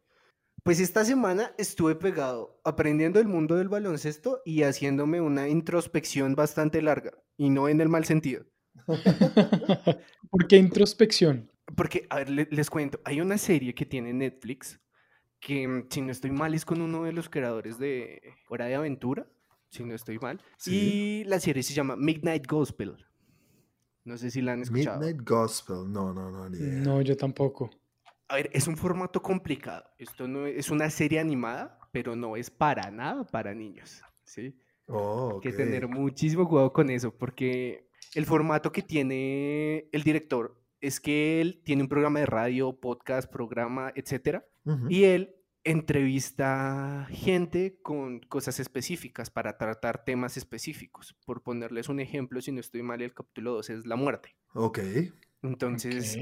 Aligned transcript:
Pues 0.62 0.80
esta 0.80 1.04
semana 1.04 1.56
estuve 1.58 1.96
pegado 1.96 2.62
aprendiendo 2.64 3.20
el 3.20 3.30
mundo 3.30 3.56
del 3.56 3.70
baloncesto 3.70 4.44
y 4.46 4.62
haciéndome 4.62 5.22
una 5.22 5.48
introspección 5.48 6.36
bastante 6.36 6.84
larga, 6.84 7.14
y 7.36 7.50
no 7.50 7.68
en 7.68 7.82
el 7.82 7.90
mal 7.90 8.06
sentido. 8.06 8.46
¿Por 10.30 10.48
qué 10.48 10.58
introspección? 10.58 11.51
Porque, 11.76 12.08
a 12.10 12.18
ver, 12.18 12.30
les, 12.30 12.70
cuento, 12.70 13.00
hay 13.06 13.22
una 13.22 13.38
serie 13.38 13.74
que 13.74 13.86
tiene 13.86 14.14
Netflix 14.14 14.80
que, 15.40 15.68
mm, 15.68 15.88
si 15.90 16.02
no 16.02 16.12
estoy 16.12 16.32
mal, 16.32 16.54
es 16.54 16.66
con 16.66 16.82
uno 16.82 17.04
de 17.04 17.14
los 17.14 17.30
creadores 17.30 17.78
de 17.78 18.22
Hora 18.50 18.66
de 18.66 18.76
Aventura, 18.76 19.28
si 19.70 19.84
no 19.84 19.96
estoy 19.96 20.20
mal, 20.20 20.42
y 20.66 21.24
la 21.26 21.40
serie 21.40 21.64
se 21.64 21.74
llama 21.74 21.96
Midnight 21.96 22.48
Gospel. 22.48 22.98
No 24.04 24.18
sé 24.18 24.32
si 24.32 24.42
la 24.42 24.54
han 24.54 24.62
escuchado. 24.62 25.00
Midnight 25.00 25.28
Gospel, 25.28 25.92
no, 25.92 26.14
no, 26.14 26.32
no, 26.32 26.50
ni 26.50 26.60
No, 26.60 27.02
yo 27.02 27.16
tampoco 27.16 27.70
a 28.32 28.36
ver, 28.36 28.50
es 28.54 28.68
un 28.68 28.78
formato 28.78 29.22
complicado. 29.22 29.84
Esto 29.98 30.26
no 30.26 30.46
es 30.46 30.72
una 30.72 30.90
serie 30.90 31.20
animada, 31.20 31.78
pero 31.92 32.16
no 32.16 32.38
es 32.38 32.50
para 32.50 32.90
nada 32.90 33.26
para 33.26 33.54
niños, 33.54 34.02
¿sí? 34.24 34.58
Oh, 34.88 35.34
Hay 35.36 35.42
que 35.42 35.52
tener 35.52 35.88
muchísimo 35.90 36.48
cuidado 36.48 36.72
con 36.72 36.90
eso, 36.90 37.14
porque 37.14 37.90
el 38.16 38.26
formato 38.26 38.72
que 38.72 38.82
tiene 38.82 39.90
el 39.92 40.04
director 40.04 40.61
es 40.82 41.00
que 41.00 41.42
él 41.42 41.62
tiene 41.64 41.84
un 41.84 41.90
programa 41.90 42.20
de 42.20 42.26
radio, 42.26 42.80
podcast, 42.80 43.32
programa, 43.32 43.92
etcétera, 43.96 44.46
y 44.90 45.06
él 45.06 45.36
entrevista 45.64 47.08
gente 47.12 47.80
con 47.84 48.20
cosas 48.20 48.60
específicas 48.60 49.30
para 49.30 49.58
tratar 49.58 50.04
temas 50.04 50.38
específicos. 50.38 51.16
Por 51.26 51.44
ponerles 51.44 51.90
un 51.90 52.00
ejemplo, 52.00 52.42
si 52.42 52.52
no 52.52 52.60
estoy 52.60 52.84
mal, 52.84 53.02
el 53.02 53.14
capítulo 53.14 53.54
2 53.54 53.70
es 53.70 53.86
la 53.86 53.96
muerte. 53.96 54.36
Ok. 54.54 54.80
Entonces, 55.44 56.18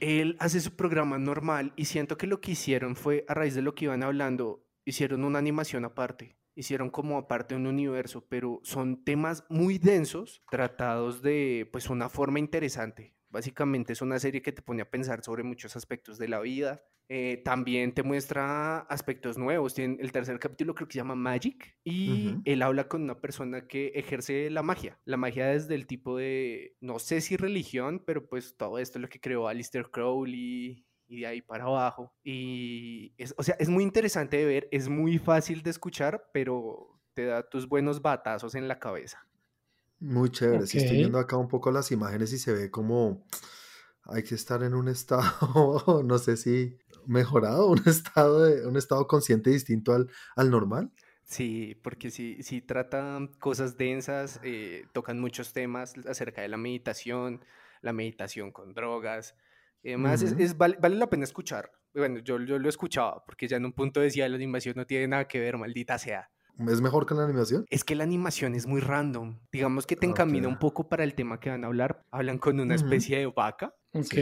él 0.00 0.36
hace 0.38 0.60
su 0.60 0.76
programa 0.76 1.18
normal 1.18 1.72
y 1.76 1.86
siento 1.86 2.16
que 2.16 2.26
lo 2.26 2.40
que 2.40 2.52
hicieron 2.52 2.96
fue, 2.96 3.24
a 3.28 3.34
raíz 3.34 3.54
de 3.54 3.62
lo 3.62 3.74
que 3.74 3.86
iban 3.86 4.02
hablando, 4.02 4.66
hicieron 4.84 5.24
una 5.24 5.38
animación 5.38 5.84
aparte, 5.84 6.36
hicieron 6.54 6.90
como 6.90 7.18
aparte 7.18 7.54
un 7.54 7.66
universo, 7.66 8.26
pero 8.28 8.60
son 8.64 9.04
temas 9.04 9.44
muy 9.48 9.78
densos, 9.78 10.42
tratados 10.50 11.22
de 11.22 11.68
pues 11.72 11.90
una 11.90 12.08
forma 12.08 12.38
interesante. 12.38 13.14
Básicamente 13.34 13.92
es 13.92 14.00
una 14.00 14.20
serie 14.20 14.42
que 14.42 14.52
te 14.52 14.62
pone 14.62 14.82
a 14.82 14.88
pensar 14.88 15.24
sobre 15.24 15.42
muchos 15.42 15.74
aspectos 15.74 16.18
de 16.18 16.28
la 16.28 16.38
vida. 16.38 16.84
Eh, 17.08 17.42
también 17.44 17.92
te 17.92 18.04
muestra 18.04 18.78
aspectos 18.82 19.36
nuevos. 19.36 19.74
Tiene 19.74 19.96
el 19.98 20.12
tercer 20.12 20.38
capítulo 20.38 20.72
creo 20.72 20.86
que 20.86 20.92
se 20.92 20.98
llama 20.98 21.16
Magic 21.16 21.76
y 21.82 22.36
él 22.44 22.62
habla 22.62 22.86
con 22.86 23.02
una 23.02 23.20
persona 23.20 23.66
que 23.66 23.88
ejerce 23.96 24.50
la 24.50 24.62
magia. 24.62 25.00
La 25.04 25.16
magia 25.16 25.48
desde 25.48 25.74
el 25.74 25.88
tipo 25.88 26.16
de, 26.16 26.76
no 26.80 27.00
sé 27.00 27.20
si 27.20 27.36
religión, 27.36 28.04
pero 28.06 28.28
pues 28.28 28.56
todo 28.56 28.78
esto 28.78 28.98
es 28.98 29.02
lo 29.02 29.08
que 29.08 29.18
creó 29.18 29.48
Alistair 29.48 29.90
Crowley 29.90 30.86
y 31.08 31.20
de 31.20 31.26
ahí 31.26 31.42
para 31.42 31.64
abajo. 31.64 32.14
Y 32.22 33.14
es, 33.18 33.34
o 33.36 33.42
sea, 33.42 33.56
es 33.58 33.68
muy 33.68 33.82
interesante 33.82 34.36
de 34.36 34.44
ver, 34.44 34.68
es 34.70 34.88
muy 34.88 35.18
fácil 35.18 35.64
de 35.64 35.70
escuchar, 35.70 36.30
pero 36.32 37.00
te 37.14 37.24
da 37.24 37.42
tus 37.48 37.68
buenos 37.68 38.00
batazos 38.00 38.54
en 38.54 38.68
la 38.68 38.78
cabeza. 38.78 39.26
Muy 40.04 40.30
chévere. 40.30 40.66
Si 40.66 40.78
estoy 40.78 40.98
viendo 40.98 41.18
acá 41.18 41.38
un 41.38 41.48
poco 41.48 41.70
las 41.70 41.90
imágenes 41.90 42.32
y 42.34 42.38
se 42.38 42.52
ve 42.52 42.70
como 42.70 43.26
hay 44.04 44.22
que 44.22 44.34
estar 44.34 44.62
en 44.62 44.74
un 44.74 44.88
estado, 44.88 46.02
no 46.04 46.18
sé 46.18 46.36
si 46.36 46.78
mejorado, 47.06 47.68
un 47.68 47.82
estado, 47.86 48.44
de, 48.44 48.66
un 48.66 48.76
estado 48.76 49.06
consciente 49.06 49.50
distinto 49.50 49.92
al, 49.92 50.10
al 50.36 50.50
normal. 50.50 50.92
Sí, 51.22 51.80
porque 51.82 52.10
si, 52.10 52.42
si 52.42 52.60
tratan 52.60 53.28
cosas 53.38 53.78
densas, 53.78 54.40
eh, 54.42 54.84
tocan 54.92 55.18
muchos 55.20 55.54
temas 55.54 55.94
acerca 56.06 56.42
de 56.42 56.48
la 56.48 56.58
meditación, 56.58 57.42
la 57.80 57.94
meditación 57.94 58.52
con 58.52 58.74
drogas. 58.74 59.34
Además, 59.82 60.22
es, 60.22 60.58
vale, 60.58 60.76
la 60.80 61.08
pena 61.08 61.24
escuchar. 61.24 61.72
Bueno, 61.94 62.18
yo, 62.18 62.38
yo 62.40 62.58
lo 62.58 62.68
escuchaba 62.68 63.24
porque 63.24 63.48
ya 63.48 63.56
en 63.56 63.64
un 63.64 63.72
punto 63.72 64.00
decía 64.00 64.28
la 64.28 64.36
animación 64.36 64.74
no 64.76 64.86
tiene 64.86 65.08
nada 65.08 65.26
que 65.26 65.40
ver, 65.40 65.56
maldita 65.56 65.98
sea. 65.98 66.30
¿Es 66.58 66.80
mejor 66.80 67.06
que 67.06 67.14
la 67.14 67.24
animación? 67.24 67.66
Es 67.70 67.84
que 67.84 67.94
la 67.94 68.04
animación 68.04 68.54
es 68.54 68.66
muy 68.66 68.80
random. 68.80 69.38
Digamos 69.52 69.86
que 69.86 69.96
te 69.96 70.06
encamina 70.06 70.48
un 70.48 70.58
poco 70.58 70.88
para 70.88 71.04
el 71.04 71.14
tema 71.14 71.40
que 71.40 71.50
van 71.50 71.64
a 71.64 71.66
hablar. 71.66 72.02
Hablan 72.10 72.38
con 72.38 72.60
una 72.60 72.74
especie 72.74 73.18
de 73.18 73.26
vaca. 73.26 73.74
Ok. 73.92 74.14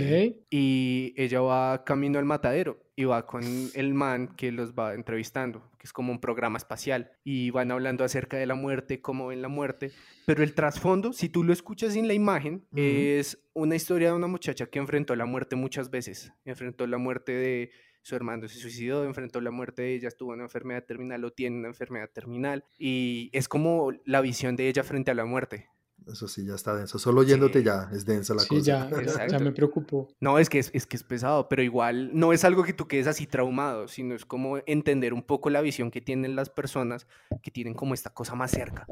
Y 0.51 1.15
ella 1.17 1.41
va 1.41 1.85
camino 1.85 2.19
al 2.19 2.25
matadero 2.25 2.83
y 2.95 3.05
va 3.05 3.27
con 3.27 3.43
el 3.75 3.95
man 3.95 4.35
que 4.37 4.53
los 4.53 4.75
va 4.75 4.95
entrevistando, 4.95 5.63
que 5.79 5.87
es 5.87 5.93
como 5.93 6.13
un 6.13 6.21
programa 6.21 6.59
espacial. 6.59 7.13
Y 7.25 7.51
van 7.51 7.71
hablando 7.71 8.05
acerca 8.05 8.37
de 8.37 8.47
la 8.47 8.55
muerte, 8.55 9.01
cómo 9.01 9.29
ven 9.29 9.41
la 9.41 9.49
muerte. 9.49 9.93
Pero 10.27 10.43
el 10.43 10.55
trasfondo, 10.55 11.13
si 11.13 11.29
tú 11.29 11.43
lo 11.43 11.53
escuchas 11.53 11.97
en 11.97 12.07
la 12.07 12.15
imagen, 12.15 12.67
es 12.75 13.43
una 13.55 13.77
historia 13.77 14.09
de 14.09 14.15
una 14.15 14.27
muchacha 14.27 14.67
que 14.67 14.79
enfrentó 14.79 15.17
la 15.17 15.27
muerte 15.27 15.57
muchas 15.57 15.91
veces. 15.91 16.33
Enfrentó 16.45 16.87
la 16.87 16.99
muerte 16.99 17.33
de 17.33 17.71
su 18.03 18.17
hermano 18.17 18.49
se 18.49 18.59
suicidó, 18.59 19.05
enfrentó 19.05 19.41
la 19.41 19.51
muerte 19.51 19.83
de 19.83 19.95
ella, 19.95 20.09
estuvo 20.09 20.33
en 20.33 20.41
una 20.41 20.45
enfermedad 20.45 20.85
terminal 20.85 21.25
o 21.25 21.33
tiene 21.33 21.59
una 21.59 21.69
enfermedad 21.69 22.11
terminal 22.13 22.65
y 22.79 23.31
es 23.33 23.49
como 23.49 23.93
la 24.05 24.21
visión 24.21 24.57
de 24.57 24.69
ella 24.69 24.83
frente 24.83 25.11
a 25.11 25.15
la 25.15 25.25
muerte. 25.25 25.69
Eso 26.07 26.27
sí, 26.27 26.45
ya 26.45 26.55
está 26.55 26.75
denso. 26.75 26.99
Solo 26.99 27.21
oyéndote 27.21 27.63
ya 27.63 27.89
es 27.93 28.05
densa 28.05 28.35
la 28.35 28.45
cosa. 28.45 28.55
Sí, 28.55 28.63
ya, 28.63 29.27
ya 29.29 29.39
me 29.39 29.53
preocupó. 29.53 30.09
No, 30.21 30.39
es 30.39 30.51
que 30.51 30.59
es, 30.59 30.71
es, 30.75 30.87
que 30.87 30.97
es 30.97 31.05
pesado, 31.05 31.49
pero 31.49 31.63
igual 31.63 32.11
no 32.13 32.33
es 32.33 32.45
algo 32.45 32.65
que 32.65 32.73
tú 32.73 32.89
quedes 32.89 33.07
así 33.07 33.27
traumado, 33.27 33.89
sino 33.89 34.15
es 34.15 34.25
como 34.25 34.59
entender 34.67 35.15
un 35.15 35.23
poco 35.23 35.51
la 35.51 35.61
visión 35.61 35.91
que 35.91 36.01
tienen 36.01 36.35
las 36.35 36.51
personas 36.51 37.07
que 37.43 37.51
tienen 37.51 37.75
como 37.75 37.95
esta 37.95 38.11
cosa 38.11 38.35
más 38.35 38.51
cerca. 38.51 38.87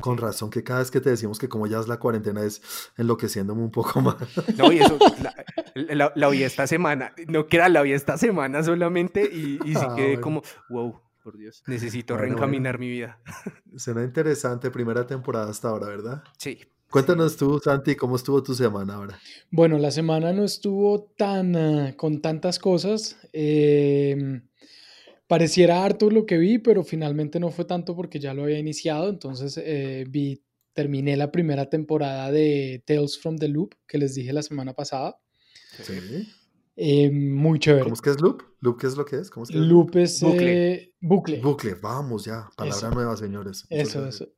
Con 0.00 0.18
razón 0.18 0.50
que 0.50 0.64
cada 0.64 0.80
vez 0.80 0.90
que 0.90 1.00
te 1.00 1.10
decimos 1.10 1.38
que 1.38 1.48
como 1.48 1.66
ya 1.66 1.78
es 1.78 1.88
la 1.88 1.98
cuarentena 1.98 2.42
es 2.42 2.60
enloqueciéndome 2.96 3.62
un 3.62 3.70
poco 3.70 4.00
más. 4.02 4.16
No, 4.56 4.72
y 4.72 4.78
eso, 4.78 4.98
la, 5.74 6.12
la, 6.14 6.28
vi 6.28 6.42
esta 6.42 6.66
semana, 6.66 7.12
no 7.28 7.46
que 7.46 7.56
era 7.56 7.68
la 7.68 7.82
vi 7.82 7.92
esta 7.92 8.18
semana 8.18 8.62
solamente 8.62 9.28
y, 9.32 9.58
y 9.64 9.74
sí 9.74 9.80
ah, 9.80 9.94
quedé 9.96 10.20
como, 10.20 10.42
wow, 10.68 11.00
por 11.22 11.36
Dios, 11.36 11.62
necesito 11.66 12.16
reencaminar 12.16 12.78
mi 12.78 12.88
vida. 12.88 13.20
Suena 13.76 14.02
interesante, 14.02 14.70
primera 14.70 15.06
temporada 15.06 15.50
hasta 15.50 15.68
ahora, 15.68 15.88
¿verdad? 15.88 16.22
Sí. 16.38 16.58
Cuéntanos 16.90 17.36
tú, 17.36 17.60
Santi, 17.62 17.96
¿cómo 17.96 18.16
estuvo 18.16 18.42
tu 18.42 18.54
semana 18.54 18.94
ahora? 18.94 19.18
Bueno, 19.50 19.76
la 19.76 19.90
semana 19.90 20.32
no 20.32 20.44
estuvo 20.44 21.02
tan 21.16 21.56
ah, 21.56 21.94
con 21.96 22.22
tantas 22.22 22.58
cosas. 22.58 23.18
Eh, 23.32 24.40
pareciera 25.26 25.84
harto 25.84 26.10
lo 26.10 26.26
que 26.26 26.38
vi, 26.38 26.58
pero 26.58 26.84
finalmente 26.84 27.40
no 27.40 27.50
fue 27.50 27.64
tanto 27.64 27.94
porque 27.96 28.20
ya 28.20 28.34
lo 28.34 28.44
había 28.44 28.58
iniciado. 28.58 29.08
Entonces 29.08 29.60
eh, 29.62 30.04
vi, 30.08 30.42
terminé 30.72 31.16
la 31.16 31.32
primera 31.32 31.68
temporada 31.68 32.30
de 32.30 32.82
Tales 32.86 33.18
from 33.18 33.36
the 33.36 33.48
Loop 33.48 33.74
que 33.86 33.98
les 33.98 34.14
dije 34.14 34.32
la 34.32 34.42
semana 34.42 34.74
pasada. 34.74 35.18
Sí. 35.82 35.94
Eh, 36.76 37.10
muy 37.10 37.58
chévere. 37.58 37.84
¿Cómo 37.84 37.94
es 37.94 38.02
que 38.02 38.10
es 38.10 38.20
Loop? 38.20 38.42
¿Loop 38.60 38.78
qué 38.78 38.86
es 38.86 38.96
lo 38.96 39.04
que 39.04 39.16
es? 39.16 39.30
¿Cómo 39.30 39.44
es 39.44 39.50
que 39.50 39.56
loop 39.56 39.96
es 39.96 40.20
bucle. 40.20 40.72
Eh, 40.72 40.94
bucle. 41.00 41.40
Bucle, 41.40 41.74
vamos 41.74 42.26
ya. 42.26 42.48
Palabra 42.56 42.90
nueva, 42.90 43.16
señores. 43.16 43.64
Eso, 43.70 44.06
eso. 44.06 44.28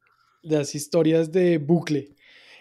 Las 0.43 0.75
historias 0.76 1.32
de 1.32 1.58
bucle. 1.58 2.14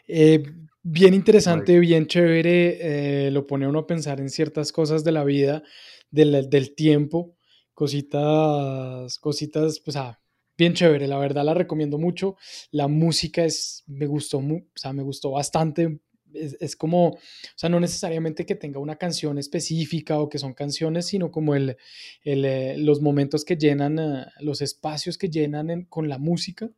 Eh, 0.07 0.43
bien 0.81 1.13
interesante, 1.13 1.79
bien 1.79 2.07
chévere, 2.07 3.27
eh, 3.27 3.31
lo 3.31 3.45
pone 3.45 3.67
uno 3.67 3.79
a 3.79 3.87
pensar 3.87 4.19
en 4.19 4.29
ciertas 4.29 4.71
cosas 4.71 5.03
de 5.03 5.11
la 5.11 5.23
vida, 5.23 5.63
del, 6.09 6.49
del 6.49 6.73
tiempo, 6.73 7.36
cositas, 7.77 9.19
cositas, 9.19 9.79
pues 9.79 9.95
ah, 9.97 10.19
bien 10.57 10.73
chévere, 10.73 11.07
la 11.07 11.19
verdad 11.19 11.45
la 11.45 11.53
recomiendo 11.53 11.99
mucho. 11.99 12.35
La 12.71 12.87
música 12.87 13.45
es, 13.45 13.83
me 13.85 14.07
gustó, 14.07 14.39
o 14.39 14.63
sea, 14.73 14.93
me 14.93 15.03
gustó 15.03 15.29
bastante. 15.29 15.99
Es, 16.33 16.75
como, 16.75 17.09
o 17.09 17.19
sea, 17.55 17.69
no 17.69 17.79
necesariamente 17.79 18.47
que 18.47 18.55
tenga 18.55 18.79
una 18.79 18.95
canción 18.95 19.37
específica 19.37 20.19
o 20.19 20.27
que 20.27 20.39
son 20.39 20.55
canciones, 20.55 21.05
sino 21.05 21.29
como 21.29 21.53
el, 21.53 21.77
el 22.23 22.45
eh, 22.45 22.77
los 22.79 22.99
momentos 22.99 23.45
que 23.45 23.57
llenan, 23.57 23.99
eh, 23.99 24.25
los 24.39 24.61
espacios 24.61 25.15
que 25.19 25.29
llenan 25.29 25.85
con 25.85 26.09
la 26.09 26.17
música, 26.17 26.71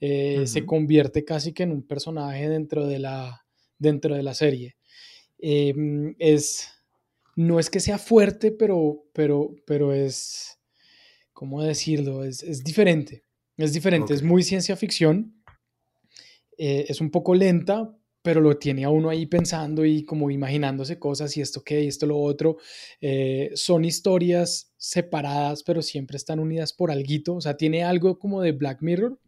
eh, 0.00 0.48
se 0.48 0.66
convierte 0.66 1.24
casi 1.24 1.52
que 1.52 1.62
en 1.62 1.70
un 1.70 1.86
personaje 1.86 2.48
dentro 2.48 2.88
de 2.88 2.98
la, 2.98 3.46
dentro 3.78 4.16
de 4.16 4.24
la 4.24 4.34
serie. 4.34 4.74
Em, 5.38 6.16
es, 6.18 6.68
no 7.36 7.58
es 7.58 7.70
que 7.70 7.80
sea 7.80 7.98
fuerte, 7.98 8.52
pero, 8.52 9.04
pero, 9.12 9.54
pero 9.66 9.92
es, 9.92 10.58
¿cómo 11.32 11.62
decirlo? 11.62 12.24
Es, 12.24 12.42
es 12.42 12.62
diferente. 12.62 13.24
Es 13.56 13.72
diferente, 13.72 14.14
es 14.14 14.22
muy 14.22 14.42
ciencia 14.42 14.76
ficción. 14.76 15.42
Eh, 16.56 16.86
es 16.88 17.00
un 17.00 17.10
poco 17.10 17.34
lenta, 17.34 17.94
pero 18.22 18.40
lo 18.40 18.56
tiene 18.56 18.84
a 18.84 18.88
uno 18.88 19.10
ahí 19.10 19.26
pensando 19.26 19.84
y 19.84 20.04
como 20.04 20.30
imaginándose 20.30 20.98
cosas 20.98 21.36
y 21.36 21.40
esto 21.40 21.62
qué, 21.62 21.82
y 21.82 21.88
esto 21.88 22.06
lo 22.06 22.18
otro. 22.18 22.56
Eh, 23.00 23.50
son 23.54 23.84
historias 23.84 24.72
separadas, 24.76 25.62
pero 25.62 25.82
siempre 25.82 26.16
están 26.16 26.38
unidas 26.38 26.72
por 26.72 26.90
algo. 26.90 27.34
O 27.34 27.40
sea, 27.40 27.56
tiene 27.56 27.84
algo 27.84 28.18
como 28.18 28.40
de 28.40 28.52
Black 28.52 28.78
Mirror, 28.80 29.18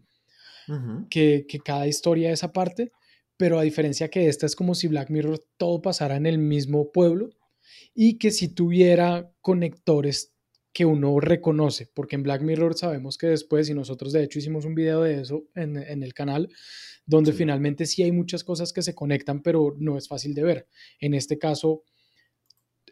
que, 1.10 1.44
que, 1.46 1.58
cada 1.58 1.86
historia 1.86 2.32
es 2.32 2.42
aparte, 2.42 2.90
pero 3.36 3.58
a 3.58 3.62
diferencia 3.62 4.08
que 4.08 4.28
esta 4.28 4.46
es 4.46 4.56
como 4.56 4.74
si 4.74 4.88
Black 4.88 5.10
Mirror 5.10 5.44
todo 5.58 5.82
pasara 5.82 6.16
en 6.16 6.24
el 6.24 6.38
mismo 6.38 6.90
pueblo 6.90 7.30
y 7.94 8.18
que 8.18 8.30
si 8.30 8.48
tuviera 8.48 9.30
conectores 9.40 10.34
que 10.74 10.84
uno 10.84 11.20
reconoce, 11.20 11.88
porque 11.94 12.16
en 12.16 12.24
Black 12.24 12.42
Mirror 12.42 12.76
sabemos 12.76 13.16
que 13.16 13.28
después, 13.28 13.70
y 13.70 13.74
nosotros 13.74 14.12
de 14.12 14.24
hecho 14.24 14.40
hicimos 14.40 14.64
un 14.64 14.74
video 14.74 15.02
de 15.02 15.20
eso 15.20 15.44
en, 15.54 15.76
el 15.76 16.12
canal, 16.12 16.48
donde 17.06 17.32
finalmente 17.32 17.86
sí 17.86 18.02
hay 18.02 18.10
muchas 18.10 18.42
cosas 18.42 18.72
que 18.72 18.82
se 18.82 18.94
conectan, 18.94 19.40
pero 19.40 19.76
no 19.78 19.96
es 19.96 20.08
fácil 20.08 20.34
de 20.34 20.42
ver. 20.42 20.68
En 20.98 21.14
este 21.14 21.38
caso, 21.38 21.84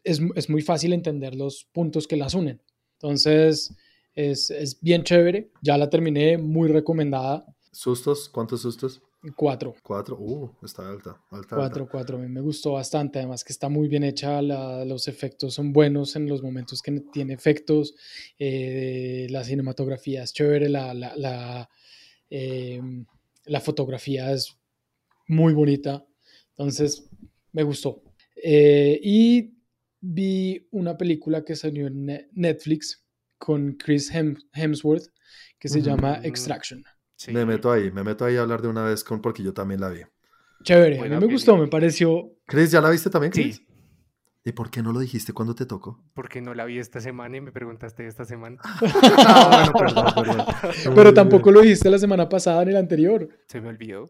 es, 0.05 0.21
muy 0.49 0.63
fácil 0.63 0.93
entender 0.93 1.35
los 1.35 1.65
puntos 1.73 2.07
que 2.07 2.17
las 2.17 2.35
unen. 2.35 2.63
Entonces, 3.01 3.75
es, 4.15 4.51
es 4.51 4.81
bien 4.81 5.03
chévere, 5.03 5.51
ya 5.61 5.77
la 5.77 5.91
terminé, 5.91 6.39
muy 6.39 6.69
recomendada. 6.69 7.45
¿Sustos? 7.73 8.29
¿Cuántos 8.29 8.63
sustos? 8.63 9.03
Cuatro. 9.37 9.77
Cuatro, 9.85 10.17
uh, 10.19 10.51
está 10.65 10.89
alta. 10.89 11.17
alta 11.31 11.55
cuatro, 11.55 11.89
cuatro. 11.89 12.17
A 12.17 12.21
mí 12.21 12.29
me 12.29 12.41
gustó 12.41 12.73
bastante. 12.73 13.21
Además 13.21 13.45
que 13.45 13.53
está 13.53 13.69
muy 13.69 13.87
bien 13.87 14.03
hecha. 14.03 14.43
los 14.43 15.07
efectos 15.07 15.55
son 15.55 15.73
buenos 15.73 16.17
en 16.17 16.29
los 16.29 16.43
momentos 16.43 16.83
que 16.83 17.01
tiene 17.13 17.33
efectos. 17.33 17.95
Eh, 18.39 19.29
la 19.31 19.45
cinematografía 19.45 20.25
es 20.25 20.33
chévere. 20.33 20.69
La, 20.69 20.93
la, 20.93 21.15
la, 21.17 21.69
em, 22.31 23.07
la, 23.45 23.61
fotografía 23.61 24.33
es 24.33 24.59
muy 25.29 25.53
bonita. 25.55 26.05
Entonces, 26.51 27.09
me 27.53 27.63
gustó. 27.63 28.03
Eh, 28.35 28.99
y 29.05 29.55
vi 30.01 30.67
una 30.73 30.97
película 30.97 31.45
que 31.45 31.55
salió 31.55 31.87
en 31.87 32.29
Netflix 32.33 33.05
con 33.39 33.75
Chris 33.75 34.11
Hemsworth 34.13 35.07
que 35.61 35.69
se 35.69 35.81
llama 35.81 36.21
Extraction. 36.25 36.83
Me 37.29 37.45
meto 37.45 37.71
ahí, 37.71 37.91
me 37.91 38.03
meto 38.03 38.25
ahí 38.25 38.37
a 38.37 38.43
hablar 38.43 38.63
de 38.63 38.69
una 38.69 38.85
vez 38.85 39.05
con 39.05 39.21
porque 39.21 39.43
yo 39.43 39.53
también 39.53 39.81
la 39.81 39.89
vi. 39.89 40.01
Chévere, 40.63 40.99
a 40.99 41.03
mí 41.03 41.27
me 41.27 41.33
gustó, 41.33 41.57
me 41.57 41.69
pareció. 41.69 42.31
Chris, 42.47 42.71
¿ya 42.71 42.81
la 42.81 42.91
viste 42.91 43.11
también, 43.11 43.33
Chris? 43.33 43.57
Sí. 43.57 43.67
¿Y 44.45 44.51
por 44.53 44.73
qué 44.73 44.83
no 44.83 44.93
lo 44.93 44.99
dijiste 44.99 45.33
cuando 45.33 45.55
te 45.55 45.67
tocó? 45.67 46.03
Porque 46.15 46.41
no 46.41 46.53
la 46.53 46.65
vi 46.65 46.79
esta 46.79 47.01
semana 47.01 47.37
y 47.37 47.41
me 47.41 47.53
preguntaste 47.53 48.09
esta 48.09 48.25
semana. 48.25 48.57
ah, 48.65 49.71
bueno, 49.73 49.95
perdón, 49.95 50.15
perdón. 50.17 50.95
Pero 50.97 51.15
tampoco 51.15 51.53
lo 51.53 51.61
dijiste 51.61 51.89
la 51.89 51.99
semana 51.99 52.29
pasada 52.29 52.65
ni 52.65 52.73
la 52.73 52.81
anterior. 52.81 53.29
Se 53.47 53.61
me 53.61 53.69
olvidó. 53.69 54.09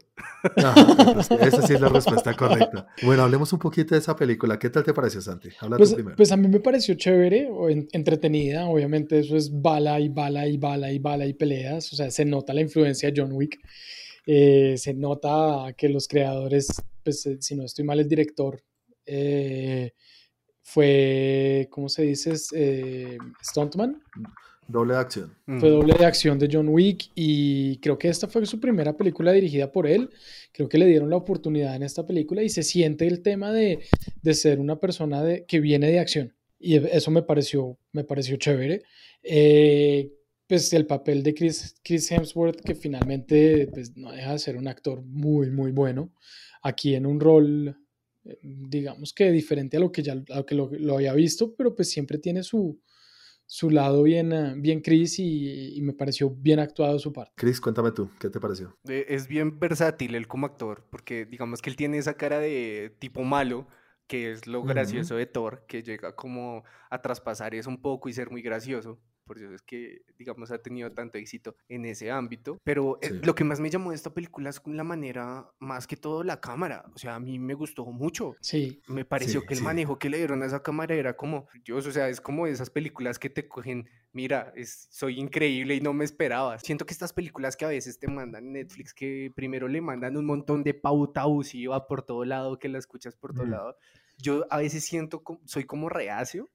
Ah, 0.56 1.12
pues, 1.12 1.31
esa 1.32 1.67
sí 1.67 1.75
es 1.75 1.81
la 1.82 1.90
respuesta 1.90 2.32
correcta. 2.34 2.87
Bueno, 3.02 3.25
hablemos 3.25 3.52
un 3.52 3.58
poquito 3.58 3.94
de 3.94 4.00
esa 4.00 4.17
película. 4.17 4.58
¿Qué 4.58 4.70
tal 4.70 4.84
te 4.84 4.94
pareció, 4.94 5.20
Santi? 5.20 5.50
Habla 5.61 5.76
pues, 5.76 5.90
tú 5.90 5.96
primero. 5.96 6.17
Pues 6.17 6.32
a 6.32 6.38
mí 6.38 6.49
me 6.49 6.61
pareció 6.61 6.94
chévere, 6.94 7.49
o 7.50 7.69
entretenida. 7.69 8.64
Obviamente 8.69 9.19
eso 9.19 9.37
es 9.37 9.50
bala 9.52 10.00
y 10.00 10.08
bala 10.08 10.46
y 10.46 10.56
bala 10.56 10.90
y 10.90 10.99
bala 10.99 11.26
y 11.26 11.34
peleas. 11.34 11.93
O 11.93 11.96
sea, 11.96 12.11
se 12.11 12.25
nota 12.25 12.55
la 12.55 12.62
influencia 12.62 13.11
de 13.11 13.20
John 13.20 13.32
Wick. 13.34 13.58
Eh, 14.25 14.76
se 14.79 14.94
nota 14.94 15.75
que 15.76 15.90
los 15.90 16.08
creadores, 16.08 16.69
pues 17.05 17.26
eh, 17.26 17.37
si 17.38 17.55
no 17.55 17.64
estoy 17.67 17.84
mal, 17.84 18.00
el 18.00 18.08
director... 18.08 18.62
Eh, 19.05 19.93
fue, 20.62 21.68
¿cómo 21.70 21.88
se 21.88 22.02
dice? 22.02 22.32
Eh, 22.54 23.18
Stuntman. 23.42 24.02
Doble 24.68 24.94
de 24.94 25.00
acción. 25.00 25.36
Fue 25.58 25.68
doble 25.68 25.94
de 25.98 26.06
acción 26.06 26.38
de 26.38 26.48
John 26.50 26.68
Wick 26.68 27.10
y 27.14 27.76
creo 27.78 27.98
que 27.98 28.08
esta 28.08 28.28
fue 28.28 28.46
su 28.46 28.58
primera 28.58 28.96
película 28.96 29.32
dirigida 29.32 29.70
por 29.70 29.86
él. 29.86 30.08
Creo 30.52 30.68
que 30.68 30.78
le 30.78 30.86
dieron 30.86 31.10
la 31.10 31.16
oportunidad 31.16 31.74
en 31.74 31.82
esta 31.82 32.06
película 32.06 32.42
y 32.42 32.48
se 32.48 32.62
siente 32.62 33.06
el 33.06 33.22
tema 33.22 33.52
de, 33.52 33.80
de 34.22 34.34
ser 34.34 34.60
una 34.60 34.76
persona 34.76 35.22
de, 35.22 35.44
que 35.44 35.60
viene 35.60 35.90
de 35.90 35.98
acción. 35.98 36.34
Y 36.58 36.76
eso 36.76 37.10
me 37.10 37.22
pareció, 37.22 37.76
me 37.92 38.04
pareció 38.04 38.36
chévere. 38.36 38.82
Eh, 39.22 40.12
pues 40.46 40.72
el 40.72 40.86
papel 40.86 41.22
de 41.22 41.34
Chris, 41.34 41.74
Chris 41.82 42.10
Hemsworth, 42.10 42.60
que 42.60 42.74
finalmente 42.74 43.68
pues, 43.72 43.96
no 43.96 44.12
deja 44.12 44.32
de 44.32 44.38
ser 44.38 44.56
un 44.56 44.68
actor 44.68 45.02
muy, 45.02 45.50
muy 45.50 45.72
bueno. 45.72 46.12
Aquí 46.62 46.94
en 46.94 47.04
un 47.04 47.20
rol 47.20 47.76
digamos 48.42 49.12
que 49.12 49.30
diferente 49.30 49.76
a 49.76 49.80
lo 49.80 49.90
que 49.90 50.02
ya 50.02 50.22
que 50.46 50.54
lo, 50.54 50.70
había 50.94 51.12
visto, 51.14 51.54
pero 51.54 51.74
pues 51.74 51.90
siempre 51.90 52.19
tiene 52.19 52.42
su, 52.42 52.80
su 53.46 53.70
lado 53.70 54.02
bien, 54.02 54.32
eh, 54.32 54.54
bien 54.56 54.80
Chris 54.80 55.19
y, 55.19 55.78
me 55.82 55.92
pareció 55.92 56.30
bien 56.30 56.60
actuado 56.60 56.98
su 56.98 57.12
parte. 57.12 57.32
Chris, 57.36 57.60
cuéntame 57.60 57.92
tú, 57.92 58.10
¿qué 58.20 58.30
te 58.30 58.40
pareció? 58.40 58.76
Es 58.84 59.26
bien 59.26 59.58
versátil 59.58 60.14
él 60.14 60.28
como 60.28 60.46
actor, 60.46 60.86
porque 60.90 61.26
digamos 61.26 61.60
que 61.60 61.70
él 61.70 61.76
tiene 61.76 61.98
esa 61.98 62.14
cara 62.14 62.38
de 62.38 62.94
tipo 62.98 63.22
malo, 63.22 63.66
que 64.06 64.30
es 64.30 64.46
lo 64.46 64.62
gracioso 64.62 65.16
de 65.16 65.26
Thor, 65.26 65.64
que 65.66 65.82
llega 65.82 66.14
como 66.14 66.64
a 66.90 67.02
traspasar 67.02 67.54
eso 67.54 67.70
un 67.70 67.80
poco 67.80 68.08
y 68.08 68.12
ser 68.12 68.30
muy 68.30 68.42
gracioso 68.42 69.00
por 69.24 69.38
eso 69.38 69.52
es 69.54 69.62
que, 69.62 70.02
digamos, 70.19 70.50
ha 70.50 70.58
tenido 70.58 70.93
tanto 70.93 71.19
éxito 71.19 71.56
en 71.69 71.84
ese 71.84 72.10
ámbito. 72.10 72.58
Pero 72.64 72.98
eh, 73.02 73.20
lo 73.22 73.34
que 73.34 73.44
más 73.44 73.60
me 73.60 73.70
llamó 73.70 73.91
de 73.91 73.96
esta 73.96 74.12
película 74.12 74.50
es 74.50 74.60
la 74.67 74.84
manera, 74.84 75.50
más 75.58 75.86
que 75.86 75.96
todo, 75.96 76.22
la 76.22 76.41
cámara. 76.41 76.84
O 76.94 76.98
sea, 76.98 77.14
a 77.14 77.20
mí 77.20 77.38
me 77.38 77.55
gustó 77.55 77.84
mucho. 77.86 78.36
Sí. 78.41 78.81
Me 78.86 79.05
pareció 79.05 79.43
que 79.43 79.55
el 79.55 79.62
manejo 79.62 79.98
que 79.98 80.10
le 80.10 80.19
dieron 80.19 80.43
a 80.43 80.46
esa 80.46 80.62
cámara 80.62 80.94
era 80.94 81.17
como, 81.17 81.46
Dios, 81.64 81.86
o 81.86 81.93
sea, 81.93 82.08
es 82.08 82.20
como 82.20 82.46
esas 82.46 82.70
películas 82.70 83.19
que 83.19 83.31
te 83.31 83.48
cogen, 83.48 83.88
mira, 84.12 84.52
es, 84.56 84.88
soy 84.91 85.19
increíble 85.19 85.74
y 85.74 85.81
no 85.81 85.93
me 85.93 86.05
esperaba. 86.05 86.58
Siento 86.58 86.86
que 86.86 86.93
estas 86.93 87.12
películas 87.12 87.56
que 87.56 87.64
a 87.64 87.69
veces 87.69 87.98
te 87.98 88.08
mandan 88.08 88.52
Netflix, 88.52 88.93
que 88.94 89.32
primero 89.34 89.69
le 89.69 89.81
mandan 89.81 90.17
un 90.17 90.26
montón 90.26 90.62
de 90.62 90.74
pauta 90.74 91.22
abusiva 91.22 91.86
por 91.86 92.02
todo 92.02 92.24
lado, 92.24 92.58
que 92.58 92.69
la 92.69 92.79
escuchas 92.79 93.17
por 93.17 93.34
todo 93.34 93.46
lado. 93.46 93.76
Yo 94.19 94.46
a 94.50 94.58
veces 94.58 94.84
siento, 94.84 95.22
soy 95.44 95.64
como 95.64 95.88
reacio 95.88 96.50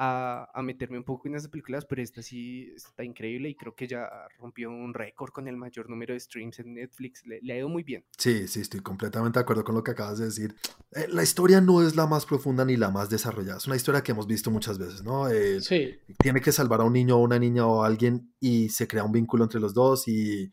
a, 0.00 0.62
meterme 0.62 0.96
un 0.96 1.04
poco 1.04 1.26
en 1.26 1.34
esas 1.34 1.50
películas, 1.50 1.84
pero 1.84 2.00
esta 2.00 2.22
sí 2.22 2.72
está 2.76 3.02
increíble 3.02 3.48
y 3.48 3.56
creo 3.56 3.74
que 3.74 3.88
ya 3.88 4.08
rompió 4.38 4.70
un 4.70 4.94
récord 4.94 5.30
con 5.32 5.48
el 5.48 5.56
mayor 5.56 5.90
número 5.90 6.14
de 6.14 6.20
streams 6.20 6.60
en 6.60 6.74
Netflix. 6.74 7.26
Le, 7.26 7.52
ha 7.52 7.56
ido 7.56 7.68
muy 7.68 7.82
bien. 7.82 8.04
Sí, 8.16 8.46
sí, 8.46 8.60
estoy 8.60 8.78
completamente 8.78 9.40
de 9.40 9.42
acuerdo 9.42 9.64
con 9.64 9.74
lo 9.74 9.82
que 9.82 9.90
acabas 9.90 10.18
de 10.18 10.26
decir. 10.26 10.54
Eh, 10.92 11.08
la 11.08 11.24
historia 11.24 11.60
no 11.60 11.82
es 11.82 11.96
la 11.96 12.06
más 12.06 12.26
profunda 12.26 12.64
ni 12.64 12.76
la 12.76 12.90
más 12.90 13.10
desarrollada. 13.10 13.58
Es 13.58 13.66
una 13.66 13.74
historia 13.74 14.02
que 14.02 14.12
hemos 14.12 14.28
visto 14.28 14.52
muchas 14.52 14.78
veces, 14.78 15.02
¿no? 15.02 15.28
Eh, 15.28 15.60
sí. 15.60 15.98
Tiene 16.18 16.40
que 16.40 16.52
salvar 16.52 16.80
a 16.80 16.84
un 16.84 16.92
niño 16.92 17.16
o 17.16 17.20
una 17.20 17.40
niña 17.40 17.66
o 17.66 17.82
alguien 17.82 18.32
y 18.38 18.68
se 18.68 18.86
crea 18.86 19.02
un 19.02 19.12
vínculo 19.12 19.42
entre 19.42 19.58
los 19.58 19.74
dos 19.74 20.06
y 20.06 20.44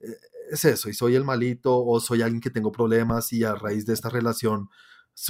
eh, 0.00 0.16
es 0.50 0.64
eso, 0.64 0.88
y 0.88 0.94
soy 0.94 1.14
el 1.14 1.22
malito 1.22 1.80
o 1.80 2.00
soy 2.00 2.22
alguien 2.22 2.40
que 2.40 2.50
tengo 2.50 2.72
problemas 2.72 3.32
y 3.32 3.44
a 3.44 3.54
raíz 3.54 3.86
de 3.86 3.92
esta 3.92 4.08
relación 4.08 4.68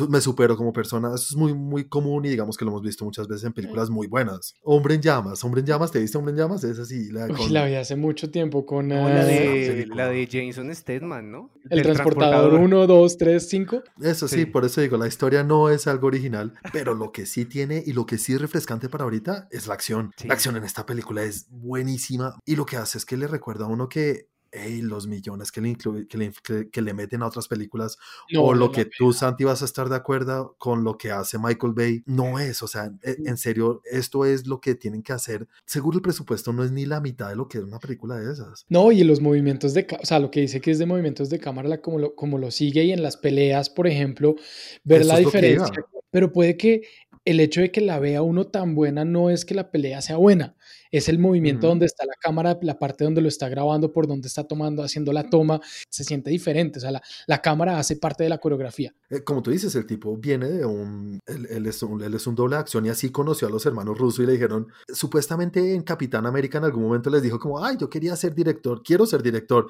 me 0.09 0.21
supero 0.21 0.57
como 0.57 0.73
persona. 0.73 1.09
Eso 1.09 1.27
es 1.31 1.37
muy, 1.37 1.55
muy 1.55 1.89
común 1.89 2.25
y 2.25 2.29
digamos 2.29 2.57
que 2.57 2.65
lo 2.65 2.71
hemos 2.71 2.83
visto 2.83 3.05
muchas 3.05 3.27
veces 3.27 3.45
en 3.45 3.53
películas 3.53 3.91
muy 3.91 4.07
buenas. 4.07 4.55
Hombre 4.63 4.95
en 4.95 5.03
llamas, 5.03 5.43
Hombre 5.45 5.61
en 5.61 5.67
llamas, 5.67 5.91
¿te 5.91 5.99
viste 5.99 6.17
Hombre 6.17 6.33
en 6.33 6.39
llamas? 6.39 6.65
Es 6.65 6.79
así. 6.79 7.11
La, 7.11 7.27
la 7.27 7.65
vi 7.67 7.75
hace 7.75 7.97
mucho 7.97 8.31
tiempo 8.31 8.67
con... 8.67 8.89
la, 8.89 9.25
de, 9.25 9.87
la 9.95 10.09
de 10.09 10.27
Jason 10.31 10.75
Statham, 10.75 11.31
¿no? 11.31 11.51
El, 11.69 11.83
transportador 11.83 12.55
1, 12.55 12.87
2, 12.87 13.19
3, 13.19 13.49
5. 13.49 13.83
Eso 14.03 14.29
sí. 14.29 14.47
por 14.47 14.65
eso 14.65 14.81
digo, 14.81 14.97
la 14.97 15.09
historia 15.09 15.43
no 15.43 15.69
es 15.69 15.87
algo 15.87 16.07
original, 16.07 16.55
pero 16.73 16.95
lo 16.95 17.13
que 17.13 17.27
sí 17.27 17.45
tiene 17.45 17.83
y 17.85 17.93
lo 17.93 18.07
que 18.07 18.19
sí 18.19 18.33
es 18.33 18.41
refrescante 18.41 18.89
para 18.89 19.05
ahorita 19.05 19.49
es 19.51 19.67
la 19.67 19.75
acción. 19.75 20.13
La 20.25 20.35
acción 20.35 20.57
en 20.57 20.65
esta 20.65 20.87
película 20.87 21.23
es 21.23 21.47
buenísima 21.51 22.39
y 22.45 22.57
lo 22.57 22.67
que 22.67 22.77
hace 22.77 22.99
es 22.99 23.05
que 23.05 23.17
le 23.17 23.27
recuerda 23.27 23.65
a 23.65 23.69
uno 23.69 23.89
que 23.89 24.29
hey, 24.53 24.81
los 24.83 25.07
millones 25.07 25.53
que 25.53 25.61
le, 25.61 25.77
que 25.77 26.19
le, 26.19 26.33
que 26.71 26.83
le 26.83 26.95
meten 26.95 27.23
a 27.23 27.27
otras 27.27 27.49
películas 27.49 27.99
o 28.37 28.55
lo 28.55 28.73
que 28.73 28.85
tú, 28.85 29.13
Santi, 29.13 29.45
vas 29.45 29.63
a 29.63 29.65
estar 29.65 29.89
de 29.89 29.97
acuerdo 29.97 30.57
con 30.59 30.85
lo 30.85 30.97
que 30.99 31.11
hace 31.11 31.39
Michael 31.39 31.73
Bay, 31.73 32.03
no 32.07 32.39
es, 32.39 32.63
o 32.63 32.67
sea, 32.67 32.93
e, 33.03 33.17
en, 33.25 33.37
serio, 33.37 33.83
esto 33.91 34.25
es 34.25 34.47
lo 34.47 34.61
que 34.61 34.75
tienen 34.75 35.03
que 35.03 35.13
hacer. 35.13 35.47
Seguro 35.65 35.99
el 35.99 36.03
presupuesto 36.03 36.53
no 36.53 36.65
es 36.65 36.73
ni 36.73 36.87
la 36.87 37.01
mitad 37.01 37.29
de 37.29 37.37
lo 37.37 37.49
que 37.49 37.59
es 37.59 37.65
una 37.65 37.79
película 37.79 38.17
de 38.17 38.33
esas. 38.33 38.67
No, 38.69 38.93
y 38.93 39.05
los 39.05 39.21
movimientos 39.21 39.75
de, 39.75 39.87
o 40.01 40.07
sea, 40.07 40.19
lo 40.19 40.31
que 40.31 40.41
dice 40.41 40.61
que 40.61 40.71
es 40.71 40.79
de 40.79 40.87
movimientos 40.87 41.31
de 41.31 41.39
cámara, 41.39 41.81
como 41.81 41.99
lo, 41.99 42.15
como 42.15 42.39
lo 42.39 42.51
sigue 42.51 42.85
y 42.85 42.93
en 42.93 43.03
las 43.03 43.17
peleas, 43.17 43.71
por 43.71 43.87
ejemplo, 43.87 44.37
ver 44.85 45.07
la 45.07 45.19
diferencia. 45.19 45.85
Pero 46.11 46.33
puede 46.33 46.57
que 46.57 46.83
el 47.25 47.41
hecho 47.41 47.61
de 47.61 47.71
que 47.71 47.81
la 47.81 47.99
vea 47.99 48.23
uno 48.23 48.47
tan 48.47 48.75
buena 48.75 49.05
no 49.05 49.31
es 49.31 49.45
que 49.45 49.55
la 49.55 49.71
pelea 49.71 50.01
sea 50.03 50.17
buena, 50.17 50.57
es 50.91 51.09
el 51.09 51.19
movimiento 51.19 51.69
donde 51.69 51.87
está 51.87 52.05
la 52.05 52.15
cámara, 52.21 52.59
la 52.63 52.79
parte 52.79 53.05
donde 53.05 53.21
lo 53.21 53.29
está 53.29 53.49
grabando, 53.49 53.93
por 53.93 54.07
donde 54.07 54.29
está 54.29 54.45
tomando, 54.45 54.83
haciendo 54.83 55.13
la 55.13 55.29
toma, 55.29 55.61
se 55.89 56.05
siente 56.05 56.31
diferente, 56.31 56.79
o 56.79 56.83
sea, 56.83 56.91
la, 56.91 57.03
la 57.27 57.41
cámara 57.41 57.79
hace 57.79 57.97
parte 57.97 58.25
de 58.25 58.31
la 58.31 58.39
coreografía. 58.39 58.95
Eh, 59.09 59.23
como 59.23 59.43
tú 59.43 59.51
dices, 59.51 59.75
el 59.75 59.87
tipo 59.87 60.17
viene 60.17 60.49
de 60.49 60.65
un 60.65 61.21
él, 61.27 61.67
es 61.67 61.83
un, 61.83 62.03
él 62.03 62.15
es 62.15 62.27
un 62.27 62.35
doble 62.35 62.57
acción 62.57 62.87
y 62.87 62.89
así 62.89 63.11
conoció 63.11 63.49
a 63.49 63.51
los 63.51 63.65
hermanos 63.67 63.99
rusos 63.99 64.25
y 64.25 64.27
le 64.27 64.33
dijeron, 64.33 64.69
supuestamente 64.89 65.75
en 65.75 65.83
Capitán 65.83 66.27
América 66.27 66.59
en 66.59 66.65
algún 66.65 66.85
momento 66.85 67.11
les 67.11 67.23
dijo 67.23 67.39
como, 67.39 67.63
ay, 67.65 67.77
yo 67.79 67.89
quería 67.89 68.17
ser 68.17 68.35
director, 68.35 68.83
quiero 68.83 69.07
ser 69.07 69.23
director. 69.23 69.69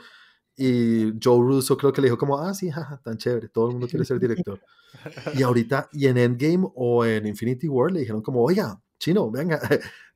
Y 0.57 1.13
Joe 1.23 1.39
Russo 1.39 1.77
creo 1.77 1.93
que 1.93 2.03
le 2.03 2.09
dijo 2.09 2.19
como, 2.19 2.39
ah, 2.39 2.53
sí, 2.53 2.71
jaja, 2.71 3.01
tan 3.03 3.17
chévere, 3.17 3.49
todo 3.49 3.67
el 3.67 3.73
mundo 3.73 3.89
quiere 3.89 4.05
ser 4.05 4.19
director. 4.19 4.61
y 5.35 5.43
ahorita, 5.43 5.89
y 5.93 6.07
en 6.07 6.19
Endgame 6.19 6.69
o 6.75 7.05
en 7.05 7.27
Infinity 7.27 7.69
War 7.69 7.91
le 7.91 8.01
dijeron 8.01 8.21
como, 8.21 8.43
oiga, 8.43 8.79
chino, 8.99 9.31
venga, 9.31 9.59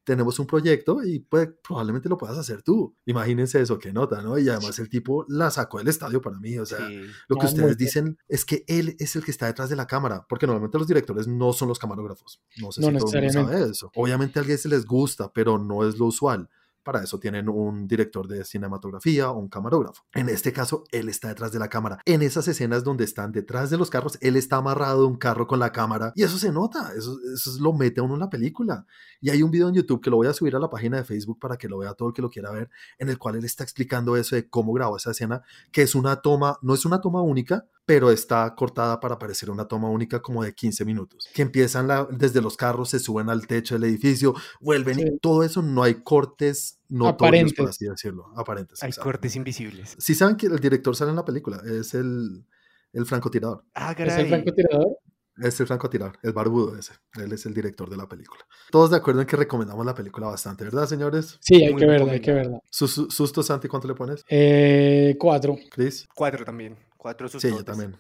tenemos 0.05 0.39
un 0.39 0.47
proyecto 0.47 1.03
y 1.03 1.21
pues, 1.21 1.49
probablemente 1.67 2.09
lo 2.09 2.17
puedas 2.17 2.39
hacer 2.39 2.63
tú. 2.63 2.95
Imagínense 3.07 3.61
eso, 3.61 3.79
qué 3.79 3.93
nota, 3.93 4.23
¿no? 4.23 4.39
Y 4.39 4.49
además 4.49 4.79
el 4.79 4.89
tipo 4.89 5.25
la 5.29 5.51
sacó 5.51 5.79
del 5.79 5.89
estadio 5.89 6.21
para 6.21 6.39
mí, 6.39 6.59
o 6.59 6.67
sea, 6.67 6.89
lo 7.29 7.37
que 7.37 7.47
ustedes 7.47 7.77
dicen 7.77 8.19
es 8.29 8.45
que 8.45 8.65
él 8.69 8.97
es 8.99 9.17
el 9.17 9.25
que 9.25 9.31
está 9.31 9.47
detrás 9.47 9.71
de 9.71 9.77
la 9.77 9.87
cámara, 9.87 10.27
porque 10.29 10.47
normalmente 10.47 10.79
los 10.79 10.87
directores 10.87 11.27
no 11.27 11.53
son 11.53 11.69
los 11.69 11.79
camarógrafos. 11.79 12.41
No 12.59 12.71
sé 12.71 12.83
si 12.83 12.87
todo 12.87 13.13
el 13.13 13.23
mundo 13.23 13.33
sabe 13.33 13.71
eso. 13.71 13.91
Obviamente 13.95 14.39
a 14.39 14.43
alguien 14.43 14.59
se 14.59 14.69
les 14.69 14.85
gusta, 14.85 15.33
pero 15.33 15.59
no 15.59 15.89
es 15.89 15.99
lo 15.99 16.07
usual. 16.07 16.49
Para 16.85 17.03
eso 17.03 17.19
tienen 17.19 17.49
un 17.49 17.89
director 17.89 18.29
de 18.29 18.45
cinematografía 18.45 19.31
o 19.31 19.39
un 19.39 19.49
camarógrafo. 19.49 20.03
En 20.13 20.29
este 20.29 20.53
caso, 20.53 20.85
él 20.93 21.09
está 21.09 21.29
detrás 21.29 21.51
de 21.51 21.59
la 21.59 21.69
cámara. 21.69 21.99
En 22.05 22.23
esas 22.23 22.47
escenas 22.47 22.85
donde 22.85 23.05
están 23.05 23.33
detrás 23.33 23.71
de 23.71 23.79
los 23.79 23.91
carros, 23.91 24.19
él 24.21 24.37
está 24.37 24.57
amarrado 24.57 25.01
de 25.01 25.07
un 25.07 25.17
carro 25.17 25.47
con 25.47 25.59
la 25.59 25.73
cámara 25.73 26.13
y 26.15 26.23
eso 26.23 26.39
se 26.39 26.53
nota, 26.53 26.93
eso, 26.97 27.17
eso 27.35 27.51
lo 27.61 27.73
mete 27.73 28.01
a 28.01 28.05
uno 28.05 28.15
en 28.15 28.21
la 28.21 28.31
película. 28.31 28.87
Y 29.21 29.31
hay 29.31 29.43
un 29.43 29.51
video 29.51 29.69
en 29.69 29.75
YouTube 29.75 30.03
que 30.03 30.11
lo 30.11 30.17
voy 30.17 30.27
a 30.27 30.35
subir 30.35 30.55
a 30.55 30.59
la 30.59 30.69
página 30.69 30.99
de 30.99 31.05
Facebook 31.05 31.39
para 31.41 31.57
que 31.57 31.69
lo 31.69 31.79
vea 31.79 31.95
todo 31.95 32.09
el 32.09 32.15
que 32.15 32.23
lo 32.23 32.31
quiera 32.31 32.51
ver, 32.51 32.71
en 32.99 33.09
el 33.09 33.19
cual 33.19 33.37
él 33.37 33.45
está 33.45 33.65
explicando 33.65 34.17
eso 34.17 34.37
de 34.37 34.49
cómo 34.49 34.73
grabó 34.73 34.97
esa 34.97 35.13
escena, 35.13 35.43
que 35.73 35.83
es 35.83 35.95
una 35.95 36.17
toma, 36.17 36.59
no 36.63 36.75
es 36.75 36.85
una 36.85 37.01
toma 37.01 37.23
única, 37.23 37.67
pero 37.87 38.11
está 38.11 38.55
cortada 38.55 39.01
para 39.01 39.19
parecer 39.19 39.51
una 39.51 39.67
toma 39.67 39.91
única 39.91 40.21
como 40.21 40.43
de 40.43 40.55
15 40.55 40.85
minutos. 40.85 41.29
Que 41.35 41.43
empiezan 41.43 41.89
desde 42.11 42.41
los 42.41 42.57
carros, 42.57 42.91
se 42.91 42.99
suben 42.99 43.29
al 43.29 43.47
techo 43.47 43.75
del 43.75 43.85
edificio, 43.85 44.35
vuelven 44.61 45.01
y 45.01 45.19
todo 45.19 45.43
eso, 45.43 45.63
no 45.63 45.83
hay 45.83 46.03
cortes 46.03 46.74
notorios, 46.95 47.53
por 47.53 47.69
así 47.69 47.87
decirlo, 47.87 48.33
aparentes. 48.37 48.83
Hay 48.83 48.93
cortes 48.93 49.37
invisibles. 49.37 49.97
Si 49.99 50.15
saben 50.15 50.37
que 50.37 50.47
el 50.47 50.59
director 50.59 50.95
sale 50.95 51.11
en 51.11 51.17
la 51.17 51.25
película, 51.25 51.61
es 51.65 51.95
el, 51.95 52.45
el 52.93 53.07
francotirador. 53.07 53.65
Ah, 53.75 53.95
¿Es 53.97 54.17
el 54.17 54.29
francotirador? 54.29 54.99
Es 55.37 55.59
el 55.59 55.67
francotirador, 55.67 56.17
el 56.23 56.33
barbudo 56.33 56.79
ese. 56.79 56.93
Él 57.21 57.33
es 57.33 57.45
el 57.45 57.55
director 57.55 57.91
de 57.91 57.97
la 57.97 58.09
película. 58.09 58.47
Todos 58.71 58.93
de 58.93 58.99
acuerdo 58.99 59.21
en 59.21 59.27
que 59.27 59.37
recomendamos 59.37 59.85
la 59.85 59.95
película 59.95 60.29
bastante, 60.29 60.63
¿verdad, 60.63 60.87
señores? 60.87 61.39
Sí, 61.41 61.65
hay 61.65 61.75
que 61.75 61.87
verla, 61.87 62.13
hay 62.13 62.21
que 62.21 62.33
verla. 62.33 62.61
¿Susto, 62.71 63.43
Santi, 63.43 63.67
cuánto 63.67 63.89
le 63.89 63.95
pones? 63.95 64.25
Eh, 64.29 65.17
cuatro. 65.19 65.57
¿Chris? 65.73 66.07
Cuatro 66.15 66.45
también. 66.45 66.79
Cuatro 66.97 67.29
Sí, 67.29 67.51
yo 67.51 67.65
también. 67.65 67.97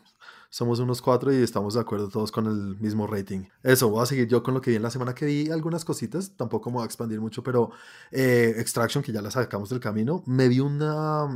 Somos 0.54 0.78
unos 0.78 1.02
cuatro 1.02 1.32
y 1.32 1.42
estamos 1.42 1.75
de 1.75 1.80
acuerdo 1.80 2.08
todos 2.08 2.30
con 2.30 2.46
el 2.46 2.78
mismo 2.78 3.08
rating. 3.08 3.49
Eso, 3.64 3.88
voy 3.88 4.04
a 4.04 4.06
seguir 4.06 4.28
yo 4.28 4.44
con 4.44 4.54
lo 4.54 4.61
que 4.61 4.70
vi 4.70 4.76
en 4.76 4.84
la 4.84 4.90
semana 4.92 5.12
que 5.12 5.26
vi 5.26 5.50
algunas 5.50 5.84
cositas, 5.84 6.37
tampoco 6.37 6.70
me 6.70 6.75
voy 6.75 6.84
a 6.84 6.87
expandir 6.87 7.20
mucho, 7.20 7.42
pero 7.42 7.73
eh, 8.12 8.54
Extraction, 8.58 9.02
que 9.02 9.11
ya 9.11 9.20
la 9.20 9.32
sacamos 9.32 9.68
del 9.68 9.80
camino, 9.80 10.23
me 10.28 10.46
vi 10.46 10.61
una... 10.61 11.26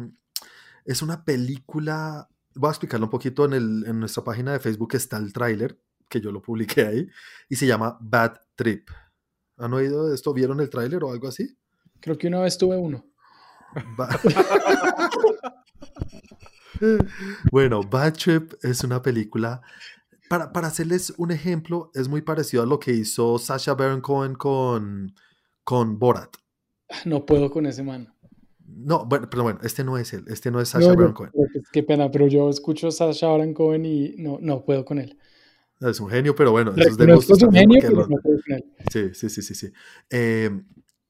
Es 0.84 1.02
una 1.02 1.24
película, 1.24 2.28
voy 2.54 2.68
a 2.68 2.70
explicarlo 2.70 3.06
un 3.06 3.10
poquito, 3.10 3.44
en, 3.44 3.54
el, 3.54 3.84
en 3.88 3.98
nuestra 3.98 4.22
página 4.22 4.52
de 4.52 4.60
Facebook 4.60 4.94
está 4.94 5.16
el 5.16 5.32
tráiler, 5.32 5.76
que 6.08 6.20
yo 6.20 6.30
lo 6.30 6.40
publiqué 6.40 6.86
ahí, 6.86 7.08
y 7.48 7.56
se 7.56 7.66
llama 7.66 7.98
Bad 8.00 8.38
Trip. 8.54 8.88
¿Han 9.56 9.74
oído 9.74 10.14
esto? 10.14 10.32
¿Vieron 10.32 10.60
el 10.60 10.70
tráiler 10.70 11.02
o 11.02 11.10
algo 11.10 11.26
así? 11.26 11.58
Creo 11.98 12.16
que 12.16 12.28
una 12.28 12.38
vez 12.38 12.56
tuve 12.56 12.76
uno. 12.76 13.04
bueno, 17.52 17.82
Bad 17.82 18.14
Trip 18.14 18.52
es 18.62 18.84
una 18.84 19.02
película. 19.02 19.60
Para, 20.28 20.52
para, 20.52 20.68
hacerles 20.68 21.14
un 21.16 21.30
ejemplo, 21.30 21.90
es 21.94 22.08
muy 22.08 22.20
parecido 22.20 22.62
a 22.62 22.66
lo 22.66 22.78
que 22.78 22.92
hizo 22.92 23.38
Sasha 23.38 23.74
Baron 23.74 24.00
Cohen 24.00 24.34
con, 24.34 25.14
con 25.64 25.98
Borat. 25.98 26.36
No 27.04 27.24
puedo 27.24 27.50
con 27.50 27.66
ese 27.66 27.82
man. 27.82 28.12
No, 28.66 29.06
bueno, 29.06 29.28
pero 29.30 29.42
bueno, 29.42 29.58
este 29.62 29.82
no 29.84 29.96
es 29.96 30.12
él, 30.12 30.24
este 30.28 30.50
no 30.50 30.60
es 30.60 30.68
Sasha 30.68 30.88
Baron 30.88 31.14
Cohen. 31.14 31.32
Qué 31.72 31.82
pena, 31.82 32.10
pero 32.10 32.26
yo 32.26 32.50
escucho 32.50 32.88
a 32.88 32.92
Sasha 32.92 33.28
Baron 33.28 33.54
Cohen 33.54 33.86
y 33.86 34.14
no, 34.18 34.38
no 34.40 34.64
puedo 34.64 34.84
con 34.84 34.98
él. 34.98 35.18
Es 35.80 36.00
un 36.00 36.10
genio, 36.10 36.34
pero 36.34 36.50
bueno, 36.50 36.72
eso 36.76 36.90
es 36.90 36.96
de 36.96 37.14
gusto. 37.14 37.34
Es 37.34 37.42
un 37.42 37.52
genio, 37.52 37.78
pero 37.80 38.06
no 38.06 38.16
puedo 38.16 38.38
con 38.46 38.56
él. 38.56 38.64
Sí, 38.92 39.14
sí, 39.14 39.30
sí, 39.30 39.42
sí. 39.42 39.54
sí. 39.54 39.72
Eh, 40.10 40.50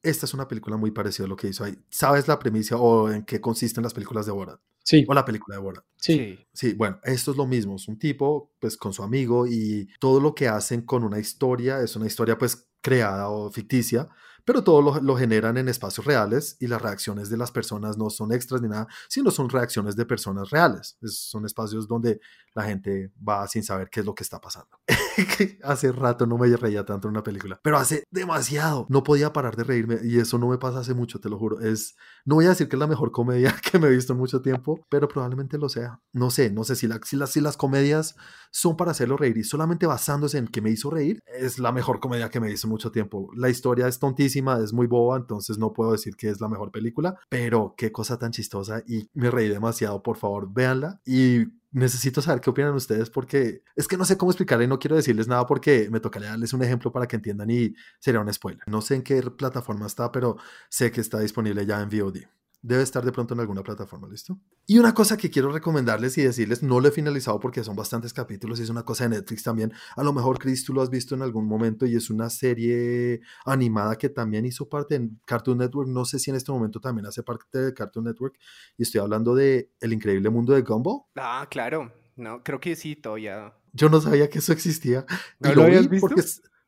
esta 0.09 0.27
es 0.27 0.35
una 0.35 0.49
película 0.49 0.77
muy 0.77 0.91
parecida 0.91 1.27
a 1.27 1.29
lo 1.29 1.37
que 1.37 1.49
hizo 1.49 1.65
ahí. 1.65 1.79
¿Sabes 1.91 2.29
la 2.29 2.39
premisa 2.39 2.77
o 2.77 3.11
en 3.11 3.25
qué 3.25 3.41
consisten 3.41 3.83
las 3.83 3.95
películas 3.95 4.27
de 4.27 4.33
Borat? 4.33 4.61
Sí. 4.83 5.05
O 5.07 5.15
la 5.15 5.25
película 5.25 5.57
de 5.57 5.63
Borat. 5.63 5.85
Sí. 5.97 6.39
Sí, 6.53 6.75
bueno, 6.75 6.99
esto 7.03 7.33
es 7.33 7.37
lo 7.37 7.47
mismo. 7.47 7.77
Es 7.77 7.89
un 7.89 7.99
tipo, 7.99 8.53
pues, 8.59 8.77
con 8.77 8.93
su 8.93 9.03
amigo 9.03 9.47
y 9.47 9.89
todo 10.01 10.21
lo 10.21 10.35
que 10.35 10.49
hacen 10.49 10.83
con 10.83 11.05
una 11.05 11.19
historia 11.19 11.81
es 11.81 11.95
una 11.97 12.07
historia, 12.07 12.39
pues, 12.39 12.69
creada 12.81 13.29
o 13.29 13.51
ficticia, 13.51 14.09
pero 14.49 14.65
todo 14.65 14.99
lo, 15.03 15.17
generan 15.17 15.59
en 15.59 15.69
espacios 15.69 16.07
reales 16.07 16.57
y 16.59 16.69
las 16.69 16.81
reacciones 16.81 17.29
de 17.29 17.37
las 17.37 17.51
personas 17.51 17.99
no 17.99 18.09
son 18.09 18.33
extras 18.33 18.63
ni 18.63 18.69
nada, 18.69 18.87
sino 19.07 19.31
son 19.31 19.51
reacciones 19.51 19.95
de 19.95 20.07
personas 20.07 20.49
reales. 20.49 20.97
son 21.03 21.45
espacios 21.45 21.87
donde 21.87 22.19
la 22.55 22.65
gente 22.65 23.13
va 23.17 23.47
sin 23.47 23.63
saber 23.63 23.91
qué 23.91 24.01
es 24.01 24.07
lo 24.07 24.15
que 24.15 24.23
está 24.23 24.41
pasando. 24.41 24.81
hace 25.63 25.93
rato 25.93 26.27
no 26.27 26.39
me 26.39 26.49
reía 26.57 26.85
tanto 26.85 27.09
en 27.09 27.13
una 27.13 27.23
película, 27.23 27.61
pero 27.63 27.79
hace 27.79 28.05
demasiado. 28.11 28.87
No 28.89 29.03
podía 29.03 29.33
parar 29.33 29.57
de 29.57 29.65
reírme 29.65 29.99
y 30.03 30.19
eso 30.19 30.39
no 30.39 30.49
me 30.49 30.59
pasa 30.59 30.81
hace 30.81 30.95
mucho, 30.95 31.21
te 31.21 31.29
lo 31.29 31.39
juro. 31.39 31.61
Es, 31.61 31.97
no 32.25 32.37
voy 32.37 32.47
a 32.47 32.51
decir 32.51 32.69
que 32.69 32.77
es 32.77 32.81
la 32.81 32.87
mejor 32.87 33.13
comedia 33.13 33.55
que 33.71 33.79
me 33.79 33.89
he 33.89 33.91
visto 33.91 34.13
en 34.13 34.19
mucho 34.19 34.41
tiempo, 34.43 34.81
pero 34.89 35.09
probablemente 35.09 35.59
lo 35.59 35.69
sea. 35.69 36.01
No 36.13 36.31
sé, 36.31 36.51
no 36.51 36.65
sé 36.65 36.77
si, 36.77 36.87
la, 36.87 37.01
si, 37.05 37.17
las, 37.17 37.31
si 37.31 37.41
las 37.41 37.57
comedias 37.57 38.17
son 38.51 38.77
para 38.77 38.93
hacerlo 38.93 39.17
reír 39.17 39.37
y 39.37 39.45
solamente 39.45 39.87
basándose 39.87 40.39
en 40.39 40.49
que 40.49 40.61
me 40.61 40.71
hizo 40.71 40.91
reír, 40.91 41.21
es 41.27 41.59
la 41.59 41.73
mejor 41.73 42.01
comedia 42.01 42.31
que 42.31 42.41
me 42.41 42.49
visto 42.49 42.67
en 42.67 42.73
mucho 42.73 42.91
tiempo. 42.91 43.31
La 43.37 43.49
historia 43.49 43.89
es 43.89 43.99
tontísima 43.99 44.59
es 44.63 44.73
muy 44.73 44.87
boba, 44.87 45.17
entonces 45.17 45.59
no 45.59 45.73
puedo 45.73 45.93
decir 45.93 46.17
que 46.17 46.29
es 46.29 46.41
la 46.41 46.49
mejor 46.49 46.71
película, 46.71 47.19
pero 47.29 47.75
qué 47.77 47.93
cosa 47.93 48.19
tan 48.19 48.33
chistosa 48.33 48.83
y 48.87 49.09
me 49.15 49.31
reí 49.31 49.49
demasiado, 49.49 50.03
por 50.03 50.17
favor, 50.17 50.53
véanla 50.53 51.01
y 51.05 51.58
necesito 51.71 52.23
saber 52.23 52.41
qué 52.41 52.51
opinan 52.51 52.75
ustedes 52.75 53.11
porque 53.11 53.63
es 53.77 53.89
que 53.89 53.97
no 53.97 54.05
sé 54.05 54.17
cómo 54.17 54.31
explicarle 54.31 54.65
y 54.65 54.69
no 54.69 54.79
quiero 54.79 54.97
decirles 54.97 55.29
nada 55.29 55.47
porque 55.47 55.89
me 55.91 56.01
tocaría 56.01 56.31
darles 56.31 56.53
un 56.53 56.63
ejemplo 56.63 56.93
para 56.93 57.07
que 57.07 57.17
entiendan 57.17 57.51
y 57.51 57.75
sería 57.99 58.21
un 58.21 58.33
spoiler. 58.33 58.63
No 58.67 58.81
sé 58.81 58.97
en 58.97 59.03
qué 59.03 59.21
plataforma 59.23 59.87
está, 59.87 60.11
pero 60.13 60.37
sé 60.69 60.91
que 60.91 61.01
está 61.01 61.21
disponible 61.21 61.67
ya 61.67 61.81
en 61.81 61.89
VOD. 61.89 62.38
Debe 62.61 62.83
estar 62.83 63.05
de 63.05 63.13
pronto 63.13 63.35
en 63.35 63.41
alguna 63.41 63.63
plataforma, 63.63 64.09
¿listo? 64.09 64.41
Y 64.67 64.79
una 64.79 64.93
cosa 64.93 65.17
que 65.17 65.31
quiero 65.31 65.53
recomendarles 65.53 66.19
y 66.19 66.23
decirles, 66.23 66.63
no 66.63 66.81
lo 66.81 66.89
he 66.89 66.91
finalizado 66.91 67.39
porque 67.39 67.63
son 67.63 67.77
bastantes 67.77 68.13
capítulos 68.13 68.59
y 68.59 68.65
es 68.65 68.71
una 68.71 68.83
cosa 68.83 69.05
de 69.05 69.11
Netflix 69.11 69.45
también. 69.45 69.73
A 69.97 70.03
lo 70.03 70.13
mejor, 70.13 70.39
Chris, 70.39 70.65
tú 70.65 70.75
lo 70.75 70.83
has 70.83 70.91
visto 70.91 71.15
en 71.15 71.23
algún 71.23 71.47
momento 71.47 71.87
y 71.87 71.95
es 71.95 72.11
una 72.11 72.29
serie 72.31 73.21
animada 73.45 73.97
que 73.97 74.09
también 74.09 74.45
hizo 74.45 74.69
parte 74.69 74.99
de 74.99 75.09
Cartoon 75.25 75.59
Network. 75.59 75.89
No 75.89 76.05
sé 76.05 76.19
si 76.19 76.31
en 76.31 76.37
este 76.37 76.51
momento 76.51 76.81
también 76.81 77.07
hace 77.07 77.23
parte 77.23 77.59
de 77.59 77.75
Cartoon 77.75 78.07
Network. 78.07 78.37
Y 78.77 78.83
estoy 78.83 79.01
hablando 79.01 79.37
de 79.37 79.71
El 79.81 79.93
increíble 79.93 80.29
mundo 80.29 80.53
de 80.53 80.63
Gumball. 80.63 81.03
Ah, 81.17 81.47
claro. 81.49 81.93
No, 82.17 82.43
creo 82.43 82.59
que 82.59 82.75
sí, 82.75 82.97
todavía. 82.97 83.55
Yo 83.73 83.89
no 83.89 84.01
sabía 84.01 84.29
que 84.29 84.41
eso 84.41 84.53
existía. 84.53 85.07
¿No 85.39 85.55
lo, 85.55 85.63
habías 85.63 85.89
visto? 85.89 86.09
Porque 86.09 86.23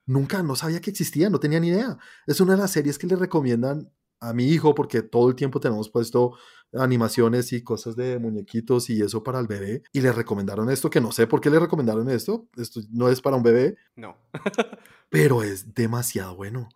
nunca, 0.07 0.43
no 0.45 0.55
sabía 0.55 0.81
que 0.81 0.91
existía, 0.91 1.29
no 1.29 1.41
tenía 1.41 1.59
ni 1.59 1.69
idea. 1.69 1.99
Es 2.27 2.41
una 2.41 2.53
de 2.53 2.61
las 2.61 2.71
series 2.71 2.99
que 2.99 3.09
le 3.09 3.17
recomiendan 3.17 3.91
a 4.21 4.33
mi 4.35 4.45
hijo 4.45 4.75
porque 4.75 5.03
todo 5.03 5.29
el 5.31 5.35
tiempo 5.35 5.61
tenemos 5.61 5.89
puesto 5.89 6.37
animaciones 6.75 7.53
y 7.53 7.65
cosas 7.65 7.97
de 7.97 8.19
muñequitos 8.19 8.91
y 8.91 9.03
eso 9.03 9.23
para 9.23 9.41
el 9.41 9.47
bebé 9.47 9.83
y 9.93 10.01
le 10.01 10.13
recomendaron 10.13 10.71
esto 10.71 10.91
que 10.91 11.01
no 11.01 11.11
sé 11.11 11.27
por 11.27 11.41
qué 11.41 11.51
le 11.51 11.59
recomendaron 11.59 12.09
esto 12.11 12.49
esto 12.57 12.81
no 12.91 13.09
es 13.09 13.21
para 13.21 13.37
un 13.37 13.43
bebé. 13.43 13.77
No. 13.97 14.17
Pero 15.09 15.43
es 15.43 15.75
demasiado 15.75 16.37
bueno. 16.37 16.69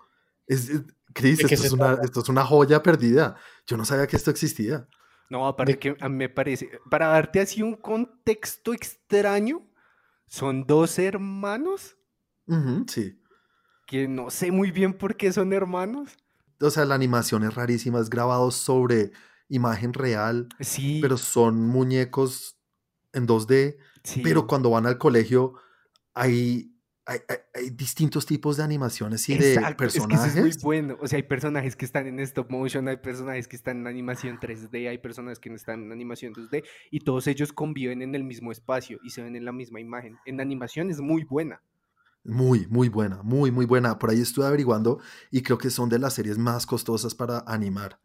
Es, 0.46 0.70
Chris 1.12 1.40
esto 1.40 1.66
es, 1.66 1.72
una, 1.72 1.98
esto 2.02 2.20
es 2.20 2.28
una 2.28 2.44
joya 2.44 2.82
perdida. 2.82 3.36
Yo 3.66 3.76
no 3.76 3.84
sabía 3.84 4.06
que 4.06 4.16
esto 4.16 4.30
existía. 4.30 4.88
No 5.30 5.46
aparte 5.46 5.78
que 5.78 5.96
a 6.00 6.08
mí 6.08 6.16
me 6.16 6.28
parece 6.28 6.70
para 6.90 7.08
darte 7.08 7.40
así 7.40 7.62
un 7.62 7.76
contexto 7.76 8.74
extraño 8.74 9.62
son 10.26 10.66
dos 10.66 10.98
hermanos. 10.98 11.96
Sí. 12.88 13.20
Que 13.86 14.08
no 14.08 14.30
sé 14.30 14.50
muy 14.50 14.70
bien 14.70 14.92
por 14.92 15.16
qué 15.16 15.32
son 15.32 15.52
hermanos 15.52 16.16
o 16.66 16.70
sea, 16.70 16.84
la 16.84 16.94
animación 16.94 17.44
es 17.44 17.54
rarísima, 17.54 18.00
es 18.00 18.10
grabado 18.10 18.50
sobre 18.50 19.12
imagen 19.48 19.92
real, 19.92 20.48
Sí, 20.60 20.98
pero 21.02 21.16
son 21.16 21.66
muñecos 21.66 22.58
en 23.12 23.26
2D, 23.26 23.76
pero 24.22 24.40
sí. 24.40 24.46
cuando 24.48 24.70
van 24.70 24.86
al 24.86 24.98
colegio 24.98 25.54
hay, 26.14 26.70
hay, 27.06 27.18
hay- 27.28 27.36
hay 27.54 27.70
distintos 27.70 28.24
tipos 28.26 28.56
de 28.56 28.62
animaciones 28.64 29.28
y 29.28 29.36
de 29.36 29.54
Exacto, 29.54 29.84
es 29.84 29.92
que 29.92 29.98
eso 29.98 30.06
es 30.06 30.08
muy 30.08 30.18
personajes. 30.18 30.62
bueno. 30.62 30.96
O 31.00 31.06
sea, 31.06 31.16
hay 31.18 31.22
personajes 31.24 31.76
que 31.76 31.84
están 31.84 32.06
en 32.06 32.18
stop 32.20 32.50
motion, 32.50 32.88
hay 32.88 32.96
personajes 32.96 33.46
que 33.46 33.56
están 33.56 33.78
en 33.80 33.86
animación 33.86 34.38
3D, 34.40 34.88
hay 34.88 34.98
personas 34.98 35.38
que 35.38 35.50
no 35.50 35.56
están 35.56 35.82
en 35.84 35.92
animación 35.92 36.32
2D, 36.32 36.64
y 36.90 37.00
todos 37.00 37.26
ellos 37.26 37.52
conviven 37.52 38.02
en 38.02 38.14
el 38.14 38.24
mismo 38.24 38.50
espacio 38.52 38.98
y 39.04 39.10
se 39.10 39.22
ven 39.22 39.36
en 39.36 39.44
la 39.44 39.52
misma 39.52 39.80
imagen. 39.80 40.16
En 40.24 40.40
animación 40.40 40.90
es 40.90 41.00
muy 41.00 41.24
buena. 41.24 41.60
Muy, 42.24 42.66
muy 42.68 42.88
buena, 42.88 43.22
muy, 43.22 43.50
muy 43.50 43.66
buena. 43.66 43.98
Por 43.98 44.10
ahí 44.10 44.20
estuve 44.20 44.46
averiguando 44.46 44.98
y 45.30 45.42
creo 45.42 45.58
que 45.58 45.70
son 45.70 45.88
de 45.88 45.98
las 45.98 46.14
series 46.14 46.38
más 46.38 46.64
costosas 46.66 47.14
para 47.14 47.44
animar. 47.46 48.00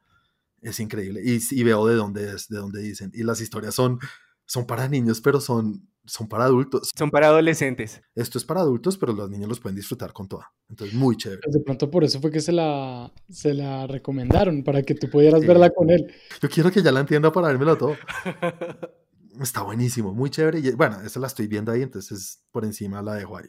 Es 0.62 0.80
increíble. 0.82 1.22
Y, 1.24 1.40
y 1.52 1.64
veo 1.64 1.86
de 1.88 1.96
dónde 1.96 2.34
es, 2.36 2.50
de 2.50 2.58
dónde 2.58 2.82
dicen. 2.82 3.12
Y 3.14 3.24
las 3.24 3.40
historias 3.40 3.76
son, 3.76 3.98
son 4.46 4.66
para 4.66 4.90
niños, 4.90 5.22
pero 5.22 5.40
son, 5.40 5.88
son 6.06 6.28
para 6.28 6.44
adultos. 6.44 6.92
Son 6.98 7.10
para 7.12 7.28
adolescentes. 7.28 8.02
Esto 8.14 8.38
es 8.38 8.44
para 8.44 8.60
adultos, 8.60 8.98
pero 8.98 9.14
los 9.14 9.30
niños 9.30 9.48
los 9.48 9.62
pueden 9.62 9.78
disfrutar 9.78 10.12
con 10.12 10.28
toda. 10.28 10.52
Entonces, 10.68 10.94
muy 10.98 11.16
chévere. 11.16 11.40
Pues 11.42 11.54
de 11.54 11.62
pronto 11.62 11.90
por 11.90 12.04
eso 12.04 12.20
fue 12.20 12.30
que 12.30 12.42
se 12.42 12.52
la, 12.52 13.14
se 13.30 13.54
la 13.54 13.88
recomendaron, 13.88 14.66
para 14.66 14.84
que 14.84 14.96
tú 14.96 15.10
pudieras 15.10 15.40
Sí. 15.40 15.48
verla 15.48 15.70
con 15.70 15.90
él. 15.92 16.12
Yo 16.42 16.50
quiero 16.50 16.70
que 16.72 16.82
ya 16.84 16.92
la 16.92 17.00
entienda 17.00 17.32
para 17.32 17.48
vérmelo 17.48 17.78
todo. 17.78 17.96
Está 19.40 19.62
buenísimo, 19.62 20.14
muy 20.14 20.30
chévere. 20.30 20.60
Y, 20.60 20.72
bueno, 20.72 21.00
esa 21.02 21.22
la 21.22 21.28
estoy 21.28 21.48
viendo 21.48 21.72
ahí, 21.72 21.82
entonces 21.84 22.44
por 22.52 22.66
encima 22.66 23.02
la 23.02 23.14
dejo 23.14 23.38
ahí. 23.38 23.46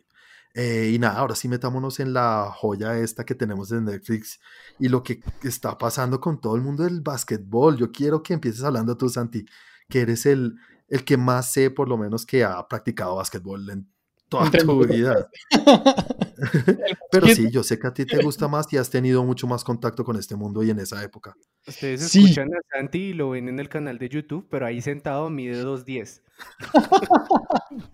Eh, 0.54 0.90
y 0.92 0.98
nada, 0.98 1.18
ahora 1.18 1.34
sí 1.36 1.48
metámonos 1.48 2.00
en 2.00 2.12
la 2.12 2.50
joya 2.54 2.98
esta 2.98 3.24
que 3.24 3.34
tenemos 3.36 3.70
en 3.72 3.84
Netflix 3.84 4.40
y 4.78 4.88
lo 4.88 5.02
que 5.02 5.20
está 5.44 5.78
pasando 5.78 6.20
con 6.20 6.40
todo 6.40 6.56
el 6.56 6.62
mundo 6.62 6.82
del 6.84 7.00
básquetbol. 7.00 7.76
Yo 7.76 7.92
quiero 7.92 8.22
que 8.22 8.34
empieces 8.34 8.64
hablando 8.64 8.96
tú, 8.96 9.08
Santi, 9.08 9.46
que 9.88 10.00
eres 10.00 10.26
el, 10.26 10.56
el 10.88 11.04
que 11.04 11.16
más 11.16 11.52
sé, 11.52 11.70
por 11.70 11.88
lo 11.88 11.96
menos, 11.96 12.26
que 12.26 12.42
ha 12.44 12.66
practicado 12.66 13.16
básquetbol 13.16 13.70
en 13.70 13.88
toda 14.28 14.46
Entre 14.46 14.62
tu 14.64 14.84
vida. 14.86 15.28
Pero 17.12 17.26
sí, 17.28 17.50
yo 17.50 17.62
sé 17.62 17.78
que 17.78 17.86
a 17.86 17.92
ti 17.92 18.06
te 18.06 18.22
gusta 18.22 18.48
más 18.48 18.72
y 18.72 18.76
has 18.78 18.88
tenido 18.90 19.24
mucho 19.24 19.46
más 19.46 19.62
contacto 19.62 20.04
con 20.04 20.16
este 20.16 20.36
mundo 20.36 20.62
y 20.62 20.70
en 20.70 20.78
esa 20.78 21.02
época. 21.02 21.34
Ustedes 21.66 22.08
Sí. 22.08 22.22
escuchan 22.24 22.48
a 22.54 22.58
Santi 22.76 22.98
y 22.98 23.12
lo 23.12 23.30
ven 23.30 23.48
en 23.48 23.60
el 23.60 23.68
canal 23.68 23.98
de 23.98 24.08
YouTube, 24.08 24.46
pero 24.50 24.66
ahí 24.66 24.80
sentado 24.80 25.28
mide 25.30 25.62
2.10. 25.64 26.22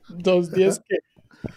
Dos 0.09 0.53
días 0.53 0.81
que. 0.89 0.97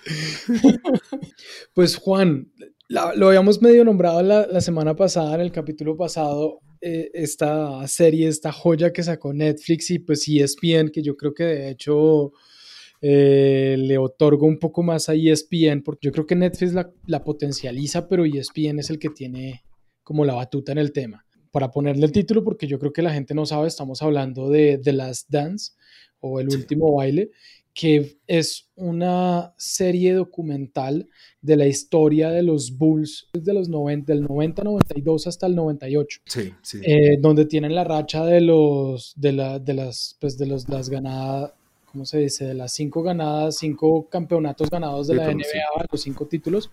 Pues 1.74 1.96
Juan, 1.96 2.52
la- 2.88 3.14
lo 3.16 3.28
habíamos 3.28 3.62
medio 3.62 3.84
nombrado 3.86 4.22
la, 4.22 4.48
la 4.48 4.62
semana 4.62 4.96
pasada, 4.96 5.36
en 5.36 5.42
el 5.42 5.52
capítulo 5.52 5.96
pasado, 5.96 6.60
eh, 6.82 7.10
esta 7.14 7.88
serie, 7.88 8.28
esta 8.28 8.52
joya 8.52 8.92
que 8.94 9.04
sacó 9.04 9.34
Netflix 9.34 9.92
y 9.92 10.00
pues 10.00 10.28
ESPN, 10.28 10.90
que 10.92 11.02
yo 11.02 11.16
creo 11.16 11.34
que 11.34 11.44
de 11.44 11.70
hecho 11.72 12.32
eh, 13.02 13.76
le 13.78 13.98
otorgo 13.98 14.46
un 14.46 14.60
poco 14.60 14.84
más 14.84 15.10
a 15.10 15.14
ESPN, 15.14 15.84
porque 15.84 16.08
yo 16.08 16.12
creo 16.12 16.26
que 16.26 16.36
Netflix 16.36 16.74
la, 16.74 16.92
la 17.06 17.24
potencializa, 17.24 18.08
pero 18.08 18.26
ESPN 18.26 18.80
es 18.80 18.90
el 18.90 19.00
que 19.00 19.10
tiene 19.10 19.64
como 20.04 20.26
la 20.26 20.34
batuta 20.34 20.72
en 20.72 20.78
el 20.80 20.92
tema. 20.92 21.26
Para 21.52 21.72
ponerle 21.72 22.06
el 22.06 22.12
título, 22.12 22.44
porque 22.44 22.68
yo 22.68 22.78
creo 22.78 22.94
que 22.94 23.02
la 23.02 23.12
gente 23.14 23.34
no 23.34 23.46
sabe, 23.46 23.68
estamos 23.68 24.02
hablando 24.02 24.50
de 24.50 24.78
The 24.78 24.94
Last 24.94 25.30
Dance 25.30 25.72
o 26.20 26.40
El. 26.40 26.50
Último 26.50 26.94
Baile, 26.96 27.32
que 27.74 28.18
es 28.28 28.68
una 28.76 29.54
serie 29.58 30.14
documental 30.14 31.08
de 31.42 31.56
la 31.56 31.68
historia 31.68 32.30
de 32.30 32.44
los 32.44 32.78
Bulls 32.78 33.28
desde 33.32 33.54
los 33.54 33.70
90, 33.70 34.12
del 34.14 34.28
90-92 34.28 35.28
hasta 35.28 35.48
el 35.48 35.56
98 35.56 36.22
Sí, 36.26 36.54
sí. 36.62 36.80
eh, 36.84 37.18
donde 37.22 37.46
tienen 37.46 37.76
la 37.76 37.84
racha 37.84 38.26
de 38.26 38.42
los 38.42 39.14
de, 39.16 39.32
la, 39.34 39.60
de 39.60 39.74
las 39.74 40.18
pues 40.20 40.38
de 40.38 40.48
los 40.48 40.68
las 40.68 40.90
ganadas 40.90 41.54
¿cómo 41.92 42.06
se 42.06 42.20
dice? 42.20 42.46
de 42.46 42.54
las 42.54 42.74
cinco 42.74 43.02
ganadas 43.02 43.58
cinco 43.58 44.08
campeonatos 44.10 44.70
ganados 44.70 45.08
de 45.08 45.16
la 45.16 45.28
sí. 45.28 45.36
NBA 45.36 45.86
los 45.92 46.02
cinco 46.02 46.28
títulos 46.28 46.70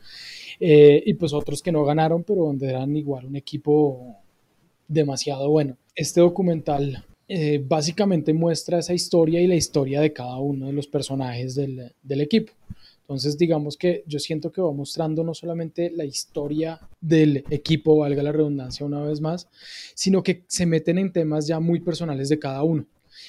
eh, 0.58 1.02
y 1.06 1.14
pues 1.14 1.32
otros 1.32 1.62
que 1.62 1.72
no 1.72 1.84
ganaron 1.84 2.24
pero 2.24 2.44
donde 2.46 2.68
eran 2.68 2.96
igual 2.96 3.26
un 3.26 3.36
equipo 3.36 4.16
demasiado 4.88 5.50
bueno 5.50 5.76
este 5.94 6.20
documental 6.20 7.04
eh, 7.28 7.62
básicamente 7.66 8.32
muestra 8.32 8.78
esa 8.78 8.94
historia 8.94 9.40
y 9.40 9.46
la 9.46 9.56
historia 9.56 10.00
de 10.00 10.12
cada 10.12 10.38
uno 10.38 10.66
de 10.66 10.72
los 10.72 10.86
personajes 10.86 11.54
del, 11.54 11.92
del 12.02 12.20
equipo. 12.20 12.52
Entonces, 13.02 13.38
digamos 13.38 13.76
que 13.76 14.02
yo 14.06 14.18
siento 14.18 14.50
que 14.50 14.60
va 14.60 14.72
mostrando 14.72 15.22
no 15.22 15.32
solamente 15.32 15.90
la 15.94 16.04
historia 16.04 16.80
del 17.00 17.44
equipo, 17.50 17.98
valga 17.98 18.22
la 18.22 18.32
redundancia 18.32 18.84
una 18.84 19.00
vez 19.02 19.20
más, 19.20 19.48
sino 19.94 20.22
que 20.22 20.42
se 20.48 20.66
meten 20.66 20.98
en 20.98 21.12
temas 21.12 21.46
ya 21.46 21.60
muy 21.60 21.80
personales 21.80 22.28
de 22.28 22.38
cada 22.38 22.62
uno 22.64 22.84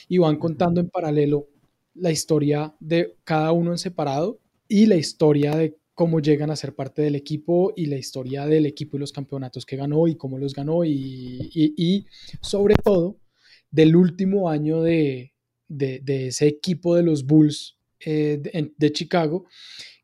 y 0.10 0.17
van 0.17 0.38
contando 0.38 0.81
en 0.81 0.89
paralelo 0.89 1.47
la 1.93 2.12
historia 2.12 2.73
de 2.79 3.15
cada 3.23 3.51
uno 3.51 3.71
en 3.71 3.77
separado 3.77 4.39
y 4.67 4.88
la 4.88 4.95
historia 4.95 5.55
de 5.55 5.75
cómo 5.93 6.19
llegan 6.19 6.51
a 6.51 6.55
ser 6.55 6.73
parte 6.75 7.01
del 7.03 7.15
equipo 7.15 7.73
y 7.75 7.86
la 7.88 7.97
historia 7.97 8.45
del 8.45 8.65
equipo 8.65 8.97
y 8.97 8.99
los 8.99 9.12
campeonatos 9.12 9.65
que 9.65 9.75
ganó 9.77 10.07
y 10.07 10.15
cómo 10.15 10.38
los 10.38 10.53
ganó 10.53 10.83
y, 10.86 11.49
y- 11.53 11.73
y 11.77 12.05
sobre 12.41 12.75
todo 12.75 13.15
del 13.71 13.95
último 13.95 14.49
año 14.49 14.82
de, 14.82 15.34
de- 15.67 15.99
de 16.03 16.27
ese 16.27 16.47
equipo 16.47 16.95
de 16.95 17.03
los 17.03 17.25
Bulls 17.25 17.77
eh, 18.06 18.39
de, 18.77 18.91
Chicago, 18.91 19.45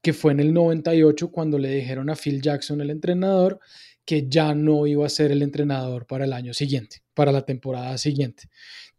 que 0.01 0.13
fue 0.13 0.31
en 0.33 0.39
el 0.39 0.53
98 0.53 1.31
cuando 1.31 1.57
le 1.57 1.69
dijeron 1.75 2.09
a 2.09 2.15
Phil 2.15 2.41
Jackson, 2.41 2.81
el 2.81 2.89
entrenador, 2.89 3.59
que 4.05 4.27
ya 4.29 4.53
no 4.55 4.87
iba 4.87 5.05
a 5.05 5.09
ser 5.09 5.31
el 5.31 5.41
entrenador 5.41 6.05
para 6.07 6.25
el 6.25 6.33
año 6.33 6.53
siguiente, 6.53 6.97
para 7.13 7.31
la 7.31 7.45
temporada 7.45 7.97
siguiente. 7.97 8.49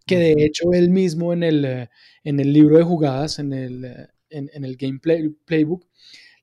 Que 0.06 0.18
de 0.18 0.32
hecho 0.44 0.72
él 0.72 0.90
mismo 0.90 1.32
en 1.32 1.42
el, 1.42 1.64
eh, 1.64 1.90
en 2.24 2.40
el 2.40 2.52
libro 2.52 2.78
de 2.78 2.84
jugadas, 2.84 3.38
en 3.38 3.52
el, 3.52 3.84
eh, 3.84 4.08
en, 4.30 4.50
en 4.54 4.64
el 4.64 4.76
gameplay 4.76 5.28
playbook, 5.46 5.86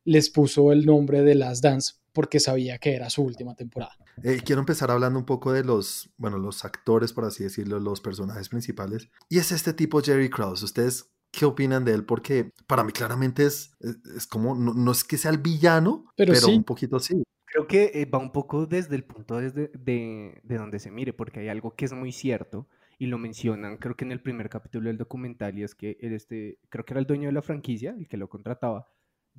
les 0.06 0.30
puso 0.30 0.72
el 0.72 0.86
nombre 0.86 1.22
de 1.24 1.36
Last 1.36 1.64
Dance 1.64 1.94
porque 2.14 2.40
sabía 2.40 2.78
que 2.78 2.96
era 2.96 3.10
su 3.10 3.24
última 3.24 3.56
temporada. 3.56 3.96
Eh, 4.24 4.42
quiero 4.44 4.62
empezar 4.62 4.92
hablando 4.92 5.20
un 5.20 5.26
poco 5.26 5.54
de 5.54 5.64
los, 5.64 6.14
bueno, 6.18 6.38
los 6.38 6.66
actores, 6.66 7.14
por 7.14 7.26
así 7.26 7.44
decirlo, 7.44 7.80
los 7.80 8.02
personajes 8.02 8.50
principales. 8.50 9.10
Y 9.30 9.40
es 9.40 9.52
este 9.52 9.74
tipo 9.74 10.02
Jerry 10.02 10.30
Krause. 10.30 10.64
¿Ustedes 10.64 11.12
qué 11.32 11.46
opinan 11.46 11.86
de 11.86 11.94
él? 11.94 12.06
Porque 12.06 12.52
para 12.68 12.84
mí 12.84 12.92
claramente 12.92 13.46
es, 13.46 13.76
es, 14.16 14.28
como, 14.28 14.56
no, 14.56 14.74
no 14.74 14.92
es 14.92 15.04
que 15.04 15.18
sea 15.18 15.32
el 15.32 15.38
villano, 15.38 16.06
Pero 16.16 16.34
pero, 16.34 16.46
sí. 16.48 16.56
un 16.56 16.64
poquito 16.64 17.00
sí. 17.00 17.24
Creo 17.46 17.68
que 17.68 17.92
eh, 17.94 18.06
va 18.06 18.20
un 18.20 18.32
poco 18.32 18.66
desde 18.66 18.96
el 18.96 19.04
punto 19.04 19.38
desde 19.38 19.72
de, 19.74 20.40
de 20.44 20.58
donde 20.58 20.80
se 20.80 20.92
mire, 20.92 21.14
porque 21.14 21.42
hay 21.42 21.50
algo 21.50 21.76
que 21.76 21.86
es 21.86 21.94
muy 21.94 22.12
cierto 22.12 22.68
y 23.02 23.08
lo 23.08 23.18
mencionan, 23.18 23.78
creo 23.78 23.96
que 23.96 24.06
en 24.06 24.12
el 24.12 24.22
primer 24.22 24.48
capítulo 24.48 24.88
del 24.88 25.00
documental, 25.00 25.58
y 25.58 25.64
es 25.64 25.74
que 25.74 25.98
este, 26.02 26.60
creo 26.70 26.86
que 26.86 26.94
era 26.94 27.00
el 27.00 27.08
dueño 27.08 27.30
de 27.30 27.34
la 27.34 27.42
franquicia, 27.42 27.96
el 27.98 28.08
que 28.08 28.16
lo 28.16 28.30
contrataba, 28.30 28.90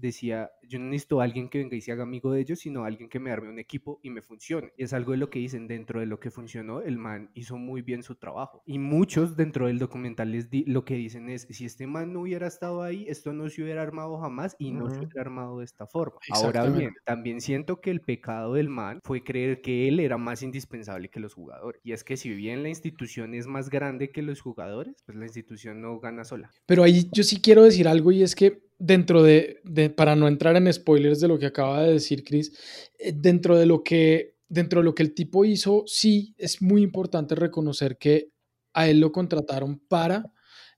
decía, 0.03 0.51
yo 0.69 0.79
no 0.79 0.87
necesito 0.87 1.21
a 1.21 1.25
alguien 1.25 1.49
que 1.49 1.59
venga 1.59 1.77
y 1.77 1.81
se 1.81 1.93
haga 1.93 2.03
amigo 2.03 2.33
de 2.33 2.41
ellos, 2.43 2.59
sino 2.59 2.85
a 2.85 2.89
alguien 2.89 3.09
que 3.09 3.21
me 3.21 3.31
arme 3.31 3.49
un 3.49 3.59
equipo 3.59 3.99
y 4.03 4.11
me 4.11 4.21
funcione. 4.21 4.73
Y 4.77 4.83
es 4.85 4.93
algo 4.93 5.13
de 5.13 5.19
lo 5.19 5.31
que 5.31 5.39
dicen, 5.39 5.67
dentro 5.69 6.01
de 6.01 6.07
lo 6.07 6.21
que 6.21 6.31
funcionó, 6.31 6.83
el 6.83 6.99
man 6.99 7.31
hizo 7.35 7.57
muy 7.57 7.81
bien 7.83 8.03
su 8.03 8.17
trabajo. 8.17 8.63
Y 8.67 8.79
muchos 8.79 9.37
dentro 9.37 9.67
del 9.69 9.79
documental 9.79 10.33
les 10.33 10.51
di- 10.51 10.65
lo 10.67 10.85
que 10.85 10.95
dicen 10.95 11.29
es, 11.31 11.47
si 11.51 11.65
este 11.65 11.87
man 11.87 12.13
no 12.13 12.21
hubiera 12.23 12.47
estado 12.47 12.83
ahí, 12.83 13.07
esto 13.09 13.33
no 13.33 13.49
se 13.49 13.63
hubiera 13.63 13.83
armado 13.83 14.19
jamás 14.19 14.57
y 14.59 14.73
no 14.73 14.91
se 14.91 14.97
hubiera 15.05 15.23
armado 15.23 15.59
de 15.61 15.65
esta 15.65 15.87
forma. 15.87 16.19
Ahora 16.29 16.67
bien, 16.67 16.91
también 17.05 17.41
siento 17.41 17.81
que 17.81 17.91
el 17.91 18.01
pecado 18.03 18.55
del 18.55 18.69
man 18.69 19.01
fue 19.05 19.23
creer 19.23 19.61
que 19.63 19.89
él 19.89 20.01
era 20.01 20.19
más 20.19 20.43
indispensable 20.43 21.09
que 21.09 21.21
los 21.21 21.35
jugadores. 21.35 21.81
Y 21.85 21.93
es 21.93 22.05
que 22.05 22.17
si 22.17 22.31
bien 22.35 22.63
la 22.63 22.69
institución 22.69 23.35
es 23.35 23.47
más 23.47 23.71
grande 23.71 24.11
que 24.11 24.23
los 24.23 24.41
jugadores, 24.41 24.97
pues 25.07 25.17
la 25.17 25.25
institución 25.27 25.81
no 25.81 25.99
gana 26.01 26.25
sola. 26.25 26.51
Pero 26.67 26.83
ahí 26.83 27.09
yo 27.13 27.23
sí 27.23 27.41
quiero 27.41 27.63
decir 27.65 27.89
algo 27.89 28.13
y 28.13 28.23
es 28.23 28.35
que 28.35 28.63
dentro 28.85 29.23
de, 29.23 29.61
de- 29.65 29.91
para 29.91 30.17
no 30.17 30.29
entrar 30.29 30.57
en 30.57 30.73
spoilers 30.73 31.21
de 31.21 31.29
lo 31.29 31.39
que 31.39 31.47
acaba 31.47 31.83
de 31.83 31.93
decir 31.95 32.25
Chris, 32.25 32.53
eh, 32.99 33.13
dentro 33.15 33.57
de 33.59 33.67
lo 33.67 33.83
que 33.85 34.35
dentro 34.49 34.81
de 34.81 34.85
lo 34.85 34.95
que 34.95 35.03
el 35.03 35.15
tipo 35.15 35.47
hizo, 35.47 35.85
sí 35.87 36.35
es 36.37 36.61
muy 36.61 36.83
importante 36.83 37.35
reconocer 37.35 37.97
que 37.97 38.29
a 38.75 38.87
él 38.89 39.01
lo 39.01 39.11
contrataron 39.11 39.79
para 39.89 40.31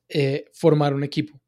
eh, 0.08 0.44
formar 0.52 0.94
un 0.94 1.02
equipo 1.02 1.40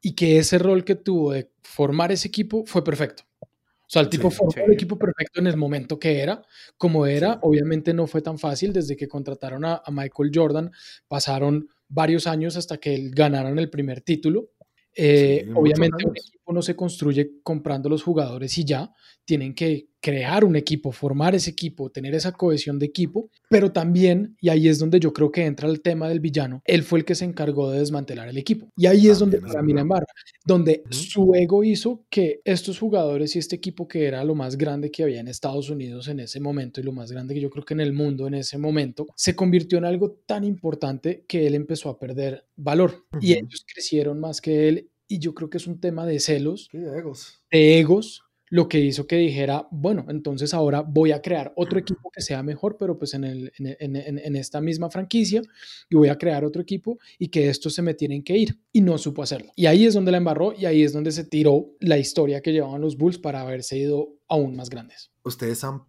y 0.00 0.14
que 0.14 0.38
ese 0.38 0.58
rol 0.58 0.84
que 0.84 0.94
tuvo 0.96 1.32
de 1.32 1.50
formar 1.62 2.12
ese 2.12 2.28
equipo 2.28 2.64
fue 2.66 2.84
perfecto. 2.84 3.24
O 3.40 3.90
sea, 3.92 4.02
el 4.02 4.08
tipo 4.08 4.30
Sí, 4.30 4.36
formó 4.36 4.52
sí. 4.52 4.60
el 4.64 4.72
equipo 4.72 4.98
perfecto 4.98 5.40
en 5.40 5.48
el 5.48 5.56
momento 5.56 5.98
que 5.98 6.20
era, 6.20 6.42
como 6.78 7.04
era. 7.06 7.34
Sí. 7.34 7.38
Obviamente 7.42 7.92
no 7.94 8.06
fue 8.06 8.22
tan 8.22 8.38
fácil 8.38 8.72
desde 8.72 8.96
que 8.96 9.08
contrataron 9.08 9.64
a, 9.64 9.82
a 9.84 9.90
Michael 9.90 10.30
Jordan, 10.34 10.70
pasaron 11.08 11.68
varios 11.88 12.26
años 12.26 12.56
hasta 12.56 12.78
que 12.78 13.10
ganaron 13.12 13.58
el 13.58 13.68
primer 13.70 14.00
título. 14.00 14.50
Eh, 14.94 15.44
Sí, 15.46 15.52
obviamente 15.54 16.06
un 16.06 16.16
equipo 16.16 16.52
no 16.52 16.62
se 16.62 16.76
construye 16.76 17.40
comprando 17.42 17.88
los 17.88 18.02
jugadores 18.02 18.56
y 18.58 18.64
ya, 18.64 18.92
tienen 19.24 19.54
que 19.54 19.88
crear 20.02 20.44
un 20.44 20.56
equipo, 20.56 20.90
formar 20.90 21.34
ese 21.34 21.50
equipo, 21.50 21.88
tener 21.90 22.14
esa 22.14 22.32
cohesión 22.32 22.78
de 22.80 22.86
equipo, 22.86 23.30
pero 23.48 23.70
también, 23.70 24.36
y 24.40 24.48
ahí 24.48 24.68
es 24.68 24.80
donde 24.80 24.98
yo 24.98 25.12
creo 25.12 25.30
que 25.30 25.46
entra 25.46 25.68
el 25.68 25.80
tema 25.80 26.08
del 26.08 26.18
villano, 26.18 26.60
él 26.64 26.82
fue 26.82 26.98
el 26.98 27.04
que 27.04 27.14
se 27.14 27.24
encargó 27.24 27.70
de 27.70 27.78
desmantelar 27.78 28.28
el 28.28 28.36
equipo. 28.36 28.68
Y 28.76 28.86
ahí 28.86 29.08
es 29.08 29.20
donde 29.20 29.40
para 29.40 29.62
mí 29.62 29.72
la 29.72 29.82
embarra, 29.82 30.06
donde 30.44 30.82
su 30.90 31.34
ego 31.36 31.62
hizo 31.62 32.04
que 32.10 32.40
estos 32.44 32.80
jugadores 32.80 33.36
y 33.36 33.38
este 33.38 33.54
equipo 33.54 33.86
que 33.86 34.06
era 34.06 34.24
lo 34.24 34.34
más 34.34 34.56
grande 34.56 34.90
que 34.90 35.04
había 35.04 35.20
en 35.20 35.28
Estados 35.28 35.70
Unidos 35.70 36.08
en 36.08 36.18
ese 36.18 36.40
momento 36.40 36.80
y 36.80 36.84
lo 36.84 36.92
más 36.92 37.12
grande 37.12 37.34
que 37.34 37.40
yo 37.40 37.50
creo 37.50 37.64
que 37.64 37.74
en 37.74 37.80
el 37.80 37.92
mundo 37.92 38.26
en 38.26 38.34
ese 38.34 38.58
momento, 38.58 39.06
se 39.14 39.36
convirtió 39.36 39.78
en 39.78 39.84
algo 39.84 40.18
tan 40.26 40.42
importante 40.42 41.24
que 41.28 41.46
él 41.46 41.54
empezó 41.54 41.88
a 41.88 42.00
perder 42.00 42.44
valor 42.56 43.06
y 43.20 43.34
ellos 43.34 43.64
crecieron 43.72 44.18
más 44.18 44.40
que 44.40 44.68
él 44.68 44.90
y 45.06 45.20
yo 45.20 45.32
creo 45.32 45.48
que 45.48 45.58
es 45.58 45.66
un 45.68 45.78
tema 45.78 46.06
de 46.06 46.18
celos, 46.18 46.68
de 46.72 46.98
egos. 46.98 47.42
De 47.50 47.78
egos 47.78 48.22
lo 48.52 48.68
que 48.68 48.78
hizo 48.78 49.06
que 49.06 49.16
dijera, 49.16 49.66
bueno, 49.70 50.04
entonces 50.10 50.52
ahora 50.52 50.82
voy 50.82 51.10
a 51.12 51.22
crear 51.22 51.54
otro 51.56 51.78
equipo 51.78 52.10
que 52.10 52.20
sea 52.20 52.42
mejor, 52.42 52.76
pero 52.78 52.98
pues 52.98 53.14
en, 53.14 53.24
el, 53.24 53.50
en, 53.56 53.96
en, 53.96 54.36
esta 54.36 54.60
misma 54.60 54.90
franquicia, 54.90 55.40
y 55.88 55.96
voy 55.96 56.10
a 56.10 56.18
crear 56.18 56.44
otro 56.44 56.60
equipo 56.60 56.98
y 57.18 57.28
que 57.28 57.48
estos 57.48 57.72
se 57.72 57.80
me 57.80 57.94
tienen 57.94 58.22
que 58.22 58.36
ir. 58.36 58.60
Y 58.70 58.82
no 58.82 58.98
supo 58.98 59.22
hacerlo. 59.22 59.52
Y 59.56 59.64
ahí 59.64 59.86
es 59.86 59.94
donde 59.94 60.10
la 60.10 60.18
embarró 60.18 60.52
y 60.52 60.66
ahí 60.66 60.82
es 60.82 60.92
donde 60.92 61.12
se 61.12 61.24
tiró 61.24 61.70
la 61.80 61.96
historia 61.96 62.42
que 62.42 62.52
llevaban 62.52 62.82
los 62.82 62.98
Bulls 62.98 63.16
para 63.16 63.40
haberse 63.40 63.78
ido 63.78 64.18
aún 64.28 64.54
más 64.54 64.68
grandes. 64.68 65.10
Ustedes 65.22 65.64
han 65.64 65.84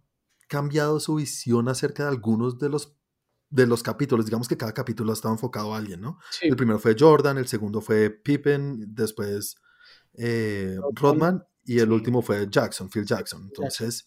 cambiado 0.48 1.00
su 1.00 1.16
visión 1.16 1.68
acerca 1.68 2.04
de 2.04 2.08
algunos 2.08 2.58
de 2.58 2.70
los 2.70 2.96
de 3.50 3.66
los 3.66 3.82
capítulos, 3.82 4.24
digamos 4.24 4.48
que 4.48 4.56
cada 4.56 4.72
capítulo 4.72 5.12
estaba 5.12 5.34
enfocado 5.34 5.74
a 5.74 5.76
alguien, 5.76 6.00
¿no? 6.00 6.18
El 6.40 6.56
primero 6.56 6.78
fue 6.78 6.96
Jordan, 6.98 7.36
el 7.36 7.46
segundo 7.46 7.82
fue 7.82 8.08
Pippen, 8.08 8.94
después 8.94 9.56
eh, 10.14 10.76
Rodman 10.94 11.44
y 11.64 11.78
el 11.78 11.92
último 11.92 12.22
fue 12.22 12.46
Jackson, 12.48 12.88
Phil 12.90 13.04
Jackson. 13.04 13.42
Entonces, 13.44 14.06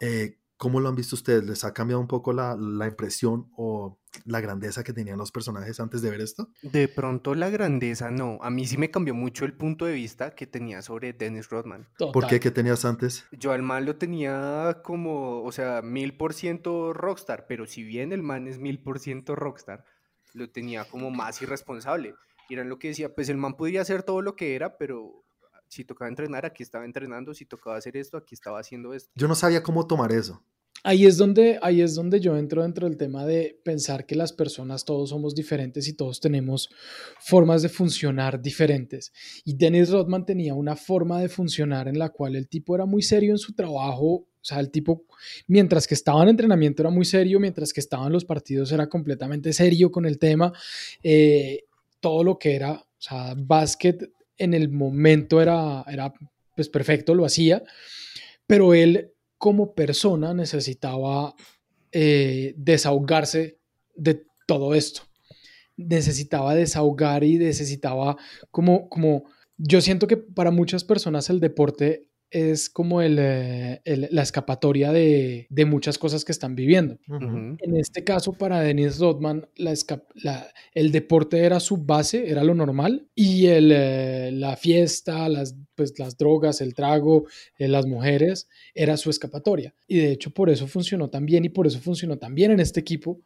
eh, 0.00 0.38
¿cómo 0.56 0.80
lo 0.80 0.88
han 0.88 0.94
visto 0.94 1.14
ustedes? 1.14 1.44
¿Les 1.44 1.64
ha 1.64 1.72
cambiado 1.72 2.00
un 2.00 2.06
poco 2.06 2.32
la, 2.32 2.56
la, 2.56 2.86
impresión 2.86 3.50
o 3.56 3.98
la 4.24 4.40
grandeza 4.40 4.82
que 4.82 4.92
tenían 4.92 5.18
los 5.18 5.32
personajes 5.32 5.78
antes 5.80 6.02
de 6.02 6.10
ver 6.10 6.20
esto? 6.20 6.48
De 6.62 6.88
pronto 6.88 7.34
la 7.34 7.50
grandeza 7.50 8.10
no. 8.10 8.38
A 8.42 8.50
mí 8.50 8.66
sí 8.66 8.78
me 8.78 8.90
cambió 8.90 9.14
mucho 9.14 9.44
el 9.44 9.54
punto 9.54 9.84
de 9.84 9.94
vista 9.94 10.34
que 10.34 10.46
tenía 10.46 10.82
sobre 10.82 11.12
Dennis 11.12 11.50
Rodman. 11.50 11.88
¿Por 11.98 12.26
qué? 12.26 12.40
¿Qué 12.40 12.50
tenías 12.50 12.84
antes? 12.84 13.24
Yo 13.32 13.52
al 13.52 13.62
man 13.62 13.84
lo 13.84 13.96
tenía 13.96 14.80
como, 14.82 15.42
o 15.42 15.52
sea, 15.52 15.82
mil 15.82 16.16
por 16.16 16.34
ciento 16.34 16.92
rockstar, 16.92 17.46
pero 17.48 17.66
si 17.66 17.82
bien 17.82 18.12
el 18.12 18.22
man 18.22 18.46
es 18.46 18.58
mil 18.58 18.80
por 18.82 18.98
ciento 18.98 19.34
rockstar, 19.34 19.84
lo 20.32 20.50
tenía 20.50 20.84
como 20.84 21.10
más 21.10 21.42
irresponsable. 21.42 22.14
Y 22.48 22.54
era 22.54 22.64
lo 22.64 22.78
que 22.78 22.88
decía, 22.88 23.14
pues 23.14 23.28
el 23.28 23.38
man 23.38 23.56
podría 23.56 23.80
hacer 23.80 24.04
todo 24.04 24.22
lo 24.22 24.36
que 24.36 24.54
era, 24.54 24.78
pero 24.78 25.25
si 25.68 25.84
tocaba 25.84 26.08
entrenar, 26.08 26.46
aquí 26.46 26.62
estaba 26.62 26.84
entrenando, 26.84 27.34
si 27.34 27.44
tocaba 27.44 27.76
hacer 27.76 27.96
esto, 27.96 28.16
aquí 28.16 28.34
estaba 28.34 28.60
haciendo 28.60 28.94
esto. 28.94 29.10
Yo 29.14 29.28
no 29.28 29.34
sabía 29.34 29.62
cómo 29.62 29.86
tomar 29.86 30.12
eso. 30.12 30.42
Ahí 30.82 31.04
es 31.04 31.16
donde, 31.16 31.58
ahí 31.62 31.80
es 31.80 31.94
donde 31.94 32.20
yo 32.20 32.36
entro 32.36 32.62
dentro 32.62 32.86
del 32.86 32.96
tema 32.96 33.26
de 33.26 33.58
pensar 33.64 34.06
que 34.06 34.14
las 34.14 34.32
personas 34.32 34.84
todos 34.84 35.10
somos 35.10 35.34
diferentes 35.34 35.88
y 35.88 35.94
todos 35.94 36.20
tenemos 36.20 36.68
formas 37.18 37.62
de 37.62 37.68
funcionar 37.68 38.40
diferentes. 38.40 39.12
Y 39.44 39.56
Dennis 39.56 39.90
Rodman 39.90 40.24
tenía 40.24 40.54
una 40.54 40.76
forma 40.76 41.20
de 41.20 41.28
funcionar 41.28 41.88
en 41.88 41.98
la 41.98 42.10
cual 42.10 42.36
el 42.36 42.48
tipo 42.48 42.74
era 42.74 42.84
muy 42.84 43.02
serio 43.02 43.32
en 43.32 43.38
su 43.38 43.52
trabajo, 43.54 44.06
o 44.06 44.48
sea, 44.48 44.60
el 44.60 44.70
tipo, 44.70 45.06
mientras 45.48 45.88
que 45.88 45.94
estaba 45.94 46.22
en 46.22 46.28
entrenamiento 46.28 46.82
era 46.82 46.90
muy 46.90 47.04
serio, 47.04 47.40
mientras 47.40 47.72
que 47.72 47.80
estaba 47.80 48.06
en 48.06 48.12
los 48.12 48.24
partidos 48.24 48.70
era 48.70 48.88
completamente 48.88 49.52
serio 49.52 49.90
con 49.90 50.06
el 50.06 50.20
tema. 50.20 50.52
Eh, 51.02 51.64
todo 51.98 52.22
lo 52.22 52.38
que 52.38 52.54
era, 52.54 52.74
o 52.74 52.86
sea, 53.00 53.34
básquet 53.36 54.08
en 54.38 54.54
el 54.54 54.68
momento 54.68 55.40
era, 55.40 55.84
era 55.88 56.12
pues 56.54 56.68
perfecto, 56.68 57.14
lo 57.14 57.24
hacía, 57.24 57.62
pero 58.46 58.74
él 58.74 59.12
como 59.38 59.74
persona 59.74 60.34
necesitaba 60.34 61.34
eh, 61.92 62.54
desahogarse 62.56 63.58
de 63.94 64.26
todo 64.46 64.74
esto. 64.74 65.02
Necesitaba 65.76 66.54
desahogar 66.54 67.22
y 67.24 67.36
necesitaba 67.36 68.16
como, 68.50 68.88
como, 68.88 69.24
yo 69.58 69.80
siento 69.80 70.06
que 70.06 70.16
para 70.16 70.50
muchas 70.50 70.84
personas 70.84 71.28
el 71.28 71.40
deporte 71.40 72.05
es 72.30 72.68
como 72.68 73.02
eh, 73.02 73.80
el, 73.84 74.08
la 74.10 74.22
escapatoria 74.22 74.92
de, 74.92 75.46
de, 75.48 75.64
muchas 75.64 75.98
cosas 75.98 76.24
que 76.24 76.32
están 76.32 76.56
viviendo. 76.56 76.98
En 77.08 77.76
este 77.76 78.04
caso, 78.04 78.32
para 78.32 78.60
Dennis 78.60 78.98
Rodman, 78.98 79.48
la, 79.56 79.74
la, 80.14 80.48
el 80.74 80.92
deporte 80.92 81.38
era 81.38 81.60
su 81.60 81.76
base, 81.76 82.28
era 82.28 82.42
lo 82.42 82.54
normal, 82.54 83.06
y 83.14 83.46
el, 83.46 83.70
eh, 83.72 84.30
la 84.32 84.56
fiesta, 84.56 85.28
las, 85.28 85.56
pues, 85.74 85.98
las 85.98 86.16
drogas, 86.16 86.60
el 86.60 86.74
trago, 86.74 87.26
eh, 87.58 87.68
las 87.68 87.86
mujeres, 87.86 88.48
era 88.74 88.96
su 88.96 89.10
escapatoria. 89.10 89.74
Y 89.86 89.98
de 89.98 90.12
hecho, 90.12 90.30
por 90.30 90.50
eso 90.50 90.66
funcionó 90.66 91.08
tan 91.08 91.26
bien 91.26 91.44
y 91.44 91.48
por 91.48 91.66
eso 91.66 91.78
funcionó 91.80 92.18
tan 92.18 92.34
bien 92.34 92.50
en 92.50 92.60
este 92.60 92.80
equipo. 92.80 93.20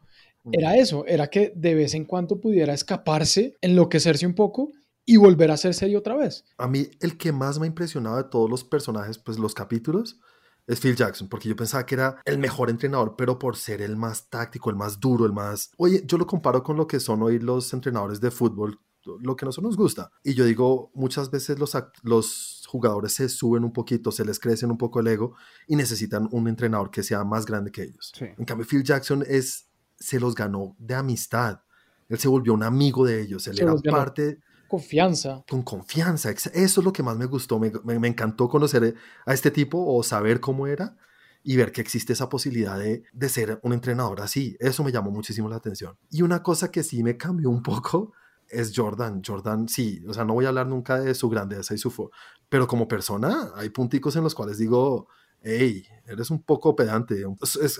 Era 0.52 0.76
eso, 0.76 1.04
era 1.06 1.28
que 1.28 1.52
de 1.54 1.74
vez 1.74 1.94
en 1.94 2.06
cuando 2.06 2.40
pudiera 2.40 2.72
escaparse, 2.72 3.56
enloquecerse 3.60 4.26
un 4.26 4.34
poco 4.34 4.72
y 5.04 5.16
volver 5.16 5.50
a 5.50 5.56
ser 5.56 5.74
serio 5.74 5.98
otra 5.98 6.16
vez. 6.16 6.44
A 6.58 6.68
mí 6.68 6.90
el 7.00 7.16
que 7.16 7.32
más 7.32 7.58
me 7.58 7.66
ha 7.66 7.68
impresionado 7.68 8.16
de 8.16 8.24
todos 8.24 8.48
los 8.48 8.64
personajes, 8.64 9.18
pues 9.18 9.38
los 9.38 9.54
capítulos, 9.54 10.20
es 10.66 10.78
Phil 10.80 10.94
Jackson, 10.94 11.28
porque 11.28 11.48
yo 11.48 11.56
pensaba 11.56 11.84
que 11.84 11.96
era 11.96 12.20
el 12.24 12.38
mejor 12.38 12.70
entrenador, 12.70 13.16
pero 13.16 13.38
por 13.38 13.56
ser 13.56 13.82
el 13.82 13.96
más 13.96 14.28
táctico, 14.28 14.70
el 14.70 14.76
más 14.76 15.00
duro, 15.00 15.26
el 15.26 15.32
más... 15.32 15.72
Oye, 15.76 16.02
yo 16.06 16.16
lo 16.16 16.26
comparo 16.26 16.62
con 16.62 16.76
lo 16.76 16.86
que 16.86 17.00
son 17.00 17.22
hoy 17.22 17.40
los 17.40 17.72
entrenadores 17.72 18.20
de 18.20 18.30
fútbol, 18.30 18.78
lo 19.04 19.34
que 19.34 19.46
nosotros 19.46 19.70
nos 19.70 19.76
gusta. 19.76 20.12
Y 20.22 20.34
yo 20.34 20.44
digo, 20.44 20.92
muchas 20.94 21.30
veces 21.30 21.58
los, 21.58 21.76
los 22.02 22.64
jugadores 22.68 23.14
se 23.14 23.28
suben 23.28 23.64
un 23.64 23.72
poquito, 23.72 24.12
se 24.12 24.24
les 24.24 24.38
crecen 24.38 24.70
un 24.70 24.78
poco 24.78 25.00
el 25.00 25.08
ego 25.08 25.34
y 25.66 25.74
necesitan 25.74 26.28
un 26.30 26.46
entrenador 26.46 26.90
que 26.90 27.02
sea 27.02 27.24
más 27.24 27.46
grande 27.46 27.72
que 27.72 27.82
ellos. 27.82 28.12
En 28.20 28.44
cambio, 28.44 28.64
Phil 28.64 28.84
Jackson 28.84 29.24
es, 29.26 29.68
se 29.98 30.20
los 30.20 30.36
ganó 30.36 30.76
de 30.78 30.94
amistad. 30.94 31.62
Él 32.08 32.18
se 32.18 32.28
volvió 32.28 32.54
un 32.54 32.62
amigo 32.62 33.04
de 33.04 33.20
ellos, 33.22 33.46
él 33.48 33.58
era 33.60 33.74
parte 33.74 34.40
Confianza. 34.70 35.44
Con 35.50 35.62
confianza. 35.62 36.30
Eso 36.30 36.48
es 36.54 36.76
lo 36.84 36.92
que 36.92 37.02
más 37.02 37.16
me 37.16 37.26
gustó. 37.26 37.58
Me, 37.58 37.72
me, 37.98 38.06
encantó 38.06 38.48
conocer 38.48 38.94
a 39.26 39.34
este 39.34 39.50
tipo 39.50 39.84
o 39.84 40.00
saber 40.04 40.38
cómo 40.38 40.68
era 40.68 40.96
y 41.42 41.56
ver 41.56 41.72
que 41.72 41.80
existe 41.80 42.12
esa 42.12 42.28
posibilidad 42.28 42.78
de, 42.78 43.02
de, 43.12 43.28
ser 43.28 43.58
un 43.64 43.72
entrenador 43.72 44.20
así. 44.20 44.56
Eso 44.60 44.84
me 44.84 44.92
llamó 44.92 45.10
muchísimo 45.10 45.48
la 45.48 45.56
atención. 45.56 45.98
Y 46.08 46.22
una 46.22 46.44
cosa 46.44 46.70
que 46.70 46.84
sí 46.84 47.02
me 47.02 47.16
cambió 47.16 47.50
un 47.50 47.64
poco 47.64 48.12
es 48.48 48.72
Jordan. 48.72 49.22
Jordan, 49.26 49.68
sí, 49.68 50.04
o 50.06 50.14
sea, 50.14 50.24
no 50.24 50.34
voy 50.34 50.44
a 50.44 50.50
hablar 50.50 50.68
nunca 50.68 51.00
de 51.00 51.16
su 51.16 51.28
grandeza 51.28 51.74
y 51.74 51.78
su... 51.78 52.08
Pero 52.48 52.68
como 52.68 52.86
persona, 52.86 53.50
hay 53.56 53.70
punticos 53.70 54.14
en 54.14 54.22
los 54.22 54.36
cuales 54.36 54.56
digo, 54.58 55.08
hey, 55.42 55.84
eres 56.06 56.30
un 56.30 56.44
poco 56.44 56.76
pedante. 56.76 57.24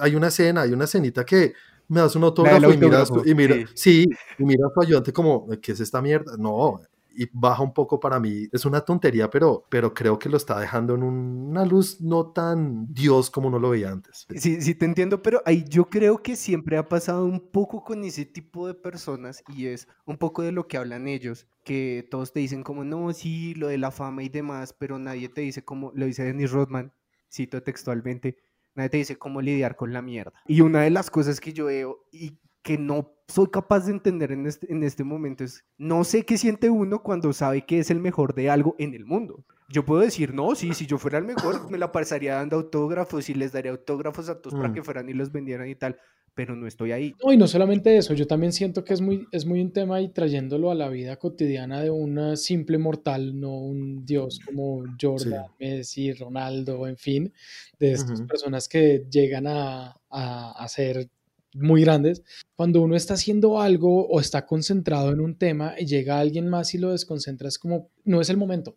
hay 0.01 0.17
una 0.17 0.27
escena, 0.27 0.63
hay 0.63 0.73
una 0.73 0.87
escenita 0.87 1.25
que 1.25 1.55
me 1.91 2.01
das 2.01 2.15
un 2.15 2.25
autógrafo 2.25 2.73
y 2.73 2.77
miras, 2.79 3.11
y 3.25 3.35
mira, 3.35 3.57
sí. 3.75 4.07
y 4.39 4.45
mira 4.45 4.67
a 4.67 4.73
tu 4.73 4.81
ayudante 4.81 5.13
como, 5.13 5.49
¿qué 5.61 5.73
es 5.73 5.81
esta 5.81 6.01
mierda? 6.01 6.37
No, 6.39 6.81
y 7.13 7.29
baja 7.33 7.63
un 7.63 7.75
poco 7.75 7.99
para 7.99 8.21
mí. 8.21 8.49
Es 8.53 8.65
una 8.65 8.81
tontería, 8.81 9.29
pero, 9.29 9.65
pero 9.69 9.93
creo 9.93 10.19
que 10.19 10.29
lo 10.29 10.37
está 10.37 10.59
dejando 10.61 10.95
en 10.95 11.03
una 11.03 11.65
luz 11.65 12.01
no 12.01 12.29
tan 12.29 12.87
Dios 12.93 13.29
como 13.31 13.51
no 13.51 13.59
lo 13.59 13.71
veía 13.71 13.91
antes. 13.91 14.27
Sí, 14.37 14.63
sí, 14.63 14.75
te 14.75 14.85
entiendo, 14.85 15.21
pero 15.21 15.43
ahí 15.45 15.65
yo 15.69 15.87
creo 15.87 16.23
que 16.23 16.37
siempre 16.37 16.77
ha 16.77 16.89
pasado 16.89 17.25
un 17.25 17.41
poco 17.41 17.83
con 17.83 18.05
ese 18.05 18.25
tipo 18.25 18.69
de 18.69 18.75
personas 18.75 19.43
y 19.49 19.67
es 19.67 19.89
un 20.07 20.17
poco 20.17 20.43
de 20.43 20.53
lo 20.53 20.69
que 20.69 20.77
hablan 20.77 21.09
ellos, 21.09 21.49
que 21.65 22.07
todos 22.09 22.33
te 22.33 22.41
dicen 22.41 22.63
como, 22.63 22.85
no, 22.85 23.13
sí, 23.13 23.55
lo 23.55 23.67
de 23.67 23.79
la 23.79 23.91
fama 23.91 24.23
y 24.23 24.29
demás, 24.29 24.73
pero 24.73 24.99
nadie 24.99 25.29
te 25.29 25.41
dice 25.41 25.65
como, 25.65 25.93
lo 25.95 26.07
dice 26.07 26.23
Dennis 26.23 26.53
Rodman, 26.53 26.93
cito 27.31 27.63
textualmente, 27.63 28.37
Nadie 28.81 28.89
te 28.89 28.97
dice 28.97 29.19
cómo 29.19 29.43
lidiar 29.43 29.77
con 29.77 29.93
la 29.93 30.01
mierda. 30.01 30.33
Y 30.47 30.63
una 30.63 30.81
de 30.81 30.89
las 30.89 31.11
cosas 31.11 31.39
que 31.39 31.53
yo 31.53 31.67
veo 31.67 32.07
y 32.11 32.39
que 32.63 32.79
no 32.79 33.15
soy 33.29 33.47
capaz 33.49 33.87
de 33.87 33.93
entender 33.93 34.33
en 34.33 34.47
este, 34.47 34.73
en 34.73 34.83
este 34.83 35.05
momento 35.05 35.45
es, 35.45 35.65
no 35.79 36.05
sé 36.05 36.25
qué 36.25 36.37
siente 36.37 36.69
uno 36.69 37.03
cuando 37.03 37.33
sabe 37.33 37.65
que 37.65 37.79
es 37.79 37.91
el 37.91 38.01
mejor 38.01 38.35
de 38.35 38.51
algo 38.51 38.75
en 38.79 38.95
el 38.95 39.05
mundo. 39.05 39.45
Yo 39.69 39.85
puedo 39.85 40.01
decir, 40.01 40.35
no, 40.35 40.57
sí, 40.57 40.75
si 40.75 40.87
yo 40.87 40.99
fuera 40.99 41.19
el 41.19 41.25
mejor, 41.25 41.71
me 41.71 41.79
la 41.79 41.93
pasaría 41.93 42.35
dando 42.35 42.57
autógrafos 42.57 43.31
y 43.31 43.35
les 43.35 43.53
daría 43.53 43.71
autógrafos 43.71 44.29
a 44.29 44.41
todos 44.41 44.57
para 44.57 44.71
mm. 44.71 44.75
que 44.75 44.83
fueran 44.83 45.09
y 45.09 45.13
los 45.13 45.31
vendieran 45.31 45.69
y 45.69 45.77
tal, 45.77 45.97
pero 46.35 46.57
no 46.57 46.67
estoy 46.67 46.91
ahí. 46.91 47.15
No, 47.25 47.33
y 47.33 47.37
no 47.37 47.47
solamente 47.47 47.97
eso, 47.97 48.15
yo 48.15 48.27
también 48.27 48.53
siento 48.53 48.83
que 48.83 48.95
es 48.95 49.01
muy, 49.01 49.29
es 49.31 49.47
muy 49.47 49.61
un 49.61 49.73
tema 49.73 50.01
y 50.01 50.09
trayéndolo 50.09 50.73
a 50.73 50.75
la 50.75 50.89
vida 50.89 51.17
cotidiana 51.17 51.83
de 51.83 51.91
un 51.91 52.37
simple 52.37 52.79
mortal, 52.79 53.39
no 53.39 53.59
un 53.59 54.05
dios 54.05 54.41
como 54.45 54.83
Jordan, 55.01 55.47
Messi, 55.61 56.13
Ronaldo, 56.15 56.89
en 56.89 56.97
fin, 56.97 57.33
de 57.79 57.93
estas 57.93 58.23
personas 58.23 58.69
que 58.69 59.07
llegan 59.09 59.47
a, 59.47 59.95
a, 60.11 60.69
ser 60.69 61.09
muy 61.55 61.83
grandes. 61.83 62.23
Cuando 62.55 62.83
uno 62.83 62.97
está 62.97 63.15
haciendo 63.15 63.61
algo 63.61 64.07
o 64.07 64.21
está 64.21 64.47
concentrado 64.47 65.11
en 65.11 65.21
un 65.21 65.37
tema 65.37 65.75
y 65.79 65.87
llega 65.87 66.19
alguien 66.19 66.49
más 66.49 66.75
y 66.75 66.79
lo 66.79 66.91
desconcentra, 66.93 67.49
es 67.49 67.59
como, 67.59 67.91
no 68.05 68.21
es 68.21 68.31
el 68.31 68.37
momento. 68.37 68.77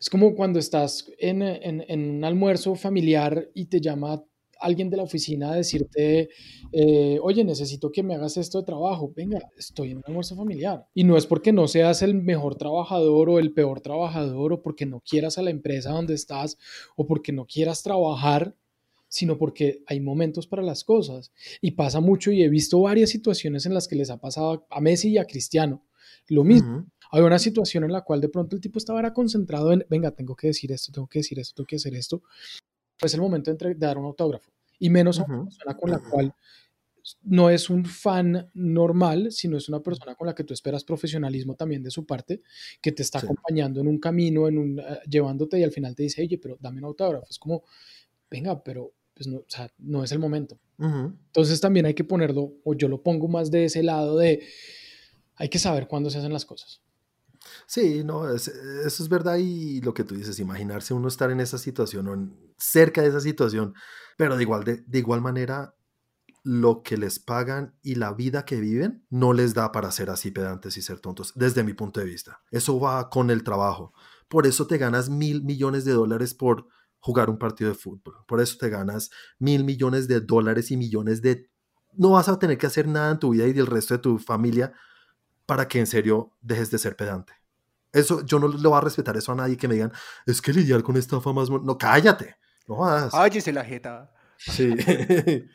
Es 0.00 0.10
como 0.10 0.34
cuando 0.34 0.58
estás 0.58 1.10
en, 1.18 1.42
en, 1.42 1.84
en, 1.88 2.10
un 2.16 2.24
almuerzo 2.24 2.74
familiar 2.74 3.48
y 3.54 3.66
te 3.66 3.80
llama 3.80 4.22
alguien 4.60 4.90
de 4.90 4.96
la 4.96 5.02
oficina 5.02 5.52
a 5.52 5.56
decirte, 5.56 6.30
eh, 6.72 7.18
oye, 7.22 7.44
necesito 7.44 7.90
que 7.90 8.02
me 8.02 8.14
hagas 8.14 8.36
esto 8.36 8.58
de 8.58 8.64
trabajo. 8.64 9.12
Venga, 9.14 9.40
estoy 9.56 9.90
en 9.90 9.98
un 9.98 10.04
almuerzo 10.06 10.36
familiar. 10.36 10.86
Y 10.94 11.04
no 11.04 11.16
es 11.16 11.26
porque 11.26 11.52
no 11.52 11.68
seas 11.68 12.02
el 12.02 12.14
mejor 12.14 12.56
trabajador 12.56 13.28
o 13.28 13.38
el 13.38 13.52
peor 13.52 13.80
trabajador 13.80 14.52
o 14.52 14.62
porque 14.62 14.86
no 14.86 15.00
quieras 15.00 15.38
a 15.38 15.42
la 15.42 15.50
empresa 15.50 15.90
donde 15.90 16.14
estás 16.14 16.58
o 16.96 17.06
porque 17.06 17.32
no 17.32 17.46
quieras 17.46 17.82
trabajar 17.82 18.56
sino 19.14 19.38
porque 19.38 19.84
hay 19.86 20.00
momentos 20.00 20.48
para 20.48 20.60
las 20.60 20.82
cosas. 20.82 21.30
Y 21.60 21.70
pasa 21.70 22.00
mucho 22.00 22.32
y 22.32 22.42
he 22.42 22.48
visto 22.48 22.80
varias 22.80 23.10
situaciones 23.10 23.64
en 23.64 23.72
las 23.72 23.86
que 23.86 23.94
les 23.94 24.10
ha 24.10 24.20
pasado 24.20 24.66
a 24.68 24.80
Messi 24.80 25.10
y 25.10 25.18
a 25.18 25.24
Cristiano. 25.24 25.86
Lo 26.26 26.42
mismo. 26.42 26.84
Hay 27.12 27.22
una 27.22 27.38
situación 27.38 27.84
en 27.84 27.92
la 27.92 28.00
cual 28.00 28.20
de 28.20 28.28
pronto 28.28 28.56
el 28.56 28.60
tipo 28.60 28.76
estaba 28.76 29.14
concentrado 29.14 29.72
en, 29.72 29.86
venga, 29.88 30.10
tengo 30.10 30.34
que 30.34 30.48
decir 30.48 30.72
esto, 30.72 30.90
tengo 30.90 31.06
que 31.06 31.20
decir 31.20 31.38
esto, 31.38 31.54
tengo 31.54 31.66
que 31.68 31.76
hacer 31.76 31.94
esto. 31.94 32.24
Es 33.00 33.14
el 33.14 33.20
momento 33.20 33.54
de, 33.54 33.74
dar 33.76 33.98
un 33.98 34.06
autógrafo. 34.06 34.50
Y 34.80 34.90
menos 34.90 35.20
a 35.20 35.26
una 35.26 35.44
persona 35.44 35.76
con 35.76 35.90
la 35.92 35.98
cual 36.00 36.34
no 37.22 37.50
es 37.50 37.70
un 37.70 37.84
fan 37.84 38.50
normal, 38.52 39.30
sino 39.30 39.56
es 39.56 39.68
una 39.68 39.80
persona 39.80 40.16
con 40.16 40.26
la 40.26 40.34
que 40.34 40.42
tú 40.42 40.54
esperas 40.54 40.82
profesionalismo 40.82 41.54
también 41.54 41.84
de 41.84 41.92
su 41.92 42.04
parte, 42.04 42.42
que 42.82 42.90
te 42.90 43.02
está 43.02 43.20
acompañando 43.20 43.80
en 43.80 43.86
un 43.86 44.00
camino, 44.00 44.48
en 44.48 44.58
un, 44.58 44.80
eh, 44.80 44.98
llevándote 45.08 45.60
y 45.60 45.62
al 45.62 45.70
final 45.70 45.94
te 45.94 46.02
dice, 46.02 46.20
oye, 46.22 46.36
pero 46.38 46.56
dame 46.58 46.78
un 46.78 46.86
autógrafo. 46.86 47.26
Es 47.30 47.38
como, 47.38 47.62
venga, 48.28 48.60
pero 48.64 48.92
pues 49.14 49.26
no, 49.26 49.38
o 49.38 49.46
sea, 49.48 49.70
no 49.78 50.04
es 50.04 50.12
el 50.12 50.18
momento. 50.18 50.58
Entonces 50.78 51.60
también 51.60 51.86
hay 51.86 51.94
que 51.94 52.04
ponerlo, 52.04 52.54
o 52.64 52.74
yo 52.74 52.88
lo 52.88 53.02
pongo 53.02 53.28
más 53.28 53.50
de 53.50 53.66
ese 53.66 53.82
lado 53.82 54.18
de, 54.18 54.44
hay 55.36 55.48
que 55.48 55.58
saber 55.58 55.86
cuándo 55.86 56.10
se 56.10 56.18
hacen 56.18 56.32
las 56.32 56.44
cosas. 56.44 56.82
Sí, 57.66 58.02
no, 58.04 58.28
eso 58.28 58.50
es 58.84 59.08
verdad 59.08 59.36
y 59.36 59.80
lo 59.82 59.94
que 59.94 60.04
tú 60.04 60.14
dices, 60.14 60.38
imaginarse 60.40 60.94
uno 60.94 61.08
estar 61.08 61.30
en 61.30 61.40
esa 61.40 61.58
situación 61.58 62.08
o 62.08 62.54
cerca 62.58 63.02
de 63.02 63.08
esa 63.08 63.20
situación, 63.20 63.74
pero 64.16 64.36
de 64.36 64.42
igual, 64.42 64.64
de, 64.64 64.82
de 64.86 64.98
igual 64.98 65.20
manera, 65.20 65.74
lo 66.42 66.82
que 66.82 66.98
les 66.98 67.18
pagan 67.18 67.74
y 67.82 67.94
la 67.94 68.12
vida 68.12 68.44
que 68.44 68.60
viven 68.60 69.06
no 69.08 69.32
les 69.32 69.54
da 69.54 69.72
para 69.72 69.90
ser 69.90 70.10
así 70.10 70.30
pedantes 70.30 70.76
y 70.76 70.82
ser 70.82 71.00
tontos, 71.00 71.32
desde 71.34 71.64
mi 71.64 71.72
punto 71.72 72.00
de 72.00 72.06
vista. 72.06 72.40
Eso 72.50 72.78
va 72.78 73.08
con 73.08 73.30
el 73.30 73.42
trabajo. 73.44 73.94
Por 74.28 74.46
eso 74.46 74.66
te 74.66 74.76
ganas 74.78 75.08
mil 75.08 75.42
millones 75.42 75.84
de 75.84 75.92
dólares 75.92 76.34
por 76.34 76.66
jugar 77.04 77.28
un 77.28 77.36
partido 77.36 77.68
de 77.68 77.76
fútbol. 77.76 78.24
Por 78.26 78.40
eso 78.40 78.56
te 78.58 78.70
ganas 78.70 79.10
mil 79.38 79.62
millones 79.62 80.08
de 80.08 80.20
dólares 80.22 80.70
y 80.70 80.78
millones 80.78 81.20
de... 81.20 81.50
No 81.92 82.12
vas 82.12 82.30
a 82.30 82.38
tener 82.38 82.56
que 82.56 82.66
hacer 82.66 82.88
nada 82.88 83.10
en 83.10 83.18
tu 83.18 83.32
vida 83.32 83.46
y 83.46 83.52
del 83.52 83.66
resto 83.66 83.92
de 83.92 83.98
tu 83.98 84.18
familia 84.18 84.72
para 85.44 85.68
que 85.68 85.78
en 85.78 85.86
serio 85.86 86.32
dejes 86.40 86.70
de 86.70 86.78
ser 86.78 86.96
pedante. 86.96 87.34
Eso, 87.92 88.24
yo 88.24 88.38
no 88.38 88.48
le 88.48 88.56
voy 88.56 88.78
a 88.78 88.80
respetar 88.80 89.18
eso 89.18 89.32
a 89.32 89.34
nadie 89.34 89.58
que 89.58 89.68
me 89.68 89.74
digan, 89.74 89.92
es 90.24 90.40
que 90.40 90.54
lidiar 90.54 90.82
con 90.82 90.96
esta 90.96 91.20
fama 91.20 91.42
es... 91.42 91.50
No, 91.50 91.76
cállate. 91.76 92.36
No 92.66 92.76
vas. 92.76 93.12
Cállese 93.12 93.52
la 93.52 93.64
jeta. 93.64 94.10
Sí. 94.46 94.74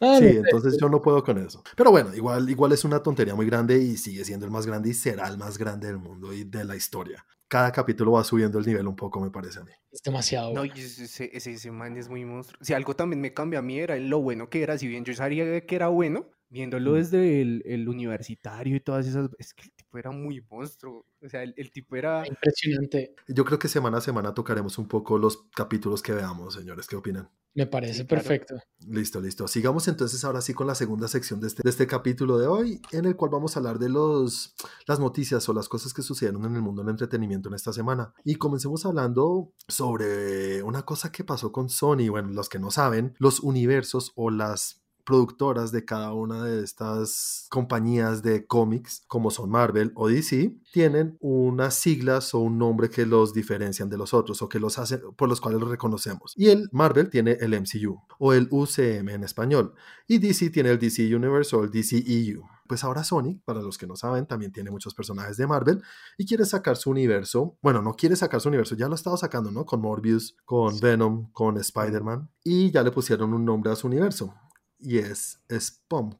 Sí, 0.00 0.24
entonces 0.24 0.78
yo 0.80 0.88
no 0.88 1.02
puedo 1.02 1.22
con 1.22 1.36
eso. 1.36 1.62
Pero 1.76 1.90
bueno, 1.90 2.14
igual, 2.14 2.48
igual 2.48 2.72
es 2.72 2.86
una 2.86 3.02
tontería 3.02 3.34
muy 3.34 3.44
grande 3.44 3.76
y 3.76 3.98
sigue 3.98 4.24
siendo 4.24 4.46
el 4.46 4.50
más 4.50 4.66
grande 4.66 4.88
y 4.88 4.94
será 4.94 5.28
el 5.28 5.36
más 5.36 5.58
grande 5.58 5.88
del 5.88 5.98
mundo 5.98 6.32
y 6.32 6.44
de 6.44 6.64
la 6.64 6.74
historia 6.74 7.22
cada 7.50 7.72
capítulo 7.72 8.12
va 8.12 8.22
subiendo 8.22 8.60
el 8.60 8.64
nivel 8.64 8.86
un 8.86 8.94
poco, 8.94 9.20
me 9.20 9.28
parece 9.28 9.58
a 9.58 9.64
mí. 9.64 9.72
Es 9.90 10.00
demasiado. 10.04 10.54
No, 10.54 10.62
ese, 10.62 11.30
ese, 11.32 11.70
man 11.72 11.96
es 11.96 12.08
muy 12.08 12.24
monstruo. 12.24 12.56
Si 12.62 12.72
algo 12.72 12.94
también 12.94 13.20
me 13.20 13.34
cambia 13.34 13.58
a 13.58 13.62
mí 13.62 13.76
era 13.76 13.96
lo 13.96 14.20
bueno 14.20 14.48
que 14.48 14.62
era, 14.62 14.78
si 14.78 14.86
bien 14.86 15.04
yo 15.04 15.12
sabía 15.14 15.66
que 15.66 15.74
era 15.74 15.88
bueno, 15.88 16.30
viéndolo 16.50 16.94
desde 16.94 17.40
el, 17.40 17.62
el 17.64 17.88
universitario 17.88 18.76
y 18.76 18.80
todas 18.80 19.06
esas, 19.06 19.30
es 19.38 19.54
que 19.54 19.62
el 19.62 19.72
tipo 19.72 19.98
era 19.98 20.10
muy 20.10 20.44
monstruo. 20.50 21.06
O 21.22 21.28
sea, 21.28 21.42
el, 21.44 21.70
tipo 21.70 21.96
era... 21.96 22.26
Impresionante. 22.26 23.14
Yo 23.28 23.44
creo 23.44 23.58
que 23.58 23.68
semana 23.68 23.98
a 23.98 24.00
semana 24.00 24.34
tocaremos 24.34 24.76
un 24.78 24.88
poco 24.88 25.16
los 25.16 25.44
capítulos 25.54 26.02
que 26.02 26.12
veamos, 26.12 26.54
señores. 26.54 26.86
¿Qué 26.88 26.96
opinan? 26.96 27.30
Me 27.54 27.66
parece 27.66 28.04
perfecto. 28.04 28.56
Listo, 28.86 29.20
listo. 29.20 29.46
Sigamos 29.46 29.86
entonces 29.88 30.24
ahora 30.24 30.40
sí 30.40 30.54
con 30.54 30.66
la 30.66 30.74
segunda 30.74 31.08
sección 31.08 31.40
de 31.40 31.48
este, 31.48 31.62
de 31.62 31.70
este 31.70 31.86
capítulo 31.86 32.38
de 32.38 32.46
hoy, 32.46 32.80
en 32.92 33.04
el 33.04 33.16
cual 33.16 33.30
vamos 33.30 33.54
a 33.54 33.60
hablar 33.60 33.78
de 33.78 33.88
los, 33.88 34.54
las 34.86 34.98
noticias 34.98 35.48
o 35.48 35.52
las 35.52 35.68
cosas 35.68 35.92
que 35.92 36.02
sucedieron 36.02 36.44
en 36.44 36.56
el 36.56 36.62
mundo 36.62 36.82
del 36.82 36.90
entretenimiento 36.90 37.48
en 37.48 37.54
esta 37.54 37.72
semana. 37.72 38.12
Y 38.24 38.36
comencemos 38.36 38.86
hablando 38.86 39.52
sobre 39.68 40.62
una 40.62 40.82
cosa 40.82 41.12
que 41.12 41.22
pasó 41.24 41.52
con 41.52 41.68
Sony. 41.68 42.08
Bueno, 42.08 42.30
los 42.30 42.48
que 42.48 42.58
no 42.58 42.70
saben, 42.70 43.14
los 43.18 43.40
universos 43.40 44.12
o 44.14 44.30
las 44.30 44.80
productoras 45.04 45.72
de 45.72 45.84
cada 45.84 46.12
una 46.12 46.44
de 46.44 46.62
estas 46.62 47.46
compañías 47.50 48.22
de 48.22 48.46
cómics, 48.46 49.02
como 49.06 49.30
son 49.30 49.50
Marvel 49.50 49.92
o 49.94 50.08
DC, 50.08 50.54
tienen 50.72 51.16
unas 51.20 51.74
siglas 51.74 52.34
o 52.34 52.40
un 52.40 52.58
nombre 52.58 52.90
que 52.90 53.06
los 53.06 53.32
diferencian 53.32 53.88
de 53.88 53.98
los 53.98 54.14
otros 54.14 54.42
o 54.42 54.48
que 54.48 54.60
los 54.60 54.78
hacen 54.78 55.00
por 55.16 55.28
los 55.28 55.40
cuales 55.40 55.60
los 55.60 55.70
reconocemos. 55.70 56.34
Y 56.36 56.48
el 56.48 56.68
Marvel 56.72 57.10
tiene 57.10 57.32
el 57.40 57.58
MCU 57.60 58.00
o 58.18 58.32
el 58.32 58.48
UCM 58.50 59.08
en 59.08 59.24
español 59.24 59.74
y 60.06 60.18
DC 60.18 60.50
tiene 60.50 60.70
el 60.70 60.78
DC 60.78 61.14
Universe 61.14 61.54
o 61.54 61.64
el 61.64 61.70
DCEU. 61.70 62.42
Pues 62.66 62.84
ahora 62.84 63.02
Sony, 63.02 63.40
para 63.44 63.62
los 63.62 63.78
que 63.78 63.88
no 63.88 63.96
saben, 63.96 64.26
también 64.26 64.52
tiene 64.52 64.70
muchos 64.70 64.94
personajes 64.94 65.36
de 65.36 65.46
Marvel 65.46 65.82
y 66.16 66.24
quiere 66.24 66.44
sacar 66.44 66.76
su 66.76 66.90
universo. 66.90 67.56
Bueno, 67.62 67.82
no 67.82 67.94
quiere 67.94 68.14
sacar 68.14 68.40
su 68.40 68.48
universo, 68.48 68.76
ya 68.76 68.86
lo 68.86 68.92
ha 68.92 68.94
estado 68.94 69.16
sacando, 69.16 69.50
¿no? 69.50 69.66
Con 69.66 69.80
Morbius, 69.80 70.36
con 70.44 70.78
Venom, 70.78 71.32
con 71.32 71.56
Spider-Man 71.56 72.30
y 72.44 72.70
ya 72.70 72.84
le 72.84 72.92
pusieron 72.92 73.34
un 73.34 73.44
nombre 73.44 73.72
a 73.72 73.76
su 73.76 73.88
universo 73.88 74.34
y 74.80 74.98
es 74.98 75.40
Spunk. 75.50 76.16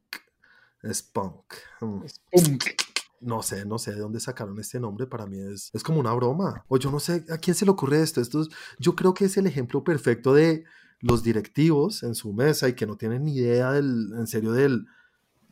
Spunk. 0.93 1.55
Mm. 1.81 2.07
Spunk. 2.07 2.65
No 3.21 3.43
sé, 3.43 3.67
no 3.67 3.79
sé 3.79 3.93
de 3.93 4.01
dónde 4.01 4.19
sacaron 4.19 4.59
este 4.59 4.81
nombre. 4.81 5.07
Para 5.07 5.27
mí 5.27 5.39
es, 5.39 5.71
es 5.75 5.83
como 5.83 6.01
una 6.01 6.13
broma. 6.15 6.65
O 6.69 6.79
yo 6.79 6.91
no 6.91 7.01
sé 7.01 7.25
a 7.29 7.37
quién 7.39 7.55
se 7.55 7.67
le 7.67 7.71
ocurre 7.71 8.03
esto. 8.03 8.21
esto 8.21 8.47
yo 8.79 8.97
creo 8.97 9.13
que 9.13 9.27
es 9.27 9.37
el 9.37 9.47
ejemplo 9.47 9.85
perfecto 9.85 10.33
de 10.33 10.65
los 11.01 11.23
directivos 11.23 12.03
en 12.03 12.15
su 12.15 12.33
mesa 12.33 12.69
y 12.69 12.75
que 12.75 12.87
no 12.87 12.97
tienen 12.97 13.25
ni 13.25 13.35
idea 13.35 13.73
del, 13.73 14.13
en 14.17 14.27
serio 14.27 14.53
del, 14.53 14.87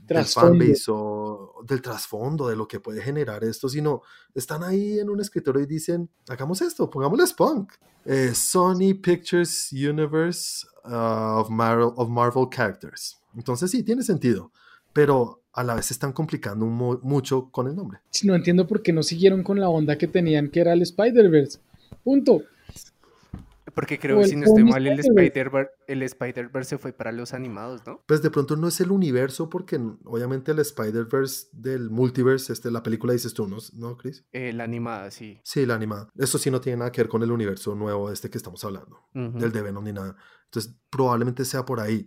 del 0.09 0.25
fanbase 0.25 0.85
o 0.89 1.63
del 1.67 1.83
trasfondo 1.83 2.49
de 2.49 2.57
lo 2.57 2.67
que 2.67 2.81
puede 2.81 3.03
generar 3.03 3.45
esto, 3.45 3.69
sino 3.69 4.03
están 4.35 4.63
ahí 4.63 4.99
en 4.99 5.11
un 5.11 5.21
escritorio 5.21 5.63
y 5.63 5.67
dicen, 5.67 6.09
hagamos 6.29 6.63
esto, 6.63 6.89
pongámosle 6.89 7.27
Spunk. 7.27 7.73
Eh, 8.05 8.35
Sony 8.35 8.95
Pictures 9.01 9.71
Universe 9.73 10.67
uh, 10.85 11.41
of, 11.41 11.51
Marvel, 11.51 11.91
of 11.97 12.09
Marvel 12.09 12.47
Characters. 12.51 13.21
Entonces 13.37 13.71
sí, 13.71 13.83
tiene 13.83 14.03
sentido, 14.03 14.51
pero 14.93 15.43
a 15.53 15.63
la 15.63 15.75
vez 15.75 15.91
están 15.91 16.13
complicando 16.13 16.65
mucho 16.67 17.51
con 17.51 17.67
el 17.67 17.77
nombre. 17.77 18.01
No 18.23 18.35
entiendo 18.35 18.67
por 18.67 18.83
qué 18.83 18.93
no 18.93 19.03
siguieron 19.03 19.43
con 19.43 19.61
la 19.61 19.69
onda 19.69 19.99
que 19.99 20.07
tenían 20.07 20.51
que 20.51 20.61
era 20.61 20.73
el 20.73 20.83
Spider-Verse. 20.83 21.59
Punto. 22.05 22.43
Porque 23.79 23.99
creo 24.01 24.19
que 24.19 24.27
si 24.27 24.35
no 24.35 24.45
estoy 24.45 24.65
mal, 24.65 24.85
el 24.85 24.99
Spider-Verse 24.99 25.71
el 25.87 26.03
Spider 26.03 26.65
se 26.65 26.79
fue 26.79 26.93
para 26.93 27.13
los 27.13 27.33
animados, 27.33 27.87
¿no? 27.87 28.03
Pues 28.09 28.23
de 28.23 28.31
pronto 28.31 28.57
no 28.57 28.67
es 28.67 28.81
el 28.81 28.91
universo, 28.91 29.49
porque 29.49 29.81
obviamente 30.05 30.51
el 30.51 30.59
Spider-Verse 30.59 31.51
del 31.53 31.89
multiverse, 31.89 32.53
este, 32.53 32.73
la 32.73 32.83
película 32.83 33.13
dices 33.13 33.35
tú, 33.35 33.47
¿no, 33.47 33.59
¿No 33.75 33.97
Chris? 33.97 34.27
Eh, 34.33 34.53
la 34.53 34.65
animada, 34.65 35.13
sí. 35.13 35.41
Sí, 35.45 35.65
la 35.65 35.77
animada. 35.77 36.11
Eso 36.17 36.39
sí 36.39 36.51
no 36.51 36.61
tiene 36.61 36.79
nada 36.79 36.91
que 36.91 37.03
ver 37.03 37.09
con 37.09 37.23
el 37.23 37.31
universo 37.31 37.77
nuevo 37.77 38.11
este 38.11 38.29
que 38.31 38.39
estamos 38.39 38.65
hablando, 38.65 39.07
del 39.13 39.53
de 39.53 39.63
Venom 39.63 39.85
ni 39.85 39.93
nada. 39.93 40.17
Entonces 40.47 40.77
probablemente 40.91 41.45
sea 41.45 41.65
por 41.65 41.79
ahí. 41.79 42.05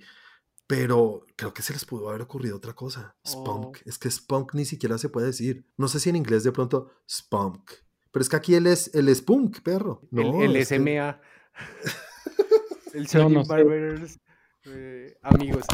Pero 0.68 1.26
creo 1.36 1.54
que 1.54 1.62
se 1.62 1.74
les 1.74 1.86
pudo 1.86 2.10
haber 2.10 2.22
ocurrido 2.22 2.58
otra 2.58 2.74
cosa. 2.74 3.18
Spunk. 3.28 3.78
Oh. 3.78 3.90
Es 3.90 3.98
que 3.98 4.10
Spunk 4.10 4.54
ni 4.56 4.64
siquiera 4.64 4.98
se 4.98 5.10
puede 5.10 5.28
decir. 5.28 5.66
No 5.76 5.90
sé 5.90 6.00
si 6.00 6.10
en 6.10 6.16
inglés 6.16 6.44
de 6.44 6.52
pronto 6.52 6.92
Spunk. 7.10 7.72
Pero 8.12 8.24
es 8.24 8.30
que 8.30 8.36
aquí 8.36 8.56
él 8.56 8.68
es 8.68 8.94
el 8.94 9.14
Spunk, 9.14 9.62
perro. 9.62 10.08
No, 10.12 10.42
el, 10.42 10.66
SMA. 10.66 11.20
El 12.94 13.08
Sony 13.08 13.44
Barbers, 13.48 14.20
eh, 14.66 15.16
amigos. 15.22 15.66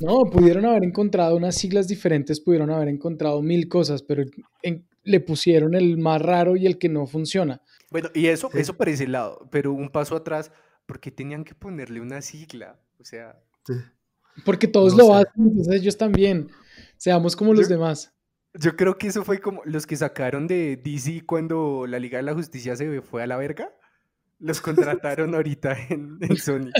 No, 0.00 0.24
pudieron 0.30 0.64
haber 0.64 0.84
encontrado 0.84 1.36
unas 1.36 1.56
siglas 1.56 1.88
diferentes, 1.88 2.40
pudieron 2.40 2.70
haber 2.70 2.88
encontrado 2.88 3.42
mil 3.42 3.68
cosas, 3.68 4.02
pero 4.02 4.24
le 5.04 5.20
pusieron 5.20 5.74
el 5.74 5.98
más 5.98 6.20
raro 6.22 6.56
y 6.56 6.66
el 6.66 6.78
que 6.78 6.88
no 6.88 7.06
funciona. 7.06 7.60
Bueno, 7.90 8.10
y 8.14 8.26
eso, 8.26 8.50
eso 8.54 8.76
por 8.76 8.88
ese 8.88 9.06
lado, 9.06 9.48
pero 9.50 9.72
un 9.72 9.90
paso 9.90 10.16
atrás, 10.16 10.50
porque 10.86 11.10
tenían 11.10 11.44
que 11.44 11.54
ponerle 11.54 12.00
una 12.00 12.22
sigla? 12.22 12.80
O 12.98 13.04
sea. 13.04 13.40
Porque 14.44 14.66
todos 14.66 14.96
lo 14.96 15.14
hacen, 15.14 15.32
entonces 15.36 15.74
ellos 15.74 15.96
también. 15.96 16.48
Seamos 16.96 17.36
como 17.36 17.52
los 17.52 17.68
demás. 17.68 18.12
Yo 18.54 18.76
creo 18.76 18.98
que 18.98 19.08
eso 19.08 19.24
fue 19.24 19.40
como 19.40 19.62
los 19.64 19.86
que 19.86 19.96
sacaron 19.96 20.46
de 20.46 20.76
DC 20.76 21.24
cuando 21.26 21.86
la 21.86 21.98
Liga 21.98 22.18
de 22.18 22.24
la 22.24 22.34
Justicia 22.34 22.76
se 22.76 23.00
fue 23.00 23.22
a 23.22 23.26
la 23.26 23.36
verga 23.36 23.72
los 24.42 24.60
contrataron 24.60 25.34
ahorita 25.34 25.76
en, 25.88 26.18
Sony. 26.36 26.70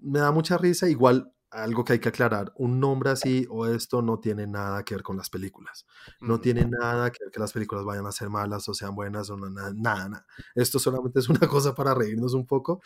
Me 0.00 0.20
da 0.20 0.30
mucha 0.32 0.56
risa, 0.56 0.88
igual 0.88 1.30
algo 1.50 1.84
que 1.84 1.92
hay 1.94 1.98
que 2.00 2.08
aclarar, 2.08 2.52
un 2.56 2.80
nombre 2.80 3.10
así 3.10 3.46
o 3.48 3.66
esto 3.66 4.02
no 4.02 4.18
tiene 4.18 4.44
nada 4.46 4.84
que 4.84 4.96
ver 4.96 5.04
con 5.04 5.16
las 5.16 5.30
películas. 5.30 5.86
No 6.20 6.40
tiene 6.40 6.66
nada 6.66 7.10
que 7.10 7.24
ver 7.24 7.30
que 7.30 7.38
las 7.38 7.52
películas 7.52 7.84
vayan 7.84 8.06
a 8.06 8.12
ser 8.12 8.28
malas 8.28 8.68
o 8.68 8.74
sean 8.74 8.94
buenas 8.94 9.30
o 9.30 9.36
nada, 9.36 9.72
nada, 9.72 10.26
Esto 10.54 10.78
solamente 10.80 11.20
es 11.20 11.28
una 11.28 11.46
cosa 11.48 11.74
para 11.74 11.94
reírnos 11.94 12.34
un 12.34 12.46
poco 12.46 12.80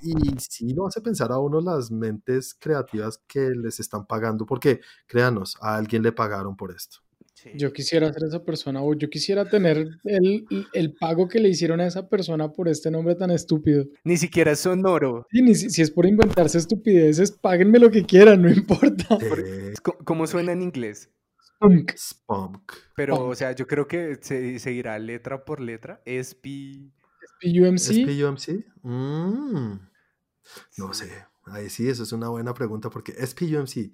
y 0.00 0.14
sí 0.38 0.72
lo 0.72 0.86
hace 0.86 1.02
pensar 1.02 1.32
a 1.32 1.38
uno 1.38 1.60
las 1.60 1.90
mentes 1.90 2.54
creativas 2.54 3.22
que 3.26 3.50
les 3.50 3.78
están 3.78 4.06
pagando, 4.06 4.46
porque 4.46 4.80
créanos, 5.06 5.56
a 5.60 5.76
alguien 5.76 6.02
le 6.02 6.12
pagaron 6.12 6.56
por 6.56 6.72
esto. 6.72 6.98
Yo 7.54 7.72
quisiera 7.72 8.12
ser 8.12 8.24
esa 8.24 8.44
persona 8.44 8.82
o 8.82 8.94
yo 8.94 9.10
quisiera 9.10 9.48
tener 9.48 9.88
el, 10.04 10.46
el, 10.72 10.94
pago 10.94 11.28
que 11.28 11.40
le 11.40 11.48
hicieron 11.48 11.80
a 11.80 11.86
esa 11.86 12.08
persona 12.08 12.52
por 12.52 12.68
este 12.68 12.90
nombre 12.90 13.14
tan 13.14 13.30
estúpido. 13.30 13.84
Ni 14.04 14.16
siquiera 14.16 14.52
es 14.52 14.60
sonoro. 14.60 15.26
Sí, 15.30 15.42
ni 15.42 15.54
si, 15.54 15.82
es 15.82 15.90
por 15.90 16.06
inventarse 16.06 16.58
estupideces, 16.58 17.32
páguenme 17.32 17.78
lo 17.78 17.90
que 17.90 18.04
quieran, 18.04 18.42
no 18.42 18.50
importa. 18.50 19.18
¿Cómo 20.04 20.26
suena 20.26 20.52
en 20.52 20.62
inglés? 20.62 21.10
Spunk. 21.46 21.92
Spunk. 21.96 22.72
Pero, 22.96 23.26
o 23.26 23.34
sea, 23.34 23.52
yo 23.52 23.66
creo 23.66 23.86
que 23.86 24.18
se 24.20 24.58
seguirá 24.58 24.98
letra 24.98 25.44
por 25.44 25.60
letra. 25.60 26.02
SP... 26.04 26.90
SPUMC. 27.40 27.78
SPUMC. 27.78 28.64
Mm. 28.82 29.78
No 30.78 30.94
sé. 30.94 31.10
Ahí 31.46 31.68
sí, 31.68 31.88
eso 31.88 32.02
es 32.02 32.12
una 32.12 32.28
buena 32.28 32.54
pregunta 32.54 32.90
porque 32.90 33.12
SPUMC 33.12 33.92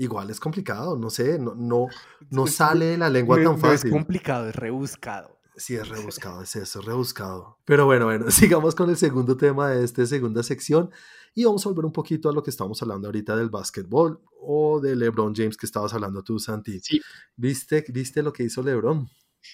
igual 0.00 0.30
es 0.30 0.40
complicado, 0.40 0.96
no 0.96 1.10
sé, 1.10 1.38
no, 1.38 1.54
no, 1.54 1.86
no 2.30 2.46
sale 2.46 2.96
la 2.96 3.10
lengua 3.10 3.42
tan 3.42 3.58
fácil. 3.58 3.88
es 3.90 3.92
complicado, 3.92 4.48
es 4.48 4.56
rebuscado. 4.56 5.38
Sí, 5.56 5.74
es 5.74 5.86
rebuscado, 5.88 6.42
es 6.42 6.56
eso, 6.56 6.80
es 6.80 6.86
rebuscado. 6.86 7.58
Pero 7.66 7.84
bueno, 7.84 8.06
bueno, 8.06 8.30
sigamos 8.30 8.74
con 8.74 8.88
el 8.88 8.96
segundo 8.96 9.36
tema 9.36 9.68
de 9.68 9.84
esta 9.84 10.06
segunda 10.06 10.42
sección 10.42 10.90
y 11.34 11.44
vamos 11.44 11.64
a 11.66 11.68
volver 11.68 11.84
un 11.84 11.92
poquito 11.92 12.30
a 12.30 12.32
lo 12.32 12.42
que 12.42 12.48
estamos 12.48 12.80
hablando 12.80 13.08
ahorita 13.08 13.36
del 13.36 13.50
básquetbol 13.50 14.22
o 14.40 14.80
de 14.80 14.96
LeBron 14.96 15.34
James 15.34 15.58
que 15.58 15.66
estabas 15.66 15.92
hablando 15.92 16.22
tú, 16.22 16.38
Santi. 16.38 16.80
Sí. 16.80 17.00
¿Viste, 17.36 17.84
¿Viste 17.92 18.22
lo 18.22 18.32
que 18.32 18.44
hizo 18.44 18.62
LeBron? 18.62 19.06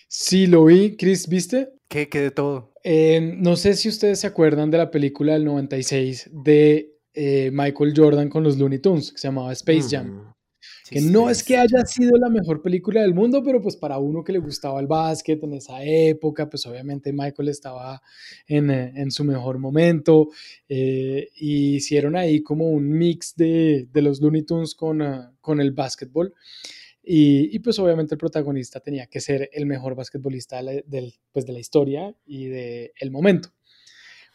Sí, 0.09 0.47
lo 0.47 0.65
vi. 0.67 0.97
Chris, 0.97 1.29
¿viste? 1.29 1.73
¿Qué? 1.89 2.09
¿Qué 2.09 2.21
de 2.21 2.31
todo? 2.31 2.73
Eh, 2.85 3.35
no 3.37 3.57
sé 3.57 3.75
si 3.75 3.89
ustedes 3.89 4.21
se 4.21 4.29
acuerdan 4.29 4.71
de 4.71 4.79
la 4.79 4.93
película 4.93 5.33
del 5.33 5.45
96 5.45 6.31
de 6.33 6.97
eh, 7.15 7.51
Michael 7.53 7.95
Jordan 7.97 8.29
con 8.29 8.45
los 8.45 8.59
Looney 8.59 8.79
Tunes, 8.79 9.11
que 9.11 9.19
se 9.19 9.27
llamaba 9.27 9.53
Space 9.53 9.89
Jam. 9.91 10.36
Que 10.89 11.01
no 11.01 11.29
es 11.31 11.43
que 11.43 11.57
haya 11.57 11.85
sido 11.85 12.17
la 12.17 12.29
mejor 12.29 12.63
película 12.63 13.01
del 13.03 13.15
mundo, 13.15 13.43
pero 13.43 13.61
pues 13.61 13.77
para 13.77 13.99
uno 13.99 14.23
que 14.23 14.33
le 14.33 14.39
gustaba 14.39 14.81
el 14.81 14.87
básquet 14.87 15.43
en 15.43 15.55
esa 15.55 15.83
época, 15.83 16.49
pues 16.49 16.67
obviamente 16.67 17.13
Michael 17.13 17.49
estaba 17.49 18.03
en, 18.47 18.71
eh, 18.71 19.11
su 19.11 19.25
mejor 19.25 19.59
momento. 19.59 20.29
Eh, 20.69 21.29
y 21.37 21.77
hicieron 21.77 22.17
ahí 22.17 22.43
como 22.43 22.71
un 22.71 22.89
mix 22.89 23.35
de, 23.37 23.89
los 23.95 24.21
Looney 24.21 24.43
Tunes 24.43 24.75
con, 24.75 25.03
ah, 25.03 25.33
con 25.41 25.61
el 25.61 25.73
básquetbol. 25.73 26.35
Y, 27.09 27.61
pues 27.61 27.79
obviamente 27.79 28.15
el 28.17 28.19
protagonista 28.19 28.81
tenía 28.81 29.07
que 29.07 29.21
ser 29.21 29.49
el 29.53 29.65
mejor 29.65 29.95
basquetbolista 29.95 30.61
de 30.61 31.15
pues 31.31 31.47
de 31.47 31.53
la 31.53 31.61
historia 31.61 32.13
y 32.27 32.47
del 32.47 32.91
el 32.99 33.11
momento. 33.13 33.51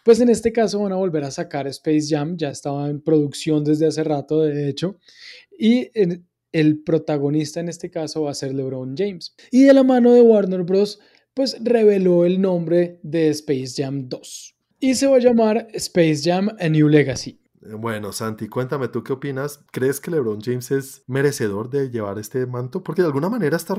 Pues 0.03 0.19
en 0.19 0.29
este 0.29 0.51
caso 0.51 0.79
van 0.79 0.93
a 0.93 0.95
volver 0.95 1.23
a 1.23 1.31
sacar 1.31 1.67
Space 1.67 2.07
Jam, 2.09 2.35
ya 2.35 2.49
estaba 2.49 2.89
en 2.89 3.01
producción 3.01 3.63
desde 3.63 3.85
hace 3.85 4.03
rato, 4.03 4.41
de 4.41 4.67
hecho, 4.67 4.97
y 5.57 5.91
el 6.51 6.83
protagonista 6.83 7.59
en 7.59 7.69
este 7.69 7.89
caso 7.89 8.23
va 8.23 8.31
a 8.31 8.35
ser 8.35 8.53
LeBron 8.53 8.95
James. 8.97 9.35
Y 9.51 9.63
de 9.63 9.73
la 9.73 9.83
mano 9.83 10.13
de 10.13 10.21
Warner 10.21 10.63
Bros., 10.63 10.99
pues 11.33 11.57
reveló 11.61 12.25
el 12.25 12.41
nombre 12.41 12.99
de 13.03 13.29
Space 13.29 13.73
Jam 13.77 14.09
2. 14.09 14.55
Y 14.79 14.95
se 14.95 15.07
va 15.07 15.17
a 15.17 15.19
llamar 15.19 15.67
Space 15.73 16.21
Jam 16.23 16.49
A 16.59 16.67
New 16.67 16.87
Legacy. 16.87 17.39
Eh, 17.61 17.73
bueno, 17.75 18.11
Santi, 18.11 18.47
cuéntame 18.47 18.87
tú 18.87 19.03
qué 19.03 19.13
opinas. 19.13 19.63
¿Crees 19.71 19.99
que 19.99 20.11
LeBron 20.11 20.41
James 20.41 20.71
es 20.71 21.03
merecedor 21.07 21.69
de 21.69 21.89
llevar 21.89 22.17
este 22.17 22.45
manto? 22.45 22.83
Porque 22.83 23.01
de 23.01 23.07
alguna 23.07 23.29
manera 23.29 23.55
está 23.55 23.75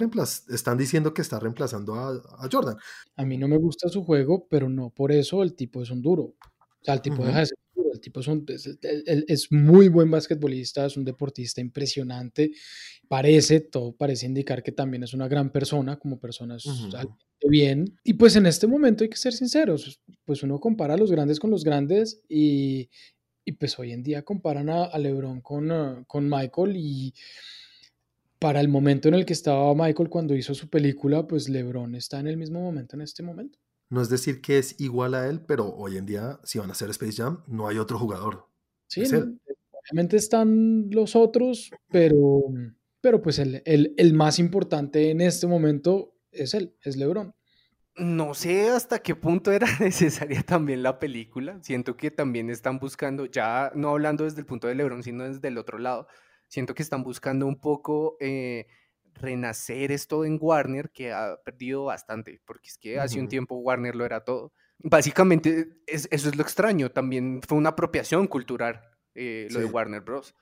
están 0.49 0.79
diciendo 0.79 1.13
que 1.13 1.23
está 1.23 1.41
reemplazando 1.41 1.95
a, 1.95 2.49
Jordan. 2.51 2.77
A 3.17 3.25
mí 3.25 3.37
no 3.37 3.49
me 3.49 3.59
gusta 3.59 3.89
su 3.89 4.05
juego, 4.05 4.47
pero 4.49 4.69
no 4.69 4.91
por 4.91 5.13
eso 5.13 5.43
el 5.43 5.55
tipo 5.55 5.83
es 5.83 5.91
un 5.91 6.01
duro. 6.03 6.23
O 6.23 6.85
sea, 6.85 6.95
el 6.95 7.03
tipo 7.03 7.25
deja 7.25 7.41
de 7.41 7.47
ser 7.47 7.59
tipo 8.03 8.21
es, 8.21 8.27
un, 8.29 8.45
es, 8.51 9.51
muy 9.51 9.89
buen 9.89 10.11
basquetbolista, 10.11 10.85
es 10.85 10.97
un 10.99 11.05
deportista 11.05 11.63
impresionante. 11.63 12.53
Parece, 13.09 13.61
todo 13.61 13.97
parece 13.97 14.27
indicar 14.27 14.63
que 14.63 14.73
también 14.73 15.03
es 15.03 15.15
una 15.15 15.29
gran 15.29 15.51
persona, 15.51 15.99
como 15.99 16.21
persona 16.21 16.57
es 16.57 16.69
bien. 17.49 17.99
Y 18.05 18.15
pues 18.15 18.37
en 18.37 18.47
este 18.47 18.67
momento 18.67 19.05
hay 19.05 19.11
que 19.11 19.17
ser 19.17 19.33
sinceros. 19.33 20.01
Pues 20.25 20.43
uno 20.43 20.61
compara 20.61 20.95
a 20.95 20.99
los 20.99 21.11
grandes 21.11 21.41
con 21.41 21.51
los 21.51 21.65
grandes 21.65 22.23
y, 22.29 22.91
y 23.45 23.53
pues 23.53 23.79
hoy 23.79 23.93
en 23.93 24.03
día 24.03 24.23
comparan 24.23 24.69
a, 24.69 24.97
LeBron 24.99 25.41
con, 25.41 25.71
ah, 25.71 26.05
con 26.07 26.29
Michael 26.29 26.77
y 26.77 27.15
para 28.39 28.61
el 28.61 28.69
momento 28.69 29.09
en 29.09 29.15
el 29.15 29.25
que 29.25 29.33
estaba 29.33 29.73
Michael 29.75 30.09
cuando 30.09 30.35
hizo 30.35 30.53
su 30.53 30.69
película, 30.69 31.27
pues 31.27 31.49
LeBron 31.49 31.95
está 31.95 32.19
en 32.19 32.27
el 32.27 32.37
mismo 32.37 32.61
momento 32.61 32.97
en 32.97 33.03
este 33.03 33.23
momento. 33.23 33.62
No 33.93 34.01
es 34.01 34.09
decir 34.09 34.41
que 34.41 34.57
es 34.57 34.81
igual 34.81 35.13
a 35.13 35.29
él, 35.29 35.43
pero 35.43 35.69
hoy 35.69 35.99
en 35.99 36.07
día, 36.07 36.41
si 36.45 36.59
van 36.59 36.71
a 36.71 36.73
hacer 36.73 36.89
Space 36.89 37.13
Jam, 37.13 37.43
no 37.47 37.69
hay 37.69 37.77
otro 37.77 37.99
jugador. 37.99 38.49
Sí, 38.87 39.03
obviamente 39.05 40.17
están 40.17 40.89
los 40.91 41.15
otros, 41.15 41.71
pero, 41.91 42.41
pero 43.03 43.21
pues 43.21 43.39
el, 43.39 43.63
el, 43.67 43.93
el, 43.99 44.15
más 44.15 44.39
importante 44.39 45.11
en 45.11 45.21
este 45.21 45.47
momento 45.47 46.15
es 46.31 46.55
él, 46.55 46.75
es 46.81 46.97
LeBron. 46.97 47.35
No 47.95 48.33
sé 48.33 48.71
hasta 48.71 49.01
qué 49.01 49.15
punto 49.15 49.53
era 49.53 49.67
necesaria 49.79 50.43
también 50.43 50.83
la 50.83 50.99
película. 50.99 51.59
Siento 51.63 51.95
que 51.99 52.11
también 52.11 52.49
están 52.49 52.79
buscando, 52.79 53.27
ya 53.27 53.73
no 53.75 53.91
hablando 53.91 54.25
desde 54.25 54.41
el 54.41 54.47
punto 54.47 54.69
de 54.69 54.75
Lebron, 54.75 55.03
sino 55.03 55.25
desde 55.25 55.49
el 55.49 55.59
otro 55.59 55.79
lado, 55.79 56.07
siento 56.49 56.75
que 56.75 56.83
están 56.83 57.05
buscando 57.05 57.47
un 57.47 57.61
poco 57.61 58.17
eh, 58.21 58.69
renacer 59.15 59.93
esto 59.93 60.25
en 60.25 60.39
Warner, 60.41 60.91
que 60.91 61.13
ha 61.13 61.37
perdido 61.45 61.85
bastante, 61.85 62.41
porque 62.45 62.69
es 62.69 62.79
que 62.79 62.99
hace 62.99 63.21
un 63.21 63.29
tiempo 63.29 63.57
Warner 63.57 63.95
lo 63.95 64.05
era 64.05 64.25
todo. 64.25 64.53
Básicamente, 64.79 65.81
eso 65.87 66.09
es 66.11 66.37
lo 66.37 66.43
extraño, 66.43 66.91
también 66.91 67.41
fue 67.47 67.57
una 67.57 67.71
apropiación 67.71 68.27
cultural 68.27 68.83
eh, 69.15 69.49
lo 69.51 69.61
de 69.61 69.67
Warner 69.67 70.01
Bros. 70.01 70.35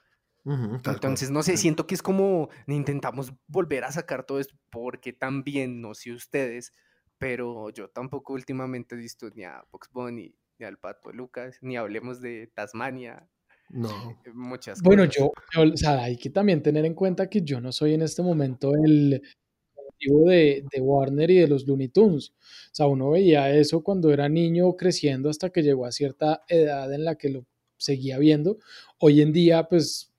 Entonces, 0.45 1.31
no 1.31 1.43
sé, 1.43 1.57
siento 1.57 1.87
que 1.87 1.95
es 1.95 2.03
como 2.03 2.49
intentamos 2.67 3.33
volver 3.47 3.85
a 3.85 3.93
sacar 3.93 4.25
todo 4.25 4.41
esto, 4.41 4.55
porque 4.71 5.13
también, 5.13 5.81
no 5.81 5.95
sé 5.95 6.13
ustedes, 6.13 6.73
pero 7.19 7.71
yo 7.71 7.91
tampoco 7.91 8.33
últimamente 8.33 8.95
he 8.95 8.99
visto 8.99 9.29
ni 9.35 9.45
a 9.45 9.63
Fox 9.71 9.91
Bunny, 9.93 10.35
ni 10.59 10.67
al 10.67 10.79
Pato 10.79 11.13
Lucas, 11.13 11.59
ni 11.61 11.77
hablemos 11.77 12.21
de 12.21 12.51
Tasmania. 12.55 13.29
No. 13.71 14.19
Eh, 14.25 14.31
muchas 14.35 14.83
bueno, 14.83 15.05
yo, 15.05 15.33
o 15.57 15.77
sea, 15.77 16.03
hay 16.03 16.17
que 16.17 16.31
también 16.31 16.63
tener 16.63 16.85
en 16.85 16.95
cuenta 16.95 17.29
que 17.29 17.43
yo 17.43 17.61
no 17.61 17.73
soy 17.73 17.95
en 17.95 18.03
este 18.03 18.23
momento 18.23 18.73
el 18.75 19.23
de, 20.01 20.65
de 20.73 20.81
Warner 20.81 21.31
y 21.31 21.39
de 21.39 21.49
los 21.49 21.67
Looney 21.67 21.89
Tunes. 21.89 22.31
O 22.31 22.75
sea, 22.75 22.87
uno 22.87 23.11
veía 23.11 23.55
eso 23.55 23.83
cuando 23.83 24.13
era 24.13 24.29
niño 24.29 24.77
creciendo 24.77 25.29
hasta 25.29 25.51
que 25.51 25.63
llegó 25.63 25.87
a 25.87 25.93
cierta 25.93 26.43
edad 26.49 26.93
en 26.93 27.05
la 27.05 27.17
que 27.17 27.29
lo 27.29 27.47
seguía 27.77 28.19
viendo. 28.19 28.59
Hoy 28.99 29.21
en 29.21 29.33
día, 29.33 29.69
pues 29.69 30.13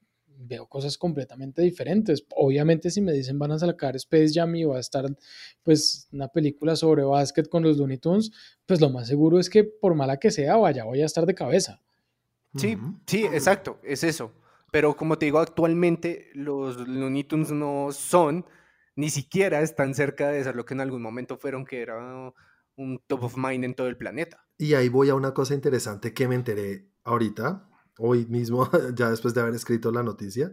veo 0.44 0.68
cosas 0.68 0.98
completamente 0.98 1.62
diferentes. 1.62 2.26
Obviamente 2.36 2.90
si 2.90 3.02
me 3.02 3.14
dicen 3.14 3.38
van 3.38 3.52
a 3.52 3.60
sacar 3.60 3.96
Space 3.96 4.32
Jam 4.34 4.56
y 4.56 4.64
va 4.64 4.78
a 4.78 4.80
estar 4.80 5.06
pues 5.64 6.08
una 6.12 6.28
película 6.28 6.76
sobre 6.76 7.04
básquet 7.04 7.48
con 7.48 7.64
los 7.64 7.78
Looney 7.78 7.98
Tunes, 7.98 8.32
pues 8.66 8.82
lo 8.82 8.90
más 8.90 9.08
seguro 9.08 9.40
es 9.40 9.50
que 9.50 9.64
por 9.64 9.94
mala 9.94 10.18
que 10.18 10.32
sea, 10.32 10.58
vaya, 10.58 10.84
voy 10.84 11.02
a 11.02 11.06
estar 11.06 11.26
de 11.26 11.36
cabeza. 11.36 11.80
Sí, 12.56 12.78
sí, 13.08 13.26
exacto, 13.26 13.80
es 13.84 14.04
eso. 14.04 14.34
Pero 14.72 14.96
como 14.96 15.18
te 15.18 15.26
digo, 15.26 15.40
actualmente 15.40 16.30
los 16.34 16.88
Looney 16.88 17.24
Tunes 17.26 17.52
no 17.52 17.90
son, 17.92 18.46
ni 18.96 19.10
siquiera 19.10 19.62
están 19.62 19.94
cerca 19.94 20.30
de 20.30 20.44
ser 20.44 20.56
lo 20.56 20.66
que 20.66 20.74
en 20.74 20.82
algún 20.82 21.02
momento 21.02 21.38
fueron, 21.38 21.66
que 21.66 21.82
era 21.82 21.98
un 22.78 23.00
top 23.08 23.24
of 23.24 23.38
mind 23.38 23.66
en 23.66 23.74
todo 23.76 23.88
el 23.88 23.98
planeta. 23.98 24.46
Y 24.58 24.74
ahí 24.74 24.90
voy 24.90 25.10
a 25.10 25.16
una 25.16 25.34
cosa 25.34 25.54
interesante 25.54 26.14
que 26.14 26.28
me 26.28 26.36
enteré 26.36 26.90
ahorita, 27.04 27.70
hoy 27.98 28.26
mismo, 28.28 28.70
ya 28.96 29.10
después 29.10 29.34
de 29.34 29.42
haber 29.42 29.56
escrito 29.56 29.92
la 29.92 30.04
noticia, 30.04 30.52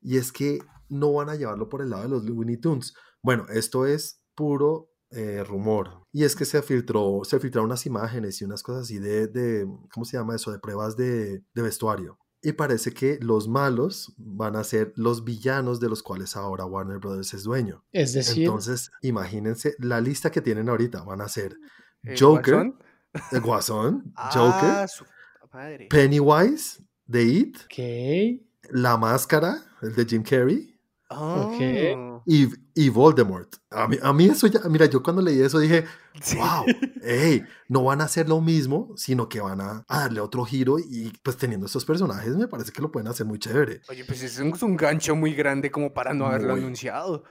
y 0.00 0.18
es 0.18 0.32
que 0.32 0.58
no 0.88 1.12
van 1.12 1.30
a 1.30 1.34
llevarlo 1.34 1.68
por 1.68 1.82
el 1.82 1.90
lado 1.90 2.02
de 2.02 2.08
los 2.08 2.24
Looney 2.24 2.58
Tunes. 2.58 2.94
Bueno, 3.22 3.46
esto 3.48 3.86
es 3.86 4.22
puro 4.34 4.95
eh, 5.10 5.44
rumor. 5.44 6.02
Y 6.12 6.24
es 6.24 6.34
que 6.34 6.44
se 6.44 6.62
filtró, 6.62 7.22
se 7.24 7.38
filtraron 7.38 7.66
unas 7.66 7.86
imágenes 7.86 8.40
y 8.40 8.44
unas 8.44 8.62
cosas 8.62 8.82
así 8.82 8.98
de, 8.98 9.28
de 9.28 9.66
¿cómo 9.92 10.04
se 10.04 10.16
llama 10.16 10.34
eso? 10.34 10.50
De 10.50 10.58
pruebas 10.58 10.96
de, 10.96 11.42
de, 11.54 11.62
vestuario. 11.62 12.18
Y 12.42 12.52
parece 12.52 12.92
que 12.92 13.18
los 13.20 13.48
malos 13.48 14.14
van 14.18 14.56
a 14.56 14.64
ser 14.64 14.92
los 14.96 15.24
villanos 15.24 15.80
de 15.80 15.88
los 15.88 16.02
cuales 16.02 16.36
ahora 16.36 16.64
Warner 16.64 16.98
Brothers 16.98 17.34
es 17.34 17.44
dueño. 17.44 17.84
Es 17.92 18.12
decir. 18.12 18.44
Entonces, 18.44 18.90
imagínense 19.00 19.74
la 19.78 20.00
lista 20.00 20.30
que 20.30 20.42
tienen 20.42 20.68
ahorita. 20.68 21.02
Van 21.02 21.20
a 21.20 21.28
ser 21.28 21.56
Joker, 22.18 22.72
el 23.32 23.40
Guasón, 23.40 24.12
Joker, 24.32 24.86
ah, 25.52 25.68
Pennywise 25.88 26.82
de 27.06 27.24
It. 27.24 27.58
La 28.70 28.96
Máscara, 28.96 29.62
el 29.82 29.94
de 29.94 30.04
Jim 30.04 30.22
Carrey. 30.22 30.75
Oh. 31.08 32.22
Y, 32.26 32.48
y, 32.74 32.88
Voldemort. 32.88 33.54
A 33.70 33.86
mí, 33.86 33.96
a 34.02 34.12
mí, 34.12 34.26
eso 34.26 34.48
ya, 34.48 34.60
mira, 34.68 34.86
yo 34.86 35.02
cuando 35.02 35.22
leí 35.22 35.40
eso 35.40 35.60
dije, 35.60 35.84
wow, 36.34 36.64
hey, 37.02 37.44
no 37.68 37.84
van 37.84 38.00
a 38.00 38.04
hacer 38.04 38.28
lo 38.28 38.40
mismo, 38.40 38.92
sino 38.96 39.28
que 39.28 39.40
van 39.40 39.60
a, 39.60 39.84
darle 39.88 40.20
otro 40.20 40.44
giro 40.44 40.78
y 40.78 41.12
pues 41.22 41.36
teniendo 41.36 41.66
estos 41.66 41.84
personajes 41.84 42.36
me 42.36 42.48
parece 42.48 42.72
que 42.72 42.82
lo 42.82 42.90
pueden 42.90 43.08
hacer 43.08 43.24
muy 43.24 43.38
chévere. 43.38 43.82
Oye, 43.88 44.04
pues 44.04 44.22
es 44.22 44.38
un, 44.38 44.76
gancho 44.76 45.14
muy 45.14 45.34
grande 45.34 45.70
como 45.70 45.94
para 45.94 46.12
no 46.12 46.26
haberlo 46.26 46.54
anunciado. 46.54 47.22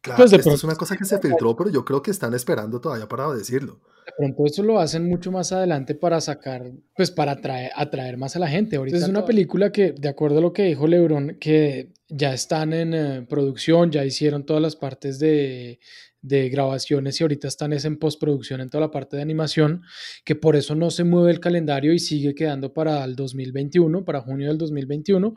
Claro, 0.00 0.18
pues 0.18 0.32
esto 0.32 0.52
es 0.52 0.64
una 0.64 0.76
cosa 0.76 0.96
que 0.96 1.04
se 1.04 1.18
filtró, 1.18 1.56
pero 1.56 1.70
yo 1.70 1.84
creo 1.84 2.02
que 2.02 2.10
están 2.10 2.32
esperando 2.34 2.80
todavía 2.80 3.08
para 3.08 3.32
decirlo. 3.32 3.80
De 4.06 4.12
pronto 4.16 4.46
eso 4.46 4.62
lo 4.62 4.78
hacen 4.78 5.06
mucho 5.06 5.30
más 5.30 5.52
adelante 5.52 5.94
para 5.94 6.20
sacar, 6.20 6.70
pues 6.96 7.10
para 7.10 7.32
atraer, 7.32 7.72
atraer 7.74 8.16
más 8.16 8.36
a 8.36 8.38
la 8.38 8.48
gente. 8.48 8.76
Ahorita 8.76 8.96
es 8.96 9.08
una 9.08 9.26
película 9.26 9.70
que, 9.70 9.92
de 9.92 10.08
acuerdo 10.08 10.38
a 10.38 10.40
lo 10.40 10.52
que 10.52 10.62
dijo 10.62 10.86
Lebron, 10.86 11.36
que 11.38 11.92
ya 12.08 12.32
están 12.32 12.72
en 12.72 12.94
eh, 12.94 13.26
producción, 13.28 13.90
ya 13.90 14.04
hicieron 14.04 14.46
todas 14.46 14.62
las 14.62 14.76
partes 14.76 15.18
de, 15.18 15.78
de 16.22 16.48
grabaciones 16.48 17.20
y 17.20 17.24
ahorita 17.24 17.48
están 17.48 17.72
es 17.72 17.84
en 17.84 17.98
postproducción 17.98 18.60
en 18.60 18.70
toda 18.70 18.82
la 18.82 18.90
parte 18.90 19.16
de 19.16 19.22
animación, 19.22 19.82
que 20.24 20.34
por 20.34 20.56
eso 20.56 20.74
no 20.74 20.90
se 20.90 21.04
mueve 21.04 21.30
el 21.30 21.40
calendario 21.40 21.92
y 21.92 21.98
sigue 21.98 22.34
quedando 22.34 22.72
para 22.72 23.04
el 23.04 23.14
2021, 23.14 24.04
para 24.04 24.20
junio 24.20 24.48
del 24.48 24.58
2021. 24.58 25.34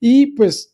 Y 0.00 0.26
pues 0.34 0.73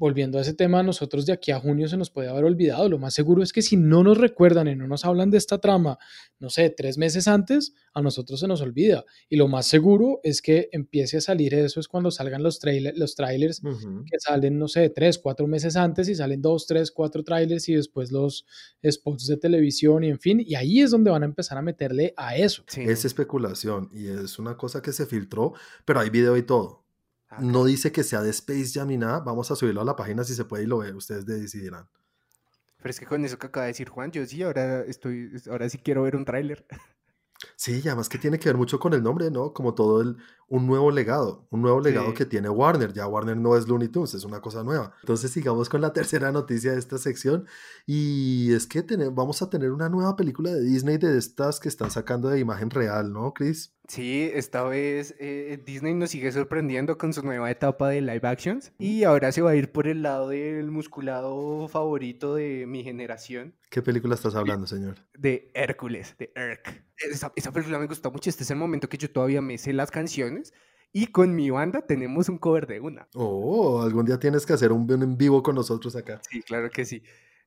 volviendo 0.00 0.38
a 0.38 0.40
ese 0.40 0.54
tema, 0.54 0.82
nosotros 0.82 1.26
de 1.26 1.34
aquí 1.34 1.50
a 1.50 1.60
junio 1.60 1.86
se 1.86 1.98
nos 1.98 2.08
puede 2.08 2.30
haber 2.30 2.44
olvidado. 2.44 2.88
Lo 2.88 2.98
más 2.98 3.12
seguro 3.12 3.42
es 3.42 3.52
que 3.52 3.60
si 3.60 3.76
no 3.76 4.02
nos 4.02 4.16
recuerdan 4.16 4.66
y 4.66 4.74
no 4.74 4.86
nos 4.86 5.04
hablan 5.04 5.30
de 5.30 5.36
esta 5.36 5.58
trama, 5.58 5.98
no 6.38 6.48
sé, 6.48 6.70
tres 6.70 6.96
meses 6.96 7.28
antes, 7.28 7.74
a 7.92 8.00
nosotros 8.00 8.40
se 8.40 8.48
nos 8.48 8.62
olvida. 8.62 9.04
Y 9.28 9.36
lo 9.36 9.46
más 9.46 9.66
seguro 9.66 10.20
es 10.22 10.40
que 10.40 10.70
empiece 10.72 11.18
a 11.18 11.20
salir 11.20 11.52
eso 11.52 11.80
es 11.80 11.86
cuando 11.86 12.10
salgan 12.10 12.42
los, 12.42 12.58
trailer, 12.58 12.96
los 12.96 13.14
trailers 13.14 13.60
que 13.60 14.18
salen, 14.18 14.58
no 14.58 14.68
sé, 14.68 14.88
tres, 14.88 15.18
cuatro 15.18 15.46
meses 15.46 15.76
antes 15.76 16.08
y 16.08 16.14
salen 16.14 16.40
dos, 16.40 16.66
tres, 16.66 16.90
cuatro 16.90 17.22
trailers 17.22 17.68
y 17.68 17.74
después 17.74 18.10
los 18.10 18.46
spots 18.82 19.26
de 19.26 19.36
televisión 19.36 20.02
y 20.02 20.08
en 20.08 20.18
fin. 20.18 20.42
Y 20.44 20.54
ahí 20.54 20.80
es 20.80 20.92
donde 20.92 21.10
van 21.10 21.24
a 21.24 21.26
empezar 21.26 21.58
a 21.58 21.62
meterle 21.62 22.14
a 22.16 22.36
eso. 22.36 22.64
Es 22.74 23.04
especulación 23.04 23.90
y 23.92 24.06
es 24.06 24.38
una 24.38 24.56
cosa 24.56 24.80
que 24.80 24.92
se 24.92 25.04
filtró, 25.04 25.52
pero 25.84 26.00
hay 26.00 26.08
video 26.08 26.38
y 26.38 26.42
todo. 26.42 26.80
Ah, 27.30 27.38
no 27.40 27.64
dice 27.64 27.92
que 27.92 28.02
sea 28.02 28.22
de 28.22 28.30
Space 28.30 28.72
Jam 28.74 28.88
ni 28.88 28.96
nada. 28.96 29.20
Vamos 29.20 29.50
a 29.50 29.56
subirlo 29.56 29.80
a 29.80 29.84
la 29.84 29.96
página 29.96 30.24
si 30.24 30.34
se 30.34 30.44
puede 30.44 30.64
y 30.64 30.66
lo 30.66 30.78
ve. 30.78 30.92
Ustedes 30.92 31.24
decidirán. 31.26 31.88
Pero 32.78 32.90
es 32.90 32.98
que 32.98 33.06
con 33.06 33.24
eso 33.24 33.38
que 33.38 33.46
acaba 33.46 33.66
de 33.66 33.72
decir 33.72 33.88
Juan, 33.88 34.10
yo 34.10 34.26
sí, 34.26 34.42
ahora 34.42 34.80
estoy, 34.82 35.30
ahora 35.50 35.68
sí 35.68 35.78
quiero 35.78 36.02
ver 36.02 36.16
un 36.16 36.24
tráiler. 36.24 36.66
Sí, 37.56 37.80
además 37.86 38.08
que 38.08 38.18
tiene 38.18 38.38
que 38.38 38.48
ver 38.48 38.56
mucho 38.56 38.78
con 38.78 38.92
el 38.94 39.02
nombre, 39.02 39.30
¿no? 39.30 39.52
Como 39.52 39.74
todo 39.74 40.02
el, 40.02 40.16
un 40.48 40.66
nuevo 40.66 40.90
legado, 40.90 41.46
un 41.50 41.62
nuevo 41.62 41.80
legado 41.80 42.12
que 42.12 42.26
tiene 42.26 42.48
Warner. 42.48 42.92
Ya 42.92 43.06
Warner 43.06 43.36
no 43.36 43.56
es 43.56 43.68
Looney 43.68 43.88
Tunes, 43.88 44.14
es 44.14 44.24
una 44.24 44.40
cosa 44.40 44.64
nueva. 44.64 44.92
Entonces 45.00 45.30
sigamos 45.30 45.68
con 45.68 45.80
la 45.80 45.92
tercera 45.94 46.32
noticia 46.32 46.72
de 46.72 46.78
esta 46.78 46.98
sección 46.98 47.46
y 47.86 48.52
es 48.52 48.66
que 48.66 48.84
vamos 49.12 49.42
a 49.42 49.48
tener 49.48 49.70
una 49.70 49.88
nueva 49.88 50.16
película 50.16 50.50
de 50.50 50.60
Disney 50.62 50.98
de 50.98 51.16
estas 51.16 51.60
que 51.60 51.68
están 51.68 51.90
sacando 51.90 52.28
de 52.28 52.40
imagen 52.40 52.70
real, 52.70 53.12
¿no, 53.12 53.32
Chris? 53.32 53.74
Sí, 53.88 54.30
esta 54.34 54.62
vez 54.62 55.14
eh, 55.18 55.60
Disney 55.64 55.94
nos 55.94 56.10
sigue 56.10 56.30
sorprendiendo 56.30 56.96
con 56.96 57.12
su 57.12 57.22
nueva 57.22 57.50
etapa 57.50 57.88
de 57.88 58.00
live 58.00 58.26
actions 58.26 58.72
y 58.78 59.02
ahora 59.04 59.32
se 59.32 59.42
va 59.42 59.50
a 59.50 59.56
ir 59.56 59.72
por 59.72 59.88
el 59.88 60.02
lado 60.02 60.28
del 60.28 60.70
musculado 60.70 61.68
favorito 61.68 62.34
de 62.34 62.66
mi 62.66 62.84
generación. 62.84 63.54
¿Qué 63.68 63.82
película 63.82 64.14
estás 64.14 64.34
hablando, 64.34 64.66
señor? 64.66 64.96
De 65.16 65.50
Hércules, 65.54 66.16
de 66.18 66.32
Herc. 66.34 66.89
Esa, 67.00 67.32
esa 67.34 67.52
película 67.52 67.78
me 67.78 67.86
gustó 67.86 68.10
mucho. 68.10 68.30
Este 68.30 68.44
es 68.44 68.50
el 68.50 68.56
momento 68.56 68.88
que 68.88 68.98
yo 68.98 69.10
todavía 69.10 69.40
me 69.40 69.58
sé 69.58 69.72
las 69.72 69.90
canciones 69.90 70.52
y 70.92 71.06
con 71.06 71.34
mi 71.34 71.50
banda 71.50 71.82
tenemos 71.82 72.28
un 72.28 72.38
cover 72.38 72.66
de 72.66 72.80
una. 72.80 73.08
Oh, 73.14 73.82
algún 73.82 74.06
día 74.06 74.18
tienes 74.18 74.44
que 74.44 74.52
hacer 74.52 74.72
un 74.72 74.90
en 74.90 75.16
vivo 75.16 75.42
con 75.42 75.54
nosotros 75.54 75.94
acá. 75.96 76.20
Sí, 76.28 76.42
claro 76.42 76.70
que 76.70 76.84
sí. 76.84 77.02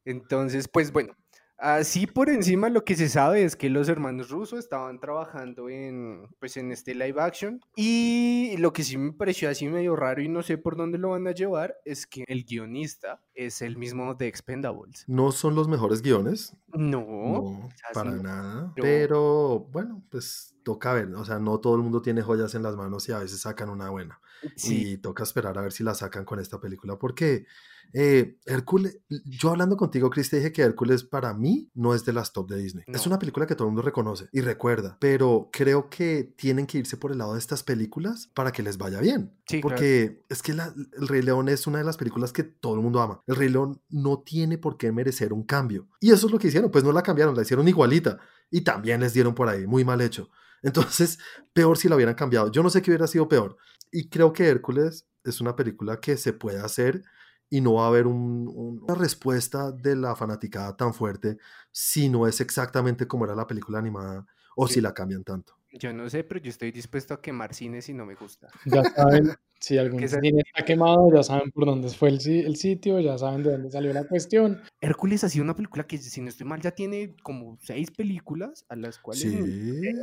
Entonces, 0.06 0.68
pues 0.68 0.92
bueno, 0.92 1.16
Así 1.58 2.08
por 2.08 2.30
encima 2.30 2.70
lo 2.70 2.84
que 2.84 2.96
se 2.96 3.08
sabe 3.08 3.44
es 3.44 3.56
que 3.56 3.70
los 3.70 3.88
hermanos 3.88 4.30
rusos 4.30 4.60
estaban 4.60 5.00
trabajando 5.00 5.70
en, 5.70 6.28
pues 6.40 6.58
en 6.58 6.72
este 6.72 6.94
live 6.96 7.22
action 7.22 7.62
y 7.76 8.56
lo 8.58 8.74
que 8.74 8.84
sí 8.84 8.98
me 8.98 9.14
pareció 9.14 9.50
así 9.50 9.68
medio 9.68 9.96
raro 9.96 10.22
y 10.22 10.28
no 10.28 10.44
sé 10.44 10.58
por 10.58 10.76
dónde 10.76 10.98
lo 10.98 11.12
van 11.12 11.28
a 11.28 11.32
llevar 11.32 11.76
es 11.86 12.06
que 12.08 12.24
el 12.28 12.44
guionista 12.44 13.22
es 13.34 13.62
el 13.62 13.78
mismo 13.78 14.14
de 14.16 14.28
Expendables. 14.28 15.06
¿No 15.08 15.32
son 15.32 15.56
los 15.56 15.68
mejores 15.68 16.02
guiones? 16.02 16.58
No, 16.68 17.70
para 17.94 18.12
nada. 18.12 18.74
Pero 18.76 19.68
bueno, 19.72 20.04
pues 20.10 20.56
toca 20.64 20.94
ver, 20.94 21.14
o 21.16 21.24
sea, 21.24 21.40
no 21.40 21.60
todo 21.60 21.76
el 21.76 21.82
mundo 21.82 22.02
tiene 22.02 22.22
joyas 22.22 22.56
en 22.56 22.64
las 22.64 22.76
manos 22.76 23.08
y 23.08 23.12
a 23.12 23.20
veces 23.20 23.42
sacan 23.42 23.70
una 23.70 23.90
buena. 23.90 24.20
Y 24.64 24.98
toca 24.98 25.24
esperar 25.24 25.58
a 25.58 25.62
ver 25.62 25.72
si 25.72 25.84
la 25.84 25.94
sacan 25.94 26.26
con 26.26 26.40
esta 26.40 26.60
película 26.60 26.98
porque 26.98 27.46
eh, 27.92 28.38
Hércules, 28.46 29.00
yo 29.26 29.50
hablando 29.50 29.78
contigo, 29.78 30.10
Chris, 30.10 30.30
te 30.30 30.38
dije 30.38 30.52
que 30.52 30.62
Hércules 30.62 31.04
para 31.04 31.34
mí 31.34 31.70
no 31.74 31.94
es 31.94 32.06
de 32.06 32.14
las 32.14 32.34
top 32.34 32.50
de 32.50 32.58
Disney. 32.58 32.86
Es 32.88 33.06
una 33.06 33.20
película 33.20 33.46
que 33.46 33.56
todo 33.56 33.68
el 33.68 33.74
mundo 33.74 33.82
reconoce 33.82 34.30
y 34.32 34.42
recuerda, 34.42 34.98
pero 35.00 35.50
creo 35.52 35.90
que 35.90 36.34
tienen 36.36 36.66
que 36.66 36.80
irse 36.80 36.98
por 36.98 37.12
el 37.12 37.20
lado 37.20 37.34
de 37.34 37.40
estas 37.40 37.64
películas 37.64 38.30
para 38.34 38.52
que 38.52 38.64
les 38.64 38.78
vaya 38.78 39.00
bien. 39.00 39.34
porque 39.62 40.24
es 40.30 40.42
que 40.42 40.54
El 40.54 41.08
Rey 41.08 41.22
León 41.22 41.50
es 41.50 41.68
una 41.68 41.80
de 41.80 41.84
las 41.84 41.98
películas 41.98 42.34
que 42.34 42.44
todo 42.44 42.76
el 42.76 42.82
mundo 42.82 43.02
ama. 43.02 43.22
El 43.28 43.36
Rey 43.36 43.50
León 43.50 43.82
no 43.90 44.20
tiene 44.20 44.58
por 44.58 44.78
qué 44.78 44.92
merecer 44.92 45.34
un 45.34 45.44
cambio. 45.44 45.88
Y 46.00 46.12
eso 46.12 46.28
es 46.28 46.32
lo 46.32 46.40
que 46.40 46.48
hicieron, 46.48 46.72
pues 46.72 46.84
no 46.84 46.92
la 46.92 47.04
cambiaron, 47.04 47.36
la 47.36 47.44
hicieron 47.44 47.68
igualita 47.68 48.20
y 48.50 48.62
también 48.62 49.02
les 49.02 49.14
dieron 49.14 49.36
por 49.36 49.50
ahí, 49.50 49.68
muy 49.68 49.84
mal 49.86 50.02
hecho. 50.02 50.30
Entonces, 50.64 51.20
peor 51.52 51.78
si 51.78 51.90
la 51.90 51.96
hubieran 51.96 52.16
cambiado. 52.16 52.50
Yo 52.50 52.64
no 52.64 52.70
sé 52.70 52.82
qué 52.82 52.90
hubiera 52.90 53.06
sido 53.06 53.28
peor. 53.28 53.58
Y 53.94 54.10
creo 54.10 54.34
que 54.34 54.48
Hércules 54.48 55.06
es 55.24 55.40
una 55.40 55.56
película 55.56 56.00
que 56.00 56.18
se 56.18 56.34
puede 56.34 56.60
hacer 56.60 57.04
y 57.50 57.62
no 57.62 57.76
va 57.76 57.86
a 57.86 57.88
haber 57.90 58.08
una 58.08 58.96
respuesta 58.96 59.72
de 59.72 59.96
la 59.96 60.16
fanaticada 60.16 60.76
tan 60.76 60.96
fuerte 60.96 61.38
si 61.72 62.10
no 62.10 62.26
es 62.28 62.42
exactamente 62.42 63.08
como 63.08 63.26
era 63.26 63.36
la 63.36 63.46
película 63.46 63.78
animada 63.78 64.26
o 64.56 64.68
si 64.68 64.82
la 64.82 64.96
cambian 64.96 65.24
tanto. 65.24 65.56
Yo 65.72 65.94
no 65.94 66.10
sé, 66.10 66.24
pero 66.24 66.40
yo 66.40 66.50
estoy 66.50 66.72
dispuesto 66.72 67.14
a 67.14 67.22
quemar 67.22 67.54
cine 67.54 67.84
si 67.84 67.94
no 67.94 68.06
me 68.06 68.16
gusta. 68.16 68.48
Ya 68.66 68.84
saben, 68.84 69.32
si 69.60 69.78
algún 69.80 70.08
cine 70.08 70.42
está 70.44 70.66
quemado, 70.66 71.12
ya 71.14 71.22
saben 71.22 71.52
por 71.52 71.66
dónde 71.68 71.90
fue 71.90 72.10
el, 72.10 72.16
el, 72.28 72.56
sitio, 72.56 73.00
ya 73.00 73.18
saben 73.20 73.44
de 73.44 73.52
dónde 73.52 73.70
salió 73.70 73.94
la 73.94 74.08
cuestión. 74.08 74.62
Hércules 74.82 75.24
ha 75.24 75.30
sido 75.30 75.44
una 75.44 75.56
película 75.56 75.86
que, 75.86 76.00
si 76.00 76.22
no 76.22 76.30
estoy 76.30 76.48
mal, 76.48 76.62
ya 76.62 76.72
tiene 76.72 77.16
como 77.22 77.60
seis 77.62 77.92
películas 77.92 78.66
a 78.70 78.76
las 78.76 78.98
cuales... 78.98 79.22
Sí. 79.22 79.94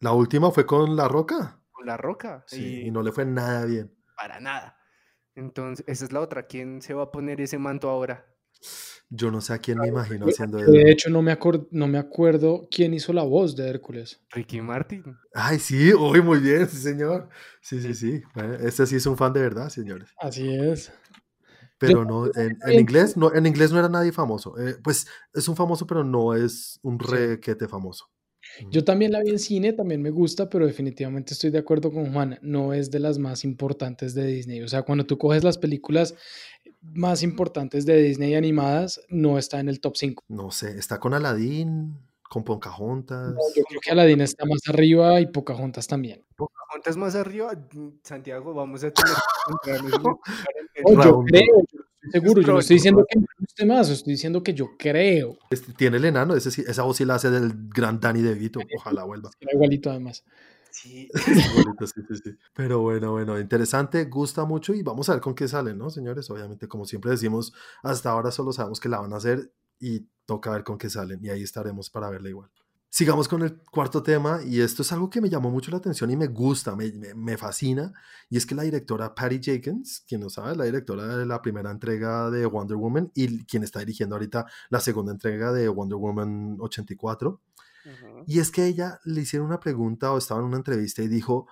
La 0.00 0.12
última 0.12 0.50
fue 0.50 0.64
con 0.64 0.96
La 0.96 1.08
Roca. 1.08 1.59
Con 1.80 1.86
La 1.86 1.96
Roca. 1.96 2.44
Sí, 2.46 2.82
y 2.82 2.90
no 2.90 3.02
le 3.02 3.10
fue 3.10 3.24
nada 3.24 3.64
bien. 3.64 3.90
Para 4.14 4.38
nada. 4.38 4.76
Entonces, 5.34 5.82
esa 5.88 6.04
es 6.04 6.12
la 6.12 6.20
otra. 6.20 6.46
¿Quién 6.46 6.82
se 6.82 6.92
va 6.92 7.04
a 7.04 7.10
poner 7.10 7.40
ese 7.40 7.56
manto 7.56 7.88
ahora? 7.88 8.26
Yo 9.08 9.30
no 9.30 9.40
sé 9.40 9.54
a 9.54 9.58
quién 9.58 9.78
me 9.78 9.88
imagino 9.88 10.26
haciendo 10.26 10.58
eso. 10.58 10.70
De 10.70 10.90
hecho, 10.90 11.08
no 11.08 11.22
me, 11.22 11.38
no 11.70 11.88
me 11.88 11.96
acuerdo 11.96 12.68
quién 12.70 12.92
hizo 12.92 13.14
la 13.14 13.22
voz 13.22 13.56
de 13.56 13.70
Hércules. 13.70 14.22
Ricky 14.28 14.60
Martin. 14.60 15.16
Ay, 15.32 15.58
sí, 15.58 15.94
uy, 15.94 16.20
muy 16.20 16.40
bien, 16.40 16.68
sí, 16.68 16.76
señor. 16.76 17.30
Sí, 17.62 17.80
sí, 17.80 17.94
sí. 17.94 18.22
este 18.60 18.86
sí 18.86 18.96
es 18.96 19.06
un 19.06 19.16
fan 19.16 19.32
de 19.32 19.40
verdad, 19.40 19.70
señores. 19.70 20.10
Así 20.18 20.54
es. 20.54 20.92
Pero 21.78 22.04
no, 22.04 22.26
en, 22.34 22.58
inglés, 22.78 23.16
no, 23.16 23.32
en 23.32 23.46
inglés 23.46 23.72
no 23.72 23.78
era 23.78 23.88
nadie 23.88 24.12
famoso. 24.12 24.58
Eh, 24.58 24.76
pues 24.84 25.06
es 25.32 25.48
un 25.48 25.56
famoso, 25.56 25.86
pero 25.86 26.04
no 26.04 26.34
es 26.34 26.78
un 26.82 26.98
requete 26.98 27.68
famoso. 27.68 28.10
Yo 28.70 28.84
también 28.84 29.12
la 29.12 29.20
vi 29.20 29.30
en 29.30 29.38
cine, 29.38 29.72
también 29.72 30.02
me 30.02 30.10
gusta, 30.10 30.48
pero 30.48 30.66
definitivamente 30.66 31.34
estoy 31.34 31.50
de 31.50 31.58
acuerdo 31.58 31.90
con 31.92 32.12
Juan, 32.12 32.38
no 32.42 32.72
es 32.72 32.90
de 32.90 33.00
las 33.00 33.18
más 33.18 33.44
importantes 33.44 34.14
de 34.14 34.26
Disney. 34.26 34.62
O 34.62 34.68
sea, 34.68 34.82
cuando 34.82 35.06
tú 35.06 35.18
coges 35.18 35.44
las 35.44 35.58
películas 35.58 36.14
más 36.82 37.22
importantes 37.22 37.86
de 37.86 38.02
Disney 38.02 38.34
animadas, 38.34 39.00
no 39.08 39.38
está 39.38 39.60
en 39.60 39.68
el 39.68 39.80
top 39.80 39.96
5. 39.96 40.24
No 40.28 40.50
sé, 40.50 40.78
está 40.78 40.98
con 40.98 41.14
Aladdin, 41.14 41.96
con 42.28 42.44
Pocahontas. 42.44 43.34
yo 43.56 43.64
creo 43.64 43.80
que 43.80 43.90
Aladdin 43.90 44.20
está 44.20 44.44
más 44.46 44.60
arriba 44.68 45.20
y 45.20 45.26
Pocahontas 45.26 45.86
también. 45.86 46.24
Pocahontas 46.36 46.96
más 46.96 47.14
arriba, 47.14 47.52
Santiago, 48.02 48.54
vamos 48.54 48.84
a 48.84 48.90
tener 48.90 49.14
yo 49.50 51.24
creo, 51.24 51.24
seguro, 52.10 52.42
yo 52.42 52.52
no 52.52 52.58
estoy 52.60 52.76
diciendo 52.76 53.04
que 53.08 53.18
me 53.18 53.26
guste 53.38 53.66
más, 53.66 53.88
estoy 53.90 54.12
diciendo 54.14 54.42
que 54.42 54.54
yo 54.54 54.76
creo. 54.78 55.38
Este, 55.50 55.72
tiene 55.72 55.98
el 55.98 56.04
enano, 56.04 56.34
ese, 56.34 56.48
esa 56.62 56.82
voz 56.82 56.96
sí 56.96 57.04
la 57.04 57.16
hace 57.16 57.30
del 57.30 57.52
gran 57.68 58.00
Danny 58.00 58.22
DeVito, 58.22 58.60
ojalá 58.76 59.04
vuelva. 59.04 59.30
Era 59.40 59.52
igualito 59.52 59.90
además. 59.90 60.24
Sí. 60.70 61.08
igualito, 61.14 61.86
sí, 61.86 62.00
sí, 62.08 62.14
sí. 62.24 62.30
Pero 62.54 62.80
bueno, 62.80 63.12
bueno, 63.12 63.38
interesante, 63.38 64.04
gusta 64.04 64.44
mucho 64.44 64.74
y 64.74 64.82
vamos 64.82 65.08
a 65.08 65.14
ver 65.14 65.20
con 65.20 65.34
qué 65.34 65.48
sale, 65.48 65.74
¿no, 65.74 65.90
señores? 65.90 66.30
Obviamente, 66.30 66.68
como 66.68 66.84
siempre 66.84 67.10
decimos, 67.10 67.52
hasta 67.82 68.10
ahora 68.10 68.30
solo 68.30 68.52
sabemos 68.52 68.80
que 68.80 68.88
la 68.88 69.00
van 69.00 69.12
a 69.12 69.16
hacer 69.16 69.52
y 69.78 70.06
toca 70.26 70.50
ver 70.50 70.62
con 70.62 70.78
qué 70.78 70.88
salen 70.88 71.18
y 71.24 71.30
ahí 71.30 71.42
estaremos 71.42 71.90
para 71.90 72.10
verla 72.10 72.28
igual. 72.28 72.50
Sigamos 72.92 73.28
con 73.28 73.42
el 73.42 73.56
cuarto 73.70 74.02
tema 74.02 74.40
y 74.44 74.60
esto 74.60 74.82
es 74.82 74.90
algo 74.90 75.08
que 75.08 75.20
me 75.20 75.30
llamó 75.30 75.48
mucho 75.48 75.70
la 75.70 75.76
atención 75.76 76.10
y 76.10 76.16
me 76.16 76.26
gusta, 76.26 76.74
me, 76.74 76.90
me, 77.14 77.36
fascina 77.38 77.92
y 78.28 78.36
es 78.36 78.44
que 78.44 78.56
la 78.56 78.64
directora 78.64 79.14
Patty 79.14 79.38
Jenkins, 79.40 80.04
quien 80.08 80.20
no 80.20 80.28
sabe, 80.28 80.56
la 80.56 80.64
directora 80.64 81.16
de 81.16 81.24
la 81.24 81.40
primera 81.40 81.70
entrega 81.70 82.30
de 82.30 82.44
Wonder 82.46 82.76
Woman 82.76 83.12
y 83.14 83.44
quien 83.44 83.62
está 83.62 83.78
dirigiendo 83.78 84.16
ahorita 84.16 84.44
la 84.70 84.80
segunda 84.80 85.12
entrega 85.12 85.52
de 85.52 85.68
Wonder 85.68 85.98
Woman 85.98 86.56
84, 86.58 87.40
y 88.26 88.40
es 88.40 88.50
que 88.50 88.66
ella 88.66 89.00
le 89.04 89.22
hicieron 89.22 89.46
una 89.46 89.60
pregunta 89.60 90.12
o 90.12 90.18
estaba 90.18 90.40
en 90.40 90.46
una 90.46 90.56
entrevista 90.56 91.02
y 91.02 91.08
dijo, 91.08 91.46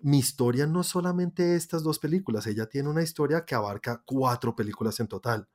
mi 0.00 0.18
historia 0.18 0.66
no 0.66 0.82
solamente 0.82 1.56
estas 1.56 1.82
dos 1.82 1.98
películas, 1.98 2.46
ella 2.46 2.66
tiene 2.66 2.88
una 2.88 3.02
historia 3.02 3.44
que 3.44 3.54
abarca 3.54 4.02
cuatro 4.04 4.54
películas 4.54 5.00
en 5.00 5.08
total. 5.08 5.48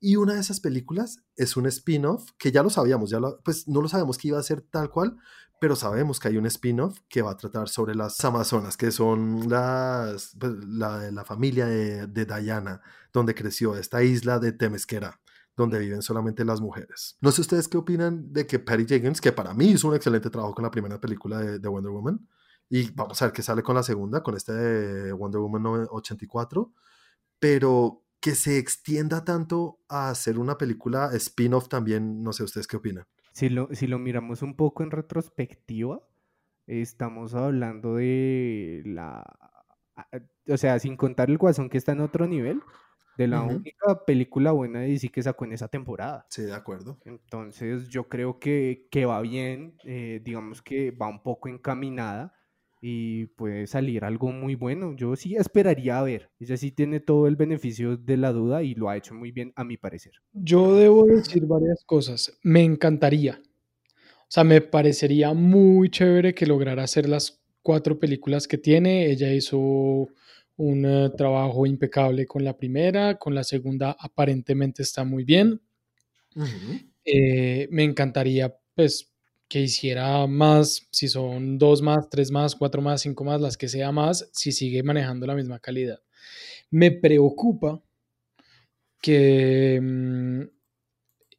Y 0.00 0.16
una 0.16 0.34
de 0.34 0.40
esas 0.40 0.60
películas 0.60 1.18
es 1.36 1.56
un 1.56 1.66
spin-off 1.66 2.30
que 2.38 2.52
ya 2.52 2.62
lo 2.62 2.70
sabíamos, 2.70 3.10
ya 3.10 3.20
pues 3.44 3.68
no 3.68 3.80
lo 3.80 3.88
sabemos 3.88 4.18
que 4.18 4.28
iba 4.28 4.38
a 4.38 4.42
ser 4.42 4.60
tal 4.60 4.90
cual, 4.90 5.16
pero 5.64 5.76
sabemos 5.76 6.20
que 6.20 6.28
hay 6.28 6.36
un 6.36 6.44
spin-off 6.44 6.98
que 7.08 7.22
va 7.22 7.30
a 7.30 7.36
tratar 7.38 7.70
sobre 7.70 7.94
las 7.94 8.22
Amazonas, 8.22 8.76
que 8.76 8.90
son 8.90 9.48
las, 9.48 10.36
pues, 10.38 10.52
la, 10.66 11.10
la 11.10 11.24
familia 11.24 11.64
de, 11.64 12.06
de, 12.06 12.26
Diana, 12.26 12.82
donde 13.14 13.34
creció 13.34 13.74
esta 13.74 14.02
isla 14.02 14.38
de 14.38 14.52
Temesquera, 14.52 15.20
donde 15.56 15.78
viven 15.78 16.02
solamente 16.02 16.44
las 16.44 16.60
mujeres. 16.60 17.16
No 17.22 17.30
sé 17.30 17.40
ustedes 17.40 17.68
qué 17.68 17.78
opinan 17.78 18.30
de 18.30 18.46
que 18.46 18.58
Patty 18.58 18.84
Jenkins, 18.86 19.22
que 19.22 19.32
para 19.32 19.54
mí 19.54 19.68
hizo 19.68 19.88
un 19.88 19.94
excelente 19.94 20.28
trabajo 20.28 20.54
con 20.54 20.64
la 20.64 20.70
primera 20.70 21.00
película 21.00 21.38
de, 21.38 21.68
Wonder 21.68 21.92
Woman, 21.92 22.28
y 22.68 22.90
vamos 22.90 23.22
a 23.22 23.24
ver 23.26 23.32
qué 23.32 23.42
sale 23.42 23.62
con 23.62 23.74
la 23.74 23.82
segunda, 23.82 24.22
con 24.22 24.36
este 24.36 25.12
Wonder 25.12 25.40
Woman 25.40 25.86
84, 25.90 26.74
pero 27.38 28.03
que 28.24 28.34
se 28.34 28.56
extienda 28.56 29.22
tanto 29.22 29.80
a 29.86 30.08
hacer 30.08 30.38
una 30.38 30.56
película 30.56 31.10
spin-off 31.12 31.68
también, 31.68 32.22
no 32.22 32.32
sé 32.32 32.42
ustedes 32.42 32.66
qué 32.66 32.78
opinan. 32.78 33.04
Si 33.32 33.50
lo, 33.50 33.68
si 33.72 33.86
lo 33.86 33.98
miramos 33.98 34.40
un 34.40 34.56
poco 34.56 34.82
en 34.82 34.90
retrospectiva, 34.90 36.00
estamos 36.66 37.34
hablando 37.34 37.96
de 37.96 38.80
la... 38.86 39.22
O 40.48 40.56
sea, 40.56 40.78
sin 40.78 40.96
contar 40.96 41.28
el 41.28 41.36
guasón 41.36 41.68
que 41.68 41.76
está 41.76 41.92
en 41.92 42.00
otro 42.00 42.26
nivel, 42.26 42.62
de 43.18 43.28
la 43.28 43.42
única 43.42 44.06
película 44.06 44.52
buena 44.52 44.80
de 44.80 44.88
DC 44.88 45.10
que 45.10 45.22
sacó 45.22 45.44
en 45.44 45.52
esa 45.52 45.68
temporada. 45.68 46.24
Sí, 46.30 46.44
de 46.44 46.54
acuerdo. 46.54 46.96
Entonces 47.04 47.90
yo 47.90 48.08
creo 48.08 48.38
que, 48.38 48.88
que 48.90 49.04
va 49.04 49.20
bien, 49.20 49.76
eh, 49.84 50.22
digamos 50.24 50.62
que 50.62 50.92
va 50.92 51.08
un 51.08 51.22
poco 51.22 51.50
encaminada 51.50 52.32
y 52.86 53.28
puede 53.28 53.66
salir 53.66 54.04
algo 54.04 54.30
muy 54.30 54.56
bueno. 54.56 54.94
Yo 54.94 55.16
sí 55.16 55.36
esperaría 55.36 55.98
a 55.98 56.02
ver. 56.02 56.28
Ella 56.38 56.58
sí 56.58 56.70
tiene 56.70 57.00
todo 57.00 57.26
el 57.26 57.34
beneficio 57.34 57.96
de 57.96 58.18
la 58.18 58.30
duda 58.30 58.62
y 58.62 58.74
lo 58.74 58.90
ha 58.90 58.96
hecho 58.98 59.14
muy 59.14 59.32
bien 59.32 59.54
a 59.56 59.64
mi 59.64 59.78
parecer. 59.78 60.12
Yo 60.34 60.76
debo 60.76 61.06
decir 61.06 61.46
varias 61.46 61.82
cosas. 61.86 62.38
Me 62.42 62.62
encantaría. 62.62 63.40
O 63.96 64.26
sea, 64.28 64.44
me 64.44 64.60
parecería 64.60 65.32
muy 65.32 65.88
chévere 65.88 66.34
que 66.34 66.44
lograra 66.44 66.82
hacer 66.82 67.08
las 67.08 67.42
cuatro 67.62 67.98
películas 67.98 68.46
que 68.46 68.58
tiene. 68.58 69.06
Ella 69.06 69.32
hizo 69.32 69.56
un 70.56 70.84
eh, 70.84 71.10
trabajo 71.16 71.64
impecable 71.64 72.26
con 72.26 72.44
la 72.44 72.54
primera, 72.54 73.18
con 73.18 73.34
la 73.34 73.44
segunda 73.44 73.96
aparentemente 73.98 74.82
está 74.82 75.04
muy 75.04 75.24
bien. 75.24 75.58
Eh, 77.02 77.66
me 77.70 77.82
encantaría 77.82 78.54
pues 78.74 79.13
que 79.54 79.60
hiciera 79.60 80.26
más, 80.26 80.88
si 80.90 81.06
son 81.06 81.58
dos 81.58 81.80
más, 81.80 82.10
tres 82.10 82.32
más, 82.32 82.56
cuatro 82.56 82.82
más, 82.82 83.02
cinco 83.02 83.22
más, 83.22 83.40
las 83.40 83.56
que 83.56 83.68
sea 83.68 83.92
más, 83.92 84.28
si 84.32 84.50
sigue 84.50 84.82
manejando 84.82 85.28
la 85.28 85.36
misma 85.36 85.60
calidad. 85.60 86.00
Me 86.72 86.90
preocupa 86.90 87.80
que 89.00 89.78
mm, 89.80 90.42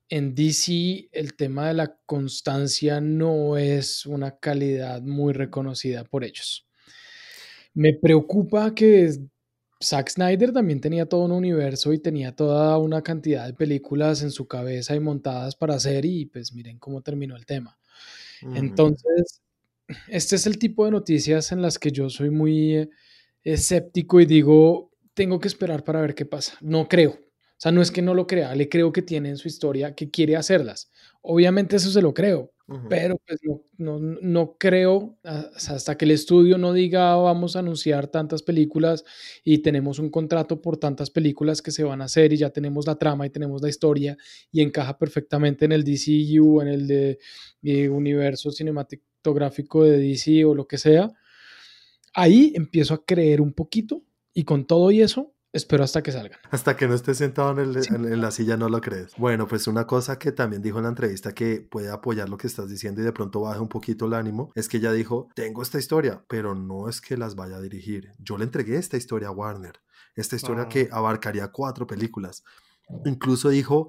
en 0.07 0.33
DC 0.33 1.09
el 1.11 1.35
tema 1.35 1.67
de 1.67 1.73
la 1.73 1.97
constancia 2.05 3.01
no 3.01 3.57
es 3.57 4.05
una 4.05 4.39
calidad 4.39 5.01
muy 5.01 5.33
reconocida 5.33 6.05
por 6.05 6.23
ellos. 6.23 6.65
Me 7.73 7.95
preocupa 7.95 8.73
que 8.73 9.09
Zack 9.83 10.11
Snyder 10.11 10.53
también 10.53 10.79
tenía 10.79 11.05
todo 11.05 11.25
un 11.25 11.33
universo 11.33 11.91
y 11.91 11.99
tenía 11.99 12.33
toda 12.33 12.77
una 12.77 13.01
cantidad 13.01 13.45
de 13.45 13.53
películas 13.53 14.21
en 14.21 14.31
su 14.31 14.47
cabeza 14.47 14.95
y 14.95 15.01
montadas 15.01 15.57
para 15.57 15.75
hacer 15.75 16.05
y 16.05 16.27
pues 16.27 16.53
miren 16.53 16.79
cómo 16.79 17.01
terminó 17.01 17.35
el 17.35 17.45
tema. 17.45 17.77
Entonces, 18.41 19.41
este 20.07 20.35
es 20.35 20.47
el 20.47 20.57
tipo 20.57 20.85
de 20.85 20.91
noticias 20.91 21.51
en 21.51 21.61
las 21.61 21.79
que 21.79 21.91
yo 21.91 22.09
soy 22.09 22.29
muy 22.29 22.75
eh, 22.75 22.89
escéptico 23.43 24.19
y 24.19 24.25
digo, 24.25 24.91
tengo 25.13 25.39
que 25.39 25.47
esperar 25.47 25.83
para 25.83 26.01
ver 26.01 26.15
qué 26.15 26.25
pasa. 26.25 26.57
No 26.61 26.87
creo. 26.87 27.19
O 27.57 27.61
sea, 27.61 27.71
no 27.71 27.81
es 27.81 27.89
que 27.89 28.01
no 28.01 28.13
lo 28.13 28.27
crea, 28.27 28.53
le 28.53 28.67
creo 28.67 28.91
que 28.91 29.01
tiene 29.01 29.29
en 29.29 29.37
su 29.37 29.47
historia 29.47 29.95
que 29.95 30.11
quiere 30.11 30.35
hacerlas. 30.35 30.91
Obviamente 31.21 31.77
eso 31.77 31.89
se 31.89 32.01
lo 32.01 32.13
creo, 32.13 32.51
pero 32.89 33.17
pues 33.25 33.39
no, 33.77 33.99
no, 33.99 34.57
creo 34.57 35.17
hasta 35.23 35.97
que 35.97 36.05
el 36.05 36.11
estudio 36.11 36.57
no 36.57 36.73
diga 36.73 37.15
vamos 37.15 37.55
a 37.55 37.59
anunciar 37.59 38.07
tantas 38.07 38.41
películas 38.41 39.05
y 39.43 39.59
tenemos 39.59 39.99
un 39.99 40.09
contrato 40.09 40.61
por 40.61 40.77
tantas 40.77 41.11
películas 41.11 41.61
que 41.61 41.71
se 41.71 41.83
van 41.83 42.01
a 42.01 42.05
hacer 42.05 42.33
y 42.33 42.37
ya 42.37 42.49
tenemos 42.49 42.87
la 42.87 42.95
trama 42.95 43.25
y 43.25 43.29
tenemos 43.29 43.61
la 43.61 43.69
historia 43.69 44.17
y 44.51 44.61
encaja 44.61 44.97
perfectamente 44.97 45.65
en 45.65 45.73
el 45.73 45.83
DCU, 45.83 46.61
en 46.61 46.67
el 46.67 46.87
de, 46.87 47.19
de 47.61 47.87
universo 47.87 48.51
cinematográfico 48.51 49.83
de 49.83 49.99
DC 49.99 50.43
o 50.43 50.55
lo 50.55 50.67
que 50.67 50.77
sea. 50.79 51.11
Ahí 52.13 52.51
empiezo 52.55 52.95
a 52.95 53.05
creer 53.05 53.41
un 53.41 53.53
poquito 53.53 54.03
y 54.33 54.43
con 54.43 54.65
todo 54.65 54.89
y 54.91 55.01
eso 55.01 55.34
Espero 55.55 55.85
hasta 55.85 56.03
que 56.03 56.11
salgan. 56.11 56.37
Hasta 56.51 56.75
que 56.75 56.85
no 56.85 56.95
estés 56.95 57.17
sentado 57.17 57.57
en, 57.61 58.21
la 58.21 58.31
silla 58.31 58.57
no 58.57 58.67
lo 58.67 58.81
crees. 58.81 59.13
Bueno, 59.15 59.47
pues 59.47 59.67
una 59.67 59.87
cosa 59.87 60.19
que 60.19 60.33
también 60.33 60.61
dijo 60.61 60.79
en 60.79 60.83
la 60.83 60.89
entrevista 60.89 61.33
que 61.33 61.61
puede 61.61 61.89
apoyar 61.89 62.27
lo 62.27 62.35
que 62.35 62.47
estás 62.47 62.67
diciendo 62.67 62.99
y 62.99 63.05
de 63.05 63.13
pronto 63.13 63.39
baje 63.39 63.61
un 63.61 63.69
poquito 63.69 64.07
el 64.07 64.15
ánimo, 64.15 64.51
es 64.53 64.67
que 64.67 64.77
ella 64.77 64.91
dijo, 64.91 65.29
tengo 65.33 65.61
esta 65.61 65.79
historia, 65.79 66.25
pero 66.27 66.55
no 66.55 66.89
es 66.89 66.99
que 66.99 67.15
las 67.15 67.35
vaya 67.35 67.55
a 67.55 67.61
dirigir. 67.61 68.11
Yo 68.17 68.37
le 68.37 68.43
entregué 68.43 68.75
esta 68.75 68.97
historia 68.97 69.29
a 69.29 69.31
Warner, 69.31 69.79
esta 70.17 70.35
historia 70.35 70.67
que 70.67 70.89
ah. 70.91 70.97
abarcaría 70.97 71.47
cuatro 71.53 71.87
películas. 71.87 72.43
Incluso 73.05 73.47
dijo, 73.47 73.87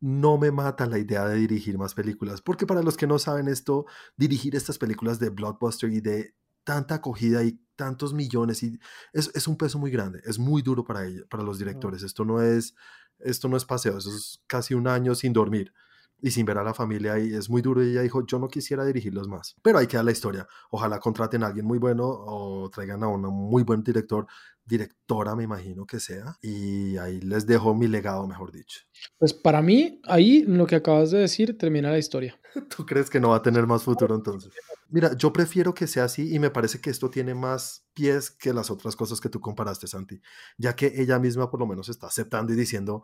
no 0.00 0.38
me 0.38 0.50
mata 0.50 0.86
la 0.86 0.96
idea 0.96 1.26
de 1.26 1.36
dirigir 1.36 1.76
más 1.76 1.92
películas, 1.92 2.40
porque 2.40 2.66
para 2.66 2.82
los 2.82 2.96
que 2.96 3.06
no 3.06 3.18
saben 3.18 3.48
esto, 3.48 3.84
dirigir 4.16 4.56
estas 4.56 4.78
películas 4.78 5.18
de 5.18 5.28
blockbuster 5.28 5.92
y 5.92 6.00
de 6.00 6.34
tanta 6.64 6.96
acogida 6.96 7.42
y 7.44 7.60
tantos 7.76 8.14
millones 8.14 8.62
y 8.62 8.78
es, 9.12 9.30
es, 9.34 9.48
un 9.48 9.56
peso 9.56 9.78
muy 9.78 9.90
grande, 9.90 10.20
es 10.24 10.38
muy 10.38 10.62
duro 10.62 10.84
para 10.84 11.06
ella, 11.06 11.22
para 11.28 11.42
los 11.42 11.58
directores. 11.58 12.02
Esto 12.02 12.24
no 12.24 12.40
es 12.42 12.74
esto 13.18 13.48
no 13.48 13.56
es 13.56 13.64
paseo, 13.64 13.98
eso 13.98 14.10
es 14.10 14.42
casi 14.46 14.74
un 14.74 14.88
año 14.88 15.14
sin 15.14 15.32
dormir 15.32 15.72
y 16.20 16.30
sin 16.30 16.46
ver 16.46 16.58
a 16.58 16.62
la 16.62 16.72
familia 16.72 17.18
y 17.18 17.34
es 17.34 17.50
muy 17.50 17.62
duro 17.62 17.82
y 17.82 17.90
ella 17.90 18.02
dijo, 18.02 18.24
yo 18.26 18.38
no 18.38 18.48
quisiera 18.48 18.84
dirigirlos 18.84 19.28
más, 19.28 19.56
pero 19.60 19.78
ahí 19.78 19.88
queda 19.88 20.04
la 20.04 20.12
historia. 20.12 20.46
Ojalá 20.70 21.00
contraten 21.00 21.42
a 21.42 21.48
alguien 21.48 21.66
muy 21.66 21.78
bueno 21.78 22.04
o 22.06 22.70
traigan 22.70 23.02
a 23.02 23.08
un 23.08 23.22
muy 23.22 23.64
buen 23.64 23.82
director, 23.82 24.26
directora 24.64 25.34
me 25.34 25.42
imagino 25.42 25.84
que 25.84 25.98
sea, 25.98 26.36
y 26.40 26.96
ahí 26.98 27.20
les 27.20 27.44
dejo 27.46 27.74
mi 27.74 27.88
legado, 27.88 28.26
mejor 28.28 28.52
dicho. 28.52 28.80
Pues 29.18 29.34
para 29.34 29.62
mí, 29.62 30.00
ahí 30.04 30.42
lo 30.42 30.66
que 30.66 30.76
acabas 30.76 31.10
de 31.10 31.18
decir 31.18 31.58
termina 31.58 31.90
la 31.90 31.98
historia. 31.98 32.38
¿Tú 32.76 32.84
crees 32.86 33.10
que 33.10 33.20
no 33.20 33.30
va 33.30 33.36
a 33.36 33.42
tener 33.42 33.66
más 33.66 33.82
futuro 33.82 34.14
entonces? 34.14 34.52
Mira, 34.88 35.16
yo 35.16 35.32
prefiero 35.32 35.74
que 35.74 35.86
sea 35.86 36.04
así 36.04 36.34
y 36.34 36.38
me 36.38 36.50
parece 36.50 36.80
que 36.80 36.90
esto 36.90 37.10
tiene 37.10 37.34
más 37.34 37.84
pies 37.94 38.30
que 38.30 38.52
las 38.52 38.70
otras 38.70 38.96
cosas 38.96 39.20
que 39.20 39.28
tú 39.28 39.40
comparaste, 39.40 39.86
Santi, 39.86 40.20
ya 40.58 40.76
que 40.76 40.92
ella 40.96 41.18
misma 41.18 41.50
por 41.50 41.60
lo 41.60 41.66
menos 41.66 41.88
está 41.88 42.06
aceptando 42.08 42.52
y 42.52 42.56
diciendo, 42.56 43.02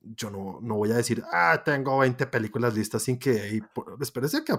yo 0.00 0.30
no, 0.30 0.60
no 0.62 0.76
voy 0.76 0.92
a 0.92 0.96
decir, 0.96 1.22
ah, 1.32 1.60
tengo 1.64 1.98
20 1.98 2.26
películas 2.28 2.74
listas 2.74 3.02
sin 3.02 3.18
que, 3.18 3.60
espérese 4.00 4.44
que, 4.44 4.54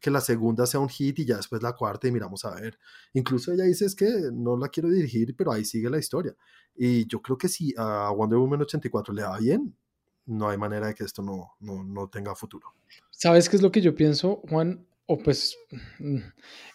que 0.00 0.10
la 0.10 0.20
segunda 0.20 0.66
sea 0.66 0.80
un 0.80 0.88
hit 0.88 1.18
y 1.20 1.24
ya 1.24 1.36
después 1.36 1.62
la 1.62 1.72
cuarta 1.72 2.06
y 2.06 2.12
miramos 2.12 2.44
a 2.44 2.54
ver. 2.54 2.78
Incluso 3.14 3.52
ella 3.52 3.64
dice 3.64 3.86
es 3.86 3.94
que 3.94 4.30
no 4.32 4.56
la 4.56 4.68
quiero 4.68 4.90
dirigir, 4.90 5.34
pero 5.36 5.52
ahí 5.52 5.64
sigue 5.64 5.88
la 5.88 5.98
historia. 5.98 6.34
Y 6.76 7.06
yo 7.06 7.22
creo 7.22 7.38
que 7.38 7.48
si 7.48 7.74
a 7.76 8.10
Wonder 8.10 8.38
Woman 8.38 8.62
84 8.62 9.14
le 9.14 9.22
va 9.22 9.38
bien, 9.38 9.74
no 10.26 10.48
hay 10.48 10.58
manera 10.58 10.88
de 10.88 10.94
que 10.94 11.04
esto 11.04 11.22
no, 11.22 11.54
no, 11.60 11.82
no 11.84 12.08
tenga 12.08 12.34
futuro. 12.34 12.74
¿Sabes 13.16 13.48
qué 13.48 13.56
es 13.56 13.62
lo 13.62 13.72
que 13.72 13.80
yo 13.80 13.94
pienso, 13.94 14.42
Juan? 14.48 14.86
o 15.06 15.18
pues 15.18 15.56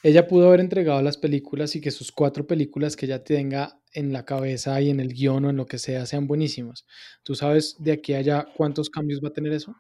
ella 0.03 0.27
pudo 0.27 0.47
haber 0.47 0.59
entregado 0.59 1.01
las 1.01 1.17
películas 1.17 1.75
y 1.75 1.81
que 1.81 1.91
sus 1.91 2.11
cuatro 2.11 2.45
películas 2.45 2.95
que 2.95 3.05
ella 3.05 3.23
tenga 3.23 3.79
en 3.93 4.13
la 4.13 4.25
cabeza 4.25 4.79
y 4.81 4.89
en 4.89 4.99
el 4.99 5.13
guion 5.13 5.45
o 5.45 5.49
en 5.49 5.57
lo 5.57 5.65
que 5.65 5.79
sea 5.79 6.05
sean 6.05 6.27
buenísimas. 6.27 6.85
¿Tú 7.23 7.33
sabes 7.35 7.75
de 7.79 7.93
aquí 7.93 8.13
a 8.13 8.19
allá 8.19 8.47
cuántos 8.55 8.89
cambios 8.89 9.21
va 9.23 9.29
a 9.29 9.33
tener 9.33 9.53
eso? 9.53 9.75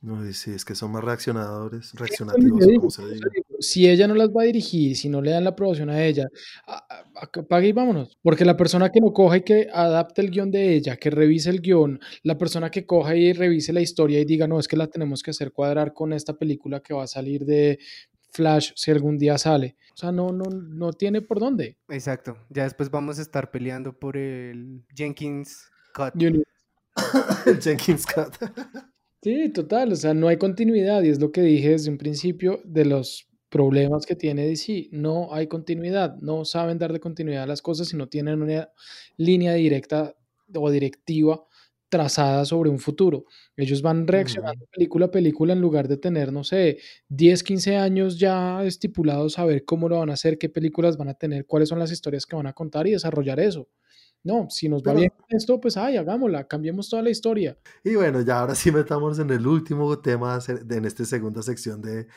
No, 0.00 0.24
sí, 0.32 0.52
es 0.52 0.64
que 0.64 0.74
son 0.74 0.92
más 0.92 1.04
reaccionadores, 1.04 1.92
reaccionativos, 1.94 2.66
como 2.76 2.90
se 2.90 3.06
diga 3.06 3.28
si 3.58 3.88
ella 3.88 4.06
no 4.06 4.14
las 4.14 4.28
va 4.28 4.42
a 4.42 4.46
dirigir, 4.46 4.96
si 4.96 5.08
no 5.08 5.20
le 5.20 5.30
dan 5.30 5.44
la 5.44 5.50
aprobación 5.50 5.90
a 5.90 6.04
ella, 6.04 6.26
apague 6.66 7.68
y 7.68 7.72
vámonos. 7.72 8.18
Porque 8.22 8.44
la 8.44 8.56
persona 8.56 8.90
que 8.90 9.00
no 9.00 9.12
coja 9.12 9.38
y 9.38 9.42
que 9.42 9.68
adapte 9.72 10.22
el 10.22 10.30
guion 10.30 10.50
de 10.50 10.74
ella, 10.74 10.96
que 10.96 11.10
revise 11.10 11.50
el 11.50 11.60
guion, 11.60 12.00
la 12.22 12.38
persona 12.38 12.70
que 12.70 12.86
coja 12.86 13.16
y 13.16 13.32
revise 13.32 13.72
la 13.72 13.80
historia 13.80 14.20
y 14.20 14.24
diga, 14.24 14.46
no, 14.46 14.58
es 14.58 14.68
que 14.68 14.76
la 14.76 14.86
tenemos 14.86 15.22
que 15.22 15.30
hacer 15.30 15.52
cuadrar 15.52 15.92
con 15.92 16.12
esta 16.12 16.34
película 16.34 16.80
que 16.80 16.94
va 16.94 17.04
a 17.04 17.08
salir 17.08 17.44
de 17.44 17.78
Flash 18.30 18.72
si 18.76 18.90
algún 18.90 19.18
día 19.18 19.38
sale. 19.38 19.76
O 19.94 19.96
sea, 19.96 20.12
no, 20.12 20.30
no, 20.30 20.44
no 20.44 20.92
tiene 20.92 21.22
por 21.22 21.40
dónde. 21.40 21.76
Exacto. 21.88 22.36
Ya 22.50 22.64
después 22.64 22.90
vamos 22.90 23.18
a 23.18 23.22
estar 23.22 23.50
peleando 23.50 23.98
por 23.98 24.16
el 24.16 24.84
Jenkins 24.94 25.70
Cut. 25.94 26.20
el 26.22 26.44
Jenkins 27.60 28.06
Cut. 28.06 28.36
Sí, 29.20 29.48
total, 29.48 29.92
o 29.92 29.96
sea, 29.96 30.14
no 30.14 30.28
hay 30.28 30.36
continuidad 30.36 31.02
y 31.02 31.08
es 31.08 31.20
lo 31.20 31.32
que 31.32 31.42
dije 31.42 31.70
desde 31.70 31.90
un 31.90 31.98
principio 31.98 32.60
de 32.64 32.84
los 32.84 33.27
problemas 33.48 34.06
que 34.06 34.16
tiene 34.16 34.46
DC. 34.46 34.88
No 34.92 35.32
hay 35.32 35.46
continuidad, 35.46 36.16
no 36.16 36.44
saben 36.44 36.78
darle 36.78 37.00
continuidad 37.00 37.44
a 37.44 37.46
las 37.46 37.62
cosas 37.62 37.92
y 37.92 37.96
no 37.96 38.08
tienen 38.08 38.42
una 38.42 38.70
línea 39.16 39.54
directa 39.54 40.14
o 40.54 40.70
directiva 40.70 41.42
trazada 41.88 42.44
sobre 42.44 42.70
un 42.70 42.78
futuro. 42.78 43.24
Ellos 43.56 43.82
van 43.82 44.06
reaccionando 44.06 44.66
película 44.66 45.06
a 45.06 45.10
película 45.10 45.52
en 45.54 45.60
lugar 45.60 45.88
de 45.88 45.96
tener, 45.96 46.32
no 46.32 46.44
sé, 46.44 46.78
10, 47.08 47.42
15 47.42 47.76
años 47.76 48.18
ya 48.18 48.62
estipulados 48.64 49.38
a 49.38 49.44
ver 49.44 49.64
cómo 49.64 49.88
lo 49.88 49.98
van 49.98 50.10
a 50.10 50.14
hacer, 50.14 50.38
qué 50.38 50.48
películas 50.48 50.96
van 50.96 51.08
a 51.08 51.14
tener, 51.14 51.46
cuáles 51.46 51.70
son 51.70 51.78
las 51.78 51.90
historias 51.90 52.26
que 52.26 52.36
van 52.36 52.46
a 52.46 52.52
contar 52.52 52.86
y 52.86 52.92
desarrollar 52.92 53.40
eso. 53.40 53.68
No, 54.24 54.48
si 54.50 54.68
nos 54.68 54.82
va 54.82 54.94
bien 54.94 55.12
esto, 55.28 55.60
pues 55.60 55.76
ay, 55.76 55.96
hagámosla, 55.96 56.46
cambiemos 56.48 56.90
toda 56.90 57.02
la 57.02 57.10
historia. 57.10 57.56
Y 57.84 57.94
bueno, 57.94 58.20
ya 58.20 58.40
ahora 58.40 58.54
sí 58.54 58.72
metamos 58.72 59.18
en 59.20 59.30
el 59.30 59.46
último 59.46 59.96
tema, 60.00 60.40
en 60.48 60.84
esta 60.84 61.04
segunda 61.04 61.40
sección 61.40 61.80
de, 61.80 62.08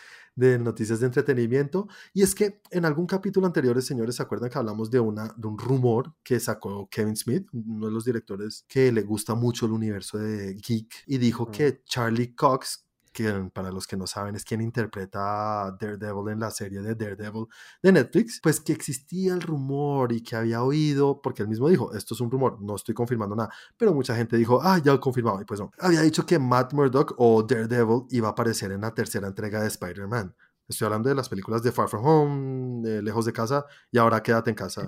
de 0.42 0.58
noticias 0.58 1.00
de 1.00 1.06
entretenimiento. 1.06 1.88
Y 2.14 2.24
es 2.24 2.34
que 2.34 2.62
en 2.72 2.84
algún 2.86 3.06
capítulo 3.06 3.46
anterior, 3.46 3.80
señores, 3.82 4.16
¿se 4.16 4.24
acuerdan 4.24 4.50
que 4.50 4.58
hablamos 4.58 4.90
de, 4.90 5.00
una, 5.00 5.34
de 5.38 5.48
un 5.48 5.58
rumor 5.58 6.16
que 6.24 6.40
sacó 6.40 6.90
Kevin 6.90 7.16
Smith, 7.16 7.48
uno 7.54 7.86
de 7.86 7.92
los 7.92 8.06
directores 8.06 8.66
que 8.68 8.92
le 8.92 9.04
gusta 9.04 9.36
mucho 9.36 9.68
el 9.68 9.72
universo 9.72 10.18
de 10.18 10.56
Geek, 10.56 11.04
y 11.06 11.20
dijo 11.20 11.52
que 11.52 11.84
Charlie 11.86 12.34
Cox, 12.34 12.88
que 13.12 13.32
para 13.54 13.72
los 13.72 13.88
que 13.88 13.98
no 13.98 14.08
saben 14.08 14.36
es 14.36 14.44
quien 14.44 14.62
interpreta 14.62 15.66
a 15.66 15.72
Daredevil 15.72 16.32
en 16.32 16.40
la 16.40 16.52
serie 16.52 16.82
de 16.82 16.96
Daredevil 16.96 17.48
de 17.82 17.92
Netflix, 17.92 18.40
pues 18.42 18.60
que 18.60 18.74
existía 18.74 19.34
el 19.34 19.42
rumor 19.42 20.12
y 20.12 20.22
que 20.22 20.36
había 20.36 20.64
oído, 20.64 21.22
porque 21.22 21.44
él 21.44 21.50
mismo 21.50 21.70
dijo, 21.70 21.94
esto 21.94 22.14
es 22.14 22.22
un 22.22 22.32
rumor, 22.32 22.62
no 22.62 22.76
estoy 22.76 22.96
confirmando 22.96 23.36
nada, 23.36 23.52
pero 23.78 23.94
mucha 23.94 24.16
gente 24.16 24.38
dijo, 24.38 24.60
ah, 24.62 24.80
ya 24.80 24.94
lo 24.94 25.00
confirmado, 25.00 25.42
y 25.42 25.46
pues 25.46 25.60
no, 25.60 25.72
había 25.80 26.02
dicho 26.02 26.26
que 26.26 26.40
Matt 26.40 26.74
Murdock 26.74 27.16
o 27.18 27.44
Daredevil 27.44 28.06
iba 28.10 28.30
a 28.30 28.32
aparecer 28.32 28.72
en 28.72 28.82
la 28.82 28.94
tercera 28.94 29.28
entrega 29.28 29.62
de 29.62 29.68
Spider-Man. 29.68 30.36
Estoy 30.72 30.86
hablando 30.86 31.10
de 31.10 31.16
las 31.16 31.28
películas 31.28 31.62
de 31.64 31.72
Far 31.72 31.90
From 31.90 32.06
Home, 32.06 33.02
Lejos 33.02 33.26
de 33.26 33.34
Casa, 33.34 33.66
y 33.92 33.98
ahora 33.98 34.24
Quédate 34.24 34.52
en 34.52 34.56
Casa. 34.56 34.88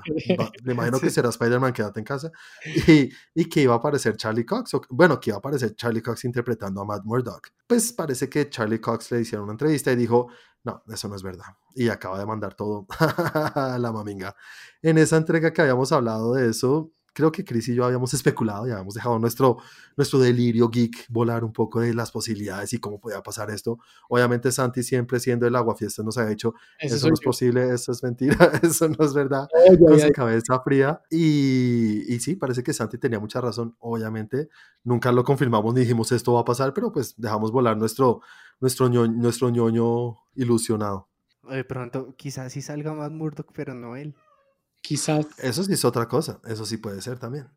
Me 0.64 0.74
imagino 0.74 0.98
que 1.00 1.10
será 1.10 1.28
Spider-Man 1.28 1.74
Quédate 1.74 2.00
en 2.00 2.06
Casa. 2.06 2.32
Y, 2.88 3.10
y, 3.36 3.46
que 3.50 3.62
iba 3.62 3.74
a 3.74 3.78
aparecer 3.78 4.16
Charlie 4.16 4.46
Cox, 4.46 4.72
bueno, 4.90 5.20
que 5.20 5.32
iba 5.32 5.38
a 5.38 5.40
aparecer 5.40 5.76
Charlie 5.76 6.02
Cox 6.02 6.24
interpretando 6.24 6.82
a 6.82 6.86
Matt 6.86 7.04
Murdock. 7.04 7.50
Pues 7.68 7.92
parece 7.92 8.30
que 8.30 8.50
Charlie 8.50 8.80
Cox 8.80 9.12
le 9.12 9.22
hicieron 9.22 9.44
una 9.44 9.54
entrevista 9.54 9.92
y 9.92 9.98
dijo, 9.98 10.30
no, 10.64 10.82
eso 10.88 11.10
no 11.10 11.16
es 11.16 11.24
verdad. 11.24 11.58
Y 11.76 11.90
acaba 11.90 12.18
de 12.18 12.26
mandar 12.26 12.56
todo 12.56 12.88
a 13.00 13.78
la 13.78 13.92
maminga. 13.92 14.36
En 14.82 14.98
esa 14.98 15.18
entrega 15.18 15.52
que 15.52 15.62
habíamos 15.62 15.92
hablado 15.92 16.34
de 16.34 16.50
eso, 16.50 16.94
creo 17.14 17.32
que 17.32 17.46
Chris 17.46 17.70
y 17.70 17.76
yo 17.76 17.86
habíamos 17.86 18.14
especulado 18.14 18.68
y 18.68 18.72
habíamos 18.72 18.96
dejado 18.96 19.20
nuestro, 19.20 19.58
nuestro 19.96 20.20
delirio 20.20 20.70
geek 20.70 21.06
volar 21.10 21.44
un 21.44 21.54
poco 21.54 21.80
de 21.80 21.94
las 21.94 22.12
posibilidades 22.12 22.74
y 22.74 22.80
cómo 22.80 23.00
podía 23.00 23.22
pasar 23.22 23.50
esto. 23.52 23.80
Obviamente 24.10 24.52
Santi 24.52 24.84
siempre 24.84 25.20
siendo 25.20 25.48
el 25.48 25.56
aguafiestas 25.56 26.04
nos 26.04 26.18
ha 26.18 26.26
dicho, 26.26 26.54
eso, 26.80 27.08
no 27.08 27.14
es 27.14 27.22
posible, 27.22 27.74
eso 27.74 27.92
es 27.92 28.04
mentira, 28.04 28.36
eso 28.64 28.90
no 28.90 29.06
es 29.06 29.14
verdad, 29.14 29.48
con 29.80 30.00
su 30.00 30.12
cabeza 30.12 30.60
fría. 30.62 31.02
Y, 31.10 32.14
y 32.14 32.20
sí, 32.20 32.36
parece 32.36 32.64
que 32.64 32.74
Santi 32.74 32.98
tenía 32.98 33.20
mucha 33.20 33.40
razón, 33.40 33.76
obviamente. 33.80 34.50
Nunca 34.84 35.12
lo 35.12 35.24
confirmamos 35.24 35.74
ni 35.74 35.82
dijimos 35.82 36.12
esto 36.12 36.34
va 36.34 36.42
a 36.42 36.46
pasar, 36.46 36.74
pero 36.74 36.92
pues 36.92 37.16
dejamos 37.18 37.52
volar 37.52 37.78
nuestro, 37.78 38.22
nuestro, 38.60 38.88
ñoño, 38.88 39.14
nuestro 39.14 39.50
ñoño 39.50 40.18
ilusionado. 40.36 41.10
De 41.50 41.64
pronto, 41.64 42.16
quizás 42.16 42.54
sí 42.54 42.62
salga 42.62 42.94
más 42.94 43.12
Murdoch, 43.12 43.52
pero 43.54 43.74
no 43.74 43.96
él. 43.96 44.16
Quizás. 44.84 45.26
Eso 45.38 45.64
sí 45.64 45.72
es 45.72 45.86
otra 45.86 46.10
cosa, 46.10 46.42
eso 46.46 46.66
sí 46.66 46.76
puede 46.76 47.02
ser 47.02 47.18
también. 47.18 47.48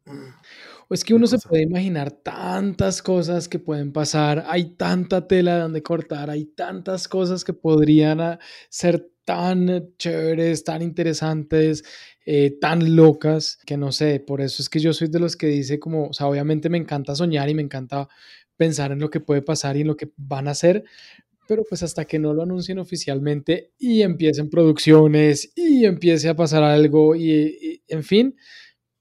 O 0.88 0.94
es 0.94 1.02
que 1.02 1.12
uno 1.12 1.26
se 1.26 1.38
puede 1.40 1.64
imaginar 1.64 2.12
tantas 2.12 3.02
cosas 3.02 3.48
que 3.48 3.58
pueden 3.58 3.92
pasar, 3.92 4.44
hay 4.46 4.76
tanta 4.76 5.26
tela 5.26 5.56
de 5.56 5.60
donde 5.62 5.82
cortar, 5.82 6.30
hay 6.30 6.44
tantas 6.44 7.08
cosas 7.08 7.42
que 7.42 7.52
podrían 7.52 8.20
ah, 8.20 8.38
ser 8.68 9.10
tan 9.24 9.88
chéveres, 9.98 10.62
tan 10.62 10.82
interesantes, 10.82 11.82
eh, 12.26 12.56
tan 12.60 12.94
locas, 12.94 13.58
que 13.66 13.76
no 13.76 13.90
sé, 13.90 14.20
por 14.20 14.40
eso 14.40 14.62
es 14.62 14.68
que 14.68 14.78
yo 14.78 14.92
soy 14.92 15.08
de 15.08 15.18
los 15.18 15.36
que 15.36 15.48
dice 15.48 15.80
como, 15.80 16.06
o 16.10 16.12
sea, 16.12 16.28
obviamente 16.28 16.68
me 16.68 16.78
encanta 16.78 17.16
soñar 17.16 17.50
y 17.50 17.54
me 17.54 17.62
encanta 17.62 18.08
pensar 18.56 18.92
en 18.92 19.00
lo 19.00 19.10
que 19.10 19.18
puede 19.18 19.42
pasar 19.42 19.76
y 19.76 19.80
en 19.80 19.88
lo 19.88 19.96
que 19.96 20.12
van 20.16 20.46
a 20.46 20.52
hacer, 20.52 20.84
pero 21.46 21.64
pues 21.68 21.82
hasta 21.82 22.04
que 22.04 22.18
no 22.18 22.34
lo 22.34 22.42
anuncien 22.42 22.78
oficialmente 22.78 23.72
y 23.78 24.02
empiecen 24.02 24.50
producciones 24.50 25.52
y 25.54 25.84
empiece 25.84 26.28
a 26.28 26.36
pasar 26.36 26.62
algo 26.62 27.14
y, 27.14 27.82
en 27.88 28.02
fin, 28.02 28.36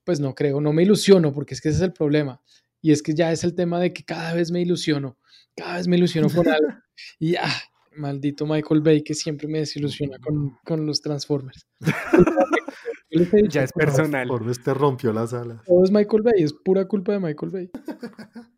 pues 0.04 0.20
no 0.20 0.36
creo, 0.36 0.62
no 0.62 0.74
me 0.74 0.84
ilusiono 0.84 1.34
porque 1.34 1.54
es 1.54 1.62
que 1.62 1.70
ese 1.70 1.78
es 1.78 1.84
el 1.84 1.94
problema 1.94 2.42
y 2.82 2.92
es 2.92 3.02
que 3.02 3.14
ya 3.14 3.32
es 3.32 3.44
el 3.44 3.56
tema 3.56 3.80
de 3.80 3.94
que 3.94 4.04
cada 4.04 4.34
vez 4.34 4.52
me 4.52 4.62
ilusiono, 4.62 5.18
cada 5.56 5.78
vez 5.78 5.88
me 5.88 5.98
ilusiono 5.98 6.30
con 6.30 6.48
algo 6.48 6.68
y 7.20 7.36
ah, 7.36 7.62
maldito 7.96 8.46
Michael 8.46 8.82
Bay 8.82 9.04
que 9.04 9.14
siempre 9.14 9.48
me 9.48 9.60
desilusiona 9.60 10.20
con, 10.20 10.58
con 10.64 10.86
los 10.86 11.02
Transformers. 11.02 11.68
ya 13.50 13.64
es 13.64 13.72
personal. 13.72 14.28
Por 14.28 14.50
este 14.50 14.74
rompió 14.74 15.14
la 15.14 15.28
sala. 15.28 15.62
Todo 15.66 15.84
es 15.84 15.92
Michael 15.92 16.24
Bay, 16.24 16.44
es 16.44 16.54
pura 16.54 16.86
culpa 16.86 17.14
de 17.14 17.20
Michael 17.20 17.52
Bay. 17.52 17.72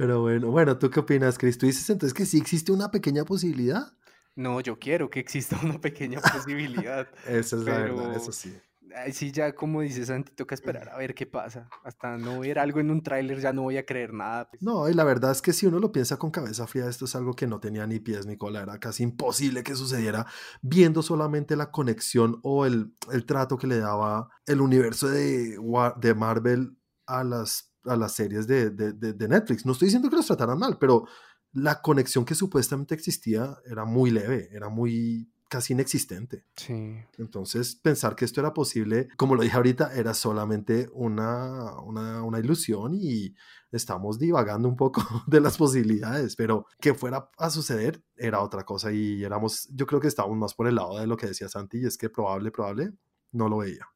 Pero 0.00 0.22
bueno, 0.22 0.50
bueno, 0.50 0.78
¿tú 0.78 0.88
qué 0.88 1.00
opinas, 1.00 1.36
Chris? 1.36 1.58
¿Tú 1.58 1.66
dices 1.66 1.90
entonces 1.90 2.14
que 2.14 2.24
sí 2.24 2.38
existe 2.38 2.72
una 2.72 2.90
pequeña 2.90 3.26
posibilidad? 3.26 3.92
No, 4.34 4.62
yo 4.62 4.78
quiero 4.78 5.10
que 5.10 5.20
exista 5.20 5.60
una 5.62 5.78
pequeña 5.78 6.22
posibilidad. 6.32 7.06
eso 7.28 7.58
es 7.58 7.64
la 7.64 7.76
verdad, 7.80 8.16
eso 8.16 8.32
sí. 8.32 8.50
Ahí 8.96 9.12
sí, 9.12 9.30
ya 9.30 9.54
como 9.54 9.82
dices 9.82 10.06
Santi, 10.06 10.32
toca 10.32 10.54
esperar 10.54 10.88
a 10.94 10.96
ver 10.96 11.14
qué 11.14 11.26
pasa. 11.26 11.68
Hasta 11.84 12.16
no 12.16 12.40
ver 12.40 12.58
algo 12.58 12.80
en 12.80 12.90
un 12.90 13.02
tráiler 13.02 13.40
ya 13.40 13.52
no 13.52 13.60
voy 13.60 13.76
a 13.76 13.84
creer 13.84 14.14
nada. 14.14 14.48
Pues. 14.48 14.62
No, 14.62 14.88
y 14.88 14.94
la 14.94 15.04
verdad 15.04 15.32
es 15.32 15.42
que 15.42 15.52
si 15.52 15.66
uno 15.66 15.78
lo 15.78 15.92
piensa 15.92 16.16
con 16.16 16.30
cabeza 16.30 16.66
fría, 16.66 16.88
esto 16.88 17.04
es 17.04 17.14
algo 17.14 17.34
que 17.34 17.46
no 17.46 17.60
tenía 17.60 17.86
ni 17.86 18.00
pies 18.00 18.24
ni 18.24 18.38
cola. 18.38 18.62
Era 18.62 18.80
casi 18.80 19.02
imposible 19.02 19.62
que 19.62 19.76
sucediera 19.76 20.24
viendo 20.62 21.02
solamente 21.02 21.56
la 21.56 21.70
conexión 21.70 22.40
o 22.42 22.64
el, 22.64 22.96
el 23.12 23.26
trato 23.26 23.58
que 23.58 23.66
le 23.66 23.76
daba 23.76 24.30
el 24.46 24.62
universo 24.62 25.10
de, 25.10 25.58
de 26.00 26.14
Marvel 26.14 26.78
a 27.04 27.22
las 27.22 27.69
a 27.84 27.96
las 27.96 28.12
series 28.12 28.46
de, 28.46 28.70
de, 28.70 29.28
Netflix. 29.28 29.64
No 29.64 29.72
estoy 29.72 29.86
diciendo 29.86 30.10
que 30.10 30.16
los 30.16 30.26
trataran 30.26 30.58
mal, 30.58 30.78
pero 30.78 31.06
la 31.52 31.80
conexión 31.82 32.24
que 32.24 32.34
supuestamente 32.34 32.94
existía 32.94 33.56
era 33.64 33.84
muy 33.84 34.10
leve, 34.10 34.48
era 34.52 34.68
muy 34.68 35.30
casi 35.48 35.72
inexistente. 35.72 36.46
Sí. 36.54 36.94
Entonces, 37.18 37.74
pensar 37.74 38.14
que 38.14 38.24
esto 38.24 38.40
era 38.40 38.54
posible, 38.54 39.08
como 39.16 39.34
lo 39.34 39.42
dije 39.42 39.56
ahorita, 39.56 39.92
era 39.94 40.14
solamente 40.14 40.88
una, 40.92 41.80
una, 41.80 42.22
una, 42.22 42.38
ilusión 42.38 42.94
y 42.94 43.34
estamos 43.72 44.20
divagando 44.20 44.68
un 44.68 44.76
poco 44.76 45.02
de 45.26 45.40
las 45.40 45.58
posibilidades, 45.58 46.36
pero 46.36 46.66
que 46.80 46.94
fuera 46.94 47.28
a 47.36 47.50
suceder 47.50 48.00
era 48.16 48.40
otra 48.40 48.64
cosa 48.64 48.92
y 48.92 49.24
éramos, 49.24 49.68
yo 49.72 49.86
creo 49.86 50.00
que 50.00 50.06
estábamos 50.06 50.38
más 50.38 50.54
por 50.54 50.68
el 50.68 50.76
lado 50.76 50.98
de 51.00 51.08
lo 51.08 51.16
que 51.16 51.26
decía 51.26 51.48
Santi 51.48 51.78
y 51.78 51.86
es 51.86 51.98
que 51.98 52.10
probable, 52.10 52.52
probable, 52.52 52.92
no 53.32 53.48
lo 53.48 53.58
veía. 53.58 53.88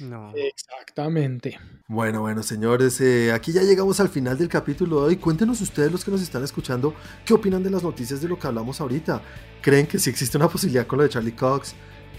No. 0.00 0.32
Exactamente. 0.34 1.58
Bueno, 1.86 2.22
bueno, 2.22 2.42
señores, 2.42 3.00
eh, 3.00 3.32
aquí 3.32 3.52
ya 3.52 3.62
llegamos 3.62 4.00
al 4.00 4.08
final 4.08 4.38
del 4.38 4.48
capítulo 4.48 5.00
de 5.00 5.06
hoy. 5.08 5.16
Cuéntenos 5.16 5.60
ustedes, 5.60 5.92
los 5.92 6.04
que 6.04 6.10
nos 6.10 6.22
están 6.22 6.42
escuchando, 6.42 6.94
qué 7.24 7.34
opinan 7.34 7.62
de 7.62 7.70
las 7.70 7.82
noticias 7.82 8.20
de 8.20 8.28
lo 8.28 8.38
que 8.38 8.46
hablamos 8.46 8.80
ahorita. 8.80 9.22
¿Creen 9.60 9.86
que 9.86 9.98
sí 9.98 10.10
existe 10.10 10.36
una 10.36 10.48
posibilidad 10.48 10.86
con 10.86 10.98
lo 10.98 11.04
de 11.04 11.10
Charlie 11.10 11.32
Cox? 11.32 11.74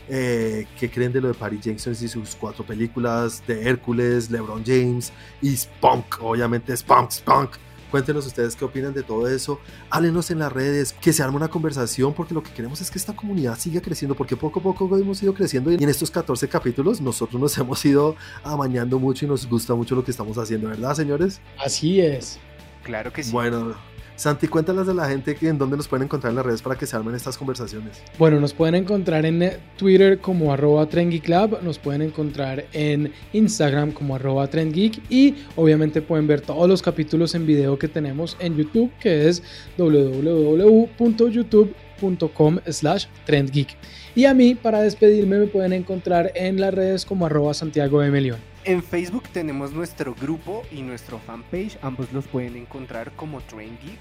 Eh, 0.07 0.67
¿Qué 0.79 0.91
creen 0.91 1.13
de 1.13 1.21
lo 1.21 1.29
de 1.29 1.33
Paris 1.33 1.61
Jackson 1.61 1.93
y 1.93 2.07
sus 2.07 2.35
cuatro 2.35 2.65
películas? 2.65 3.41
De 3.47 3.67
Hércules, 3.67 4.29
LeBron 4.29 4.63
James 4.65 5.11
y 5.41 5.55
Spunk, 5.55 6.21
obviamente 6.21 6.75
Spunk, 6.75 7.11
Spunk. 7.11 7.51
Cuéntenos 7.93 8.25
ustedes 8.25 8.55
qué 8.55 8.65
opinan 8.65 8.91
de 8.91 9.03
todo 9.03 9.27
eso. 9.27 9.59
Háblenos 9.91 10.31
en 10.31 10.39
las 10.39 10.51
redes, 10.51 10.93
que 10.93 11.13
se 11.13 11.21
arme 11.21 11.35
una 11.35 11.49
conversación, 11.49 12.11
porque 12.15 12.33
lo 12.33 12.41
que 12.41 12.51
queremos 12.51 12.81
es 12.81 12.89
que 12.89 12.97
esta 12.97 13.15
comunidad 13.15 13.55
siga 13.59 13.81
creciendo, 13.81 14.15
porque 14.15 14.35
poco 14.35 14.61
a 14.61 14.63
poco 14.63 14.97
hemos 14.97 15.21
ido 15.21 15.31
creciendo 15.35 15.71
y 15.71 15.75
en 15.75 15.87
estos 15.87 16.09
14 16.09 16.49
capítulos 16.49 17.01
nosotros 17.01 17.39
nos 17.39 17.55
hemos 17.59 17.85
ido 17.85 18.15
amañando 18.43 18.97
mucho 18.97 19.25
y 19.25 19.27
nos 19.27 19.47
gusta 19.47 19.75
mucho 19.75 19.93
lo 19.93 20.03
que 20.03 20.09
estamos 20.09 20.39
haciendo, 20.39 20.69
¿verdad, 20.69 20.95
señores? 20.95 21.39
Así 21.63 22.01
es. 22.01 22.39
Claro 22.81 23.13
que 23.13 23.21
sí. 23.21 23.31
Bueno, 23.31 23.75
Santi, 24.15 24.47
cuéntanos 24.47 24.87
a 24.87 24.93
la 24.93 25.09
gente 25.09 25.35
en 25.41 25.57
dónde 25.57 25.75
nos 25.75 25.87
pueden 25.87 26.05
encontrar 26.05 26.29
en 26.31 26.35
las 26.37 26.45
redes 26.45 26.61
para 26.61 26.75
que 26.75 26.85
se 26.85 26.95
armen 26.95 27.15
estas 27.15 27.35
conversaciones. 27.37 28.03
Bueno, 28.19 28.39
nos 28.39 28.53
pueden 28.53 28.75
encontrar 28.75 29.25
en 29.25 29.57
Twitter 29.77 30.19
como 30.19 30.53
arroba 30.53 30.87
Club, 30.87 31.63
nos 31.63 31.79
pueden 31.79 32.03
encontrar 32.03 32.65
en 32.73 33.11
Instagram 33.33 33.91
como 33.91 34.15
arroba 34.15 34.47
trendgeek 34.47 35.01
y 35.09 35.35
obviamente 35.55 36.01
pueden 36.01 36.27
ver 36.27 36.41
todos 36.41 36.69
los 36.69 36.81
capítulos 36.81 37.33
en 37.35 37.45
video 37.45 37.79
que 37.79 37.87
tenemos 37.87 38.35
en 38.39 38.55
YouTube 38.55 38.91
que 38.99 39.27
es 39.27 39.43
www.youtube.com 39.77 42.59
slash 42.67 43.05
trendgeek. 43.25 43.75
Y 44.15 44.25
a 44.25 44.33
mí, 44.33 44.53
para 44.53 44.81
despedirme, 44.81 45.39
me 45.39 45.47
pueden 45.47 45.71
encontrar 45.73 46.31
en 46.35 46.61
las 46.61 46.73
redes 46.73 47.05
como 47.05 47.25
arroba 47.25 47.53
Santiago 47.53 48.01
de 48.01 48.11
Melión. 48.11 48.52
En 48.65 48.81
Facebook 48.81 49.23
tenemos 49.33 49.73
nuestro 49.73 50.15
grupo 50.15 50.63
y 50.71 50.83
nuestro 50.83 51.19
fanpage, 51.19 51.77
ambos 51.81 52.13
los 52.13 52.25
pueden 52.27 52.55
encontrar 52.55 53.11
como 53.17 53.41
Train 53.41 53.77
Geek. 53.83 53.99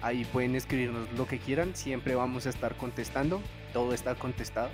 Ahí 0.00 0.24
pueden 0.32 0.54
escribirnos 0.54 1.12
lo 1.12 1.26
que 1.26 1.38
quieran, 1.38 1.76
siempre 1.76 2.14
vamos 2.14 2.46
a 2.46 2.50
estar 2.50 2.74
contestando, 2.78 3.42
todo 3.74 3.92
está 3.92 4.14
contestado. 4.14 4.70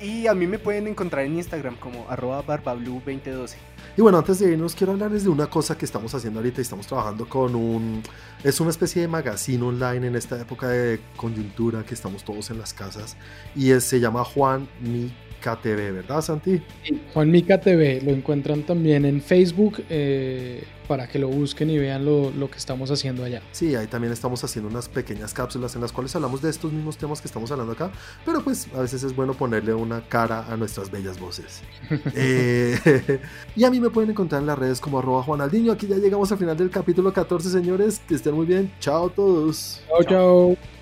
Y 0.00 0.26
a 0.26 0.32
mí 0.32 0.46
me 0.46 0.58
pueden 0.58 0.86
encontrar 0.86 1.26
en 1.26 1.36
Instagram 1.36 1.76
como 1.76 2.08
arroba 2.08 2.42
barbablu2012. 2.42 3.56
Y 3.98 4.00
bueno, 4.00 4.16
antes 4.16 4.38
de 4.38 4.52
irnos, 4.52 4.74
quiero 4.74 4.94
hablarles 4.94 5.24
de 5.24 5.28
una 5.28 5.48
cosa 5.48 5.76
que 5.76 5.84
estamos 5.84 6.14
haciendo 6.14 6.40
ahorita. 6.40 6.62
Estamos 6.62 6.86
trabajando 6.86 7.28
con 7.28 7.54
un... 7.54 8.02
Es 8.42 8.58
una 8.60 8.70
especie 8.70 9.02
de 9.02 9.08
magazine 9.08 9.62
online 9.62 10.06
en 10.06 10.16
esta 10.16 10.40
época 10.40 10.68
de 10.68 11.00
coyuntura 11.16 11.84
que 11.84 11.92
estamos 11.92 12.24
todos 12.24 12.48
en 12.50 12.58
las 12.58 12.72
casas. 12.72 13.18
Y 13.54 13.78
se 13.80 14.00
llama 14.00 14.24
Juan 14.24 14.66
Mi 14.80 15.12
KTV, 15.40 15.92
¿verdad, 15.92 16.20
Santi? 16.20 16.62
Sí, 16.84 17.00
Juan 17.12 17.30
Mica 17.30 17.60
TV, 17.60 18.00
lo 18.02 18.12
encuentran 18.12 18.62
también 18.62 19.04
en 19.04 19.20
Facebook 19.20 19.82
eh, 19.88 20.64
para 20.86 21.08
que 21.08 21.18
lo 21.18 21.28
busquen 21.28 21.70
y 21.70 21.78
vean 21.78 22.04
lo, 22.04 22.30
lo, 22.30 22.50
que 22.50 22.58
estamos 22.58 22.90
haciendo 22.90 23.24
allá. 23.24 23.42
Sí, 23.52 23.74
ahí 23.74 23.86
también 23.86 24.12
estamos 24.12 24.42
haciendo 24.42 24.68
unas 24.68 24.88
pequeñas 24.88 25.32
cápsulas 25.32 25.74
en 25.74 25.80
las 25.80 25.92
cuales 25.92 26.14
hablamos 26.16 26.42
de 26.42 26.50
estos 26.50 26.72
mismos 26.72 26.96
temas 26.96 27.20
que 27.20 27.28
estamos 27.28 27.50
hablando 27.50 27.72
acá, 27.72 27.90
pero 28.24 28.42
pues 28.42 28.68
a 28.74 28.80
veces 28.80 29.02
es 29.02 29.14
bueno 29.14 29.34
ponerle 29.34 29.72
una 29.72 30.00
cara 30.08 30.46
a 30.48 30.56
nuestras 30.56 30.90
bellas 30.90 31.18
voces. 31.18 31.62
Eh, 32.14 33.20
y 33.56 33.64
a 33.64 33.70
mí 33.70 33.78
me 33.78 33.90
pueden 33.90 34.10
encontrar 34.10 34.40
en 34.40 34.46
las 34.46 34.58
redes 34.58 34.80
como 34.80 34.98
arroba 34.98 35.22
Juanaldiño. 35.22 35.72
Aquí 35.72 35.86
ya 35.86 35.96
llegamos 35.96 36.30
al 36.32 36.38
final 36.38 36.56
del 36.56 36.70
capítulo 36.70 37.12
14, 37.12 37.50
señores. 37.50 38.00
Que 38.06 38.14
estén 38.14 38.34
muy 38.34 38.46
bien. 38.46 38.72
Chao 38.80 39.06
a 39.06 39.12
todos. 39.12 39.82
chao. 39.88 40.04
chao. 40.04 40.79